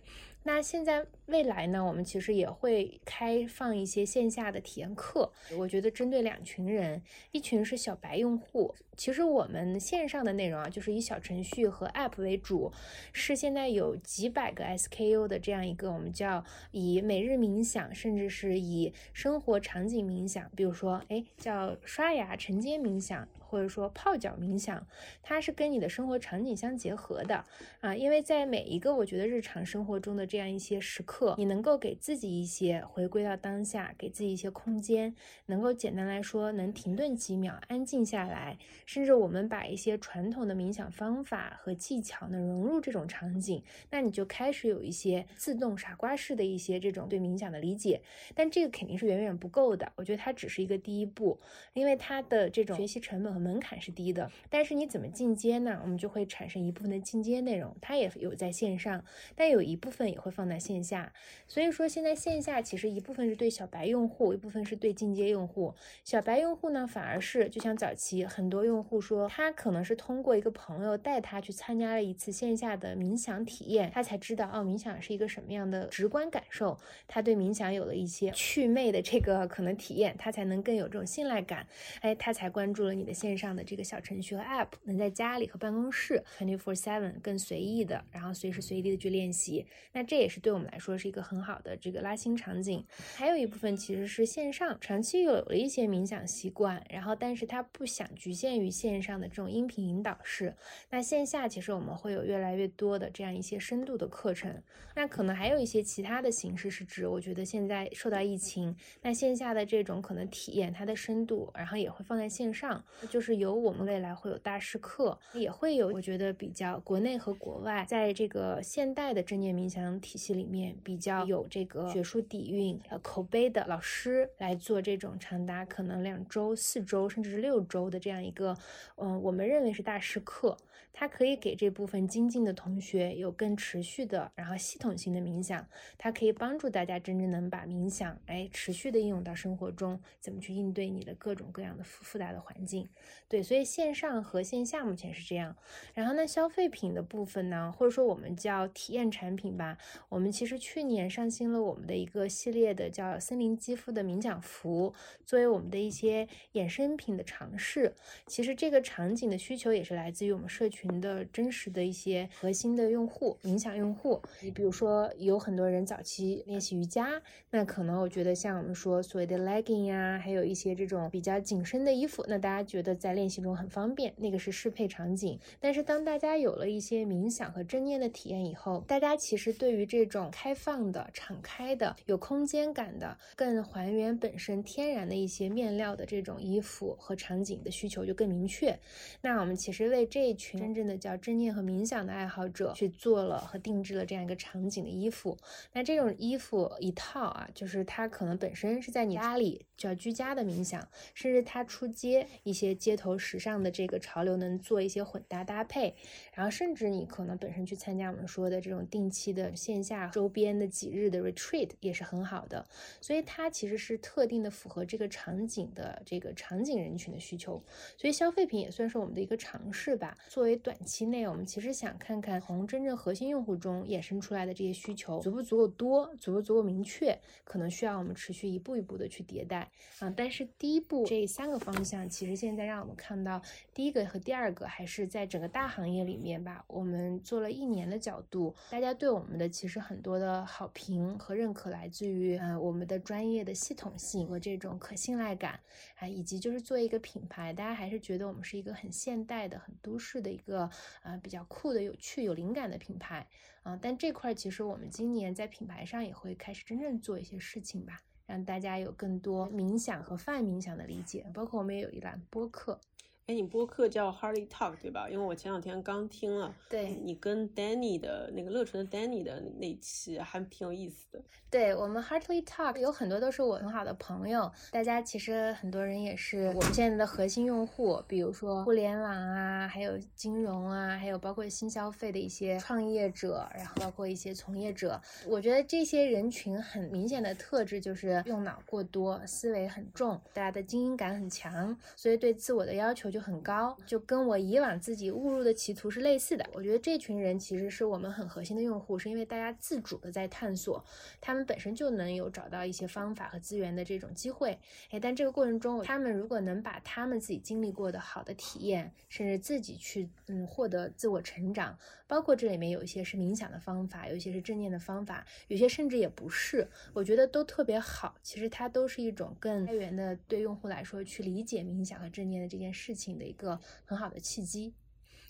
[0.47, 5.31] 那现在未来呢，我们其实也会开放一些线下的体验课。
[5.57, 7.01] 我觉得针对两群人，
[7.31, 8.75] 一群是小白用户。
[8.95, 12.71] 其实我们线上的内容啊，就是以小程序和 App 为主，
[13.13, 23.27] 是现在有几百个 SKU 的这样一个我们叫以每日冥想，甚至是以生活场景冥想，比如说哎叫刷牙晨间冥想。
[23.47, 24.85] 或者说泡脚冥想，
[25.21, 27.45] 它是跟你的生活场景相结合的
[27.79, 35.15] 啊，因为在每一个我觉得日常生活中的这样一些时刻，你能够给自己一些回归到当下，给自己一些空间，
[35.45, 48.01] 能够简单来说能停顿几秒，安静下来，甚至我们把一些传统的冥想方法和技巧呢融入这种场景，那你就开始有一些自动傻瓜式的一些这种对冥想的理解，
[48.33, 51.39] 但这个肯定是远远不够的，我觉得它只是一个第一步，
[51.71, 53.45] 因为它的这种学习成本和。
[53.45, 55.79] 门槛是低的，但是你怎么进阶呢？
[55.83, 59.05] 我们就会产生一部分的进阶内容，它也有在线上，
[59.35, 61.13] 但有一部分也会放在线下。
[61.47, 65.75] 所以说，现在线下其实一部分是对小白用户，一部分是对进阶用户。
[66.03, 76.77] 小白用户呢，反而是就像早期很多用用户说，他可能是通过一个朋友带他去参加了一次线下的冥想体验，他才知道哦，冥想是一个什么样的直观感受，
[77.07, 81.65] 他对冥想有了一些祛魅的这个可能体验，他才能更有这种信赖感。
[82.01, 83.15] 哎，他才关注了你的。
[83.15, 89.65] 线上的这个小程序和 App，能在家里和办公室 twenty four seven 更随意的，然后随时随地的去练习。
[89.93, 92.85] 那这也是对我们来说是一个很好的这个拉新场景。
[93.15, 100.55] 还有一部分其实是线上，长期有了一些冥想习惯，然后但是他不想局限于线上的这种音频引导式。
[100.89, 104.61] 那线下其实我们会有越来越多的这样一些深度的课程。
[104.95, 112.83] 那可能还有一些其他的形式是指，我觉得现在受到疫情，那线下的这种可能体验它的深度，然后也会放在线上。
[113.09, 128.54] 就是有我们未来会有大师课，也会有我觉得比较国内和国外在这个现代的正念冥想体系里面比较有这个学术底蕴、呃口碑的老师来做这种长达可能两周、四周甚至是六周的这样一个，
[128.97, 130.57] 嗯，我们认为是大师课。
[130.97, 135.67] 它可以给这部分精进的同学有更持续的，然后系统性的冥想。
[135.97, 142.87] 它可以帮助大家真正能把冥想，哎，持续的应用到生活中，怎么去应对你的各种各样的复复杂的环境。
[143.27, 145.57] 对，所以线上和线下目前是这样。
[145.93, 149.77] 然后呢，消费品的部分呢，或者说我们叫体验产品吧，
[150.07, 154.93] 我们其实去年上新了我们的一个系列的叫森林肌肤的冥想服，
[155.25, 157.93] 作为我们的一些衍生品的尝试。
[158.27, 160.85] 其实其实这个场景的需求也是来自于我们社群。
[161.01, 175.37] 的真实的一些核心的用户，冥想用户，你比如说有很多人早期练习瑜伽，那可能我觉得像我们说所谓的 legging 呀，还有一些这种比较紧身的衣服，那大家觉得在练习中很方便，那个是适配场景。
[175.59, 188.77] 但是当大家有了一些冥想和正念的体验以后，大家其实对于这种开放的、敞开的、有空间感的、更还原本身天然的一些面料的这种衣服和场景的需求就更明确。
[189.21, 190.65] 那我们其实为这一群。
[190.65, 195.37] 真正的叫正念和冥想的爱好者去做了和定制了这样一个场景的衣服，
[195.73, 205.93] 那这种衣服一套啊，就是它可能本身是在你家里叫居家的冥想，甚至它出街一些街头时尚的这个潮流能做一些混搭搭配，
[206.33, 212.65] 然后甚至你可能本身去参加我们说的这种定期的线下周边的几日的 retreat 也是很好的，
[213.01, 217.61] 所以它其实是特定的符合这个场景的这个场景人群的需求，
[217.97, 220.55] 所以消费品也算是我们的一个尝试吧，作为。
[220.65, 229.69] 短期内，我们其实想看看从真正核心用户中衍生出来的这些需求足不足够多，足不足够明确，可能需要我们持续一步一步的去迭代
[229.99, 230.11] 啊。
[230.15, 233.39] 但是第一步这三个方向，其实现在让我们看到，
[233.73, 236.63] 第一个和第二个还是在整个大行业里面吧。
[236.67, 245.59] 我们做了一年的角度，大家对我们的其实很多的好评和认可来自于呃我们的专业的系统性和这种可信赖感
[245.99, 250.45] 啊，以及就是作为一个品牌，大家还是觉得我们是一个很现代的、很都市的一个。
[250.45, 250.69] 个
[251.01, 253.27] 呃比较酷的、有趣、有灵感的品牌
[253.63, 262.79] 啊，但这块其实我们今年在品牌上也会开始真正做一些事情吧，让大家有更多冥想和泛冥想的理解，包括我们也有一栏播客。
[263.27, 265.09] 哎，你播客叫 Harley Talk 对吧？
[265.09, 271.19] 因为我前两天刚听了，对你跟 Danny 的那个乐纯的 Danny 的那期还挺有意思的。
[271.49, 285.01] 对我们 Harley Talk 有很多都是我很好的朋友，大家其实很多人也是我们现在的核心用户，比如说互联网啊，还有金融啊，还有包括新消费的一些创业者，然后包括一些从业者。
[285.25, 293.14] 我觉得这些人群很明显的特质就是用脑过多，思维很重，大家的精英感很强，所以对自我的要求。
[293.15, 296.45] 就很高，就跟我以往自己误入的歧途是类似的。
[296.51, 300.83] 我觉得这群人其实是我们很核心的用户，是因为大家自主的在探索，
[301.21, 304.59] 他们本身就能有找到一些方法和资源的这种机会。
[304.89, 318.13] 哎，但这个过程中，他们如果能把他们自己经历过的好的体验，甚至自己去嗯获得自我成长，包括这里面有一些是冥想的方法，有一些是正念的方法，有些甚至也不是，我觉得都特别好。
[318.21, 323.04] 其实它都是一种更开源的，对用户来说去理解冥想和正念的这件事情。
[323.13, 324.73] 的一个很好的契机，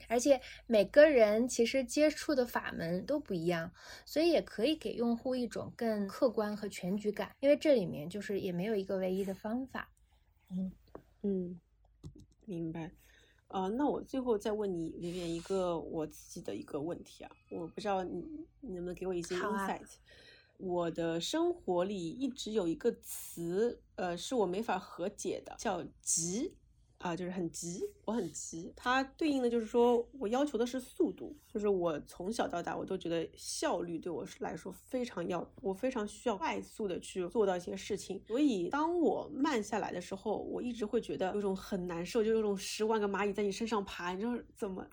[0.07, 3.71] 而且每个人其实接触的法门都不一样，
[4.05, 7.35] 所以也可以给用户一种更客观和全局感。
[7.39, 9.89] 因为这里面就是也没有一个唯一的方法。
[10.49, 10.71] 嗯
[11.23, 11.59] 嗯，
[12.45, 12.91] 明白。
[13.47, 19.85] 啊，那我最后再问你里面一个我自己的一个问题啊，我不知道你你能不能给我一些 insight。
[20.57, 26.55] 我的生活里一直有一个词，呃，是我没法和解的，叫急。
[26.99, 28.73] 啊，就是很急，我很急。
[28.75, 38.19] 它对应的就是说我要求的是速度，就是我从小到大我都觉得效率对我来说非常要，我非常需要快速的去做到一些事情。
[38.25, 44.87] 所以当我慢下来的时候，我一直会觉得有种很难受，就有种十万个蚂蚁在你身上爬，你说怎么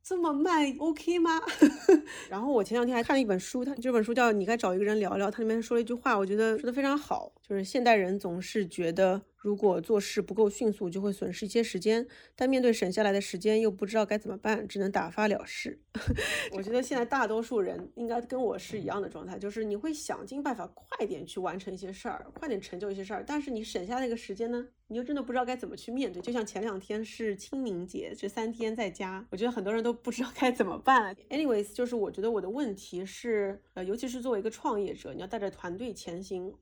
[0.00, 1.40] 这么慢？OK 吗？
[2.30, 9.20] 然后我前两天还看了一本书，它这本书叫《你该找一个人聊聊》，它里面说了一句话，我觉得说的非常好，就是现代人总是觉得。
[9.38, 12.04] 如果做事不够迅速，就会损失一些时间；
[12.34, 15.78] 但面对省下来的时间，又不知道该怎么办，只能打发了事。
[16.52, 26.20] 我觉得现在大多数人应该跟我是一样的状态，就是你会想尽办法快点去完成一些事儿，快点成就一些事儿，但是你省下那个时间呢，你又真的不知道该怎么去面对。
[26.20, 31.14] 就像前两天是清明节，这三天在家，我觉得很多人都不知道该怎么办。
[31.30, 36.52] Anyways，就是我觉得我的问题是，呃，尤其是作为一个创业者，你要带着团队前行。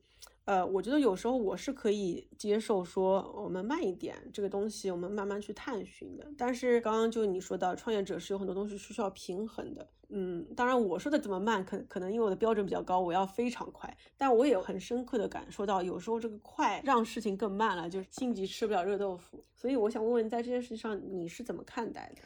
[0.47, 6.25] 呃，我觉得有时候我是可以接受说我们慢一点，这个东西我们慢慢去探寻的。
[6.37, 13.93] 但是刚刚就你说到创业者是有很多东西是需要平衡的，嗯，当然我说的这么慢，可可能因为我的标准比较高，我要非常快。
[14.15, 19.43] 但我也很深刻的感受到，有时候这个快让事情更慢了，就是心急吃不了热豆腐。
[19.53, 22.21] 所以我想问问，在这件事情上你是怎么看待的？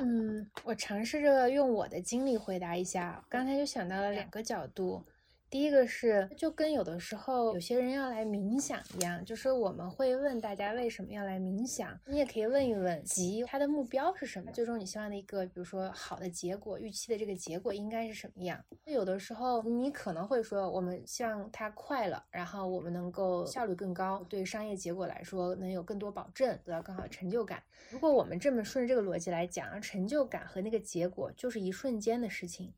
[0.00, 5.00] 嗯，我尝试着用我的经历回答一下，刚才就想到了两个角度。
[5.48, 18.60] 第一个是，就跟有的时候有些人要来冥想一样，就是我们会问大家为什么要来冥想，你也可以问一问，即他的目标是什么，最终你希望的一个，比如说好的结果，预期的这个结果应该是什么样。
[18.86, 27.62] 有的时候你可能会说，我们希望它快了，然后我们能够效率更高，对商业结果来说能有更多保证，得到更好的成就感。
[27.90, 32.74] 如果我们这么顺着这个逻辑来讲，成就感和那个结果就是一瞬间的事情。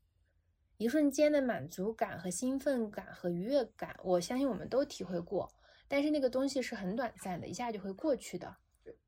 [0.79, 5.51] 一瞬间的满足感和兴奋感和愉悦感，我相信我们都体会过。
[5.89, 8.55] 但是那个东西是很短暂的，一下就会过去的。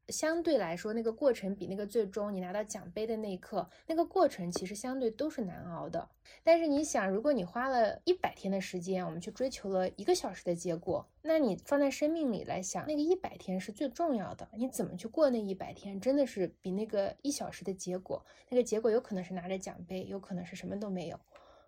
[0.09, 6.09] 相对来说，那个过程比那个最终你拿到奖杯的那一刻，那个过程其实相对都是难熬的。
[6.43, 14.45] 但是你想，如果你花了一百天的时间，我们去追求了一个小时的结果，那你放在生命里来想，那个一百天是最重要的。
[14.57, 21.17] 你怎么去过那一百天，真的是比那个一小时的结果，那个结果有可能是拿着奖杯，有可能是什么都没有。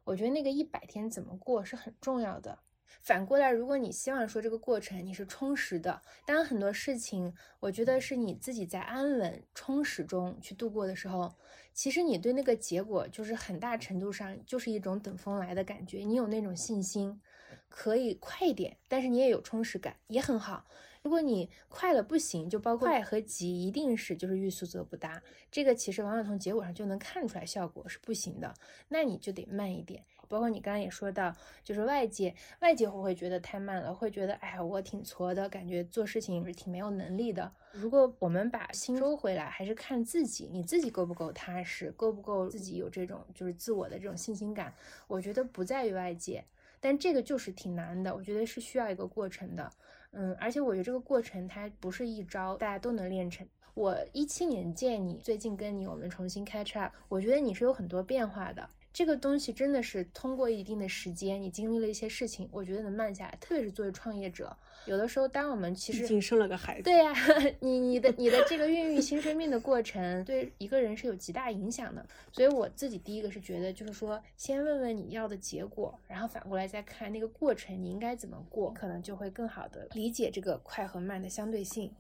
[0.04, 2.60] 我觉得那个一百天怎么过是很重要的。
[3.02, 11.34] 反过来，如果你希望说这个过程你是充实的，当很多事情，我觉得是你自己在安稳、充实中去度过的时候，
[11.74, 16.00] 其实你对那个结果就是很大程度上就是一种等风来的感觉。
[16.00, 17.20] 你有那种信心，
[17.68, 20.66] 可以快一点，但是你也有充实感，也很好。
[21.04, 25.22] 如果你快了不行，就包括快和急，一定是就是欲速则不达。
[25.52, 28.54] 这个其实往往从结果上就能看出来，效果是不行的。
[28.88, 30.04] 那你就得慢一点。
[30.30, 37.52] 包括你刚刚也说到，就是外界，外界会不会觉得太慢了，会觉得哎呀我挺挫的，感觉做事情是挺没有能力的。
[37.74, 44.74] 如果我们把心收回来，还是看自己，你自己够不够踏实，够不够自己有这种就是自我的这种信心感。
[45.08, 46.46] 我觉得不在于外界，
[46.80, 48.16] 但这个就是挺难的。
[48.16, 49.70] 我觉得是需要一个过程的。
[50.14, 53.46] 嗯，而且我觉得这个过程它不是一招大家都能练成。
[53.74, 58.70] 我一七年见你，最近跟你我们重新 catch up，我觉得你是有很多变化的。
[58.94, 63.36] 这个东西真的是通过一定的时间，你经历了一些事情，我觉得能慢下来。
[63.42, 64.56] 特别是作为创业者，
[64.86, 67.12] 有的时候，当我们其实已经生了个孩子，对呀，
[67.60, 72.06] 你你的你的这个孕育新生命的过程，对一个人是有极大影响的。
[72.32, 81.92] 所以我自己第一个是觉得，就是说，先问问你要的结果，然后反过来再看那个过程，你应该怎么过，可能就会更好的理解这个快和慢的相对性。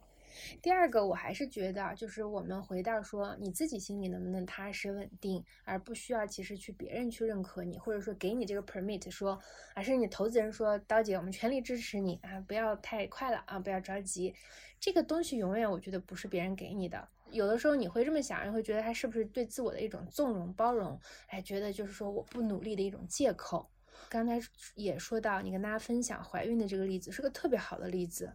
[0.62, 9.40] 第二个，我还是觉得，就是我们回到说，你自己心里能不能踏实稳定，而不需要其实去别人去认可你，或者说给你这个 permit，说，
[9.74, 14.34] 而是你投资人说，刀姐，我们全力支持你啊，不要太快了啊，不要着急，
[14.80, 17.08] 这个东西永远我觉得不是别人给你的。
[17.32, 23.70] 有的时候你会这么想，你会觉得他是不是对自我的一种纵容包容，哎，觉得就是说我不努力的一种借口。
[24.10, 24.40] 刚才
[24.76, 28.34] 也说到，你跟大家分享怀孕的这个例子，是个特别好的例子。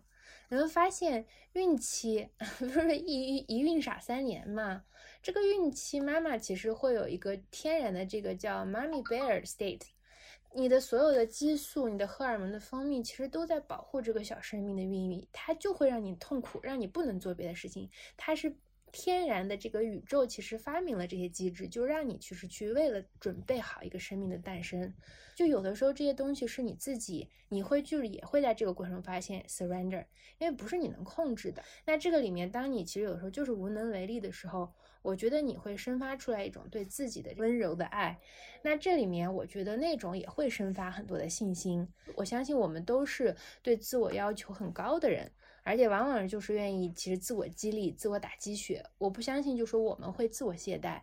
[0.48, 4.84] 你会发现，孕期 不是一一孕傻三年嘛？
[5.22, 9.82] 这个孕期妈妈其实会有一个天然的这个叫 “mommy bear state”，
[10.54, 17.90] 你的所有的激素、你的荷尔蒙的分泌，其实都在保护这个小生命的孕育，它就会让你痛苦，让你不能做别的事情。
[18.16, 18.56] 它是
[18.92, 24.92] 天然的，这个宇宙其实发明了这些机制，就让你其实去为了准备好一个生命的诞生。
[25.34, 30.04] 就有的时候这些东西是你自己，你会就是也会在这个过程发现 surrender，
[30.38, 31.62] 因为不是你能控制的。
[31.84, 38.18] 那这个里面，当你其实有时候就是无能为力的时候，我觉得你会生发出来一种对自己的温柔的爱。
[38.62, 41.86] 那这里面，我觉得那种也会生发很多的信心。
[42.16, 45.30] 我相信我们都是对自我要求很高的人。
[45.68, 48.82] 而且往往就是愿意，其实自我激励、自我打鸡血。
[48.96, 50.98] 我不相信，就说我们会自我懈怠，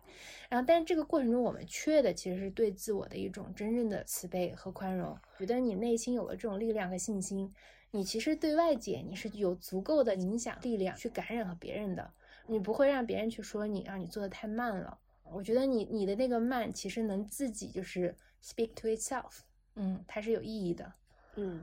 [0.48, 5.16] 然后，但是这个过程中我们缺的其实是对自我的一种真正的慈悲和宽容。
[5.38, 7.54] 觉得你内心有了这种力量和信心，
[7.92, 12.12] 你其实对外界你是有足够的影响力量去感染和别人的，
[12.48, 14.98] 你不会让别人去说你，让你做的太慢了。
[15.30, 19.42] 我觉得你你的那个慢，其实能自己就是 speak to itself，
[19.76, 20.92] 嗯，它是有意义的，
[21.36, 21.62] 嗯。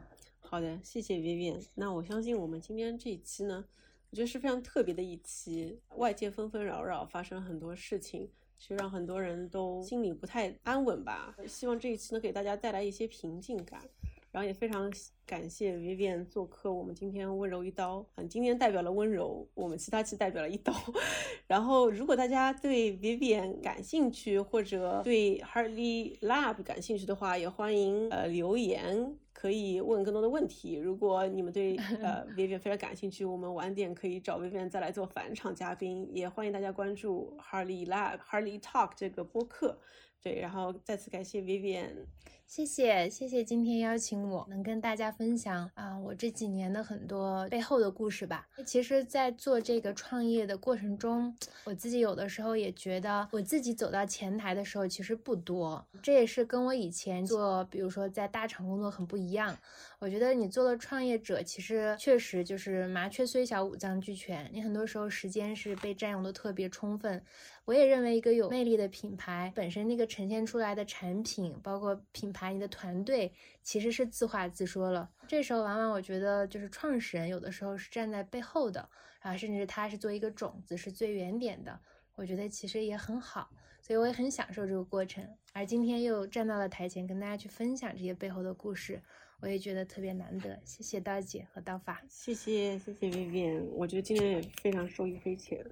[0.53, 1.59] 好的，谢谢 Vivian。
[1.73, 3.65] 那我相信我们今天这一期呢，
[4.11, 5.79] 我觉得是非常特别的一期。
[5.95, 11.35] 外界纷纷扰扰，发生了很多事情，其实让很多人都心里不太安稳吧。
[11.47, 13.81] 希望这一期能给大家带来一些平静感。
[14.33, 14.91] 然后也非常
[15.27, 20.73] 感谢 Vivian 做客我们今天温柔一刀，嗯，今天代表了温柔，我们其他期代表了一刀。
[21.45, 29.15] 然后如果大家对 Vivian 感兴趣，或者对 Hartley Lab 感兴趣的话，也欢迎呃留言。
[29.33, 30.75] 可以问更多的问题。
[30.75, 36.09] 如果你们对呃 Vivian 非常感兴趣，我们晚点可以找 Vivian 再来做返场嘉宾。
[36.13, 39.77] 也欢迎大家关注 Harley Lab、Harley Talk 这个播客。
[40.23, 42.05] 对，然后再次感谢 Vivian。
[42.45, 48.47] 谢谢谢谢，今天邀请我能跟大家分享啊，我这几年的很多背后的故事吧。
[48.65, 51.35] 其实，在做这个创业的过程中，
[51.65, 55.85] 我自己有的时候也觉得，我自己走到前台的时候其实不多。
[56.01, 59.57] 这也是跟我以前做，比如说在大厂工作很不一样。
[59.99, 64.49] 我觉得你做了创业者，其实确实就是麻雀虽小，五脏俱全。
[64.53, 67.23] 你很多时候时间是被占用的特别充分。
[67.65, 72.51] 我也认为，一个有魅力的品牌本身那个呈现出来的产品，包括品牌。
[72.53, 73.31] 你的团队
[73.61, 81.79] 其实是自话自说了，这时候往往我觉得就是创始人有的时候是站在背后的啊，甚至他是做一个种子，是最原点的。
[82.15, 83.49] 我觉得其实也很好，
[83.81, 85.25] 所以我也很享受这个过程。
[85.53, 89.01] 而今天又站到了台前，跟大家去分享这些背后的故事，
[89.39, 90.59] 我也觉得特别难得。
[90.65, 95.65] 谢谢刀姐和刀法，谢谢谢谢 Vivian，我觉得今天也非常受益匪浅。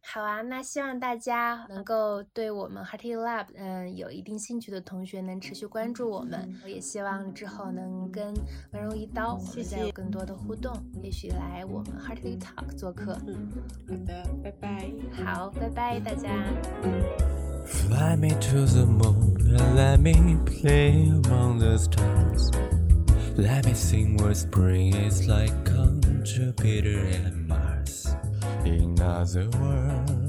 [0.00, 6.54] 好啊，那希望大家能够对我们 Hearty Lab，嗯，有一定兴趣的同学能持续关注我们。
[6.64, 8.32] 我也希望之后能跟
[8.72, 10.72] 温柔一刀，我们再有更多的互动，
[11.02, 13.18] 也许来我们 Hearty Talk 做客。
[13.26, 13.48] 嗯，
[13.86, 14.90] 好的，拜拜。
[15.24, 16.30] 好，拜拜，大家。
[17.66, 22.50] Fly me to the moon and let me play among the stars.
[23.36, 27.67] Let me sing where spring is like on Jupiter and Mars.
[28.64, 30.27] In other words.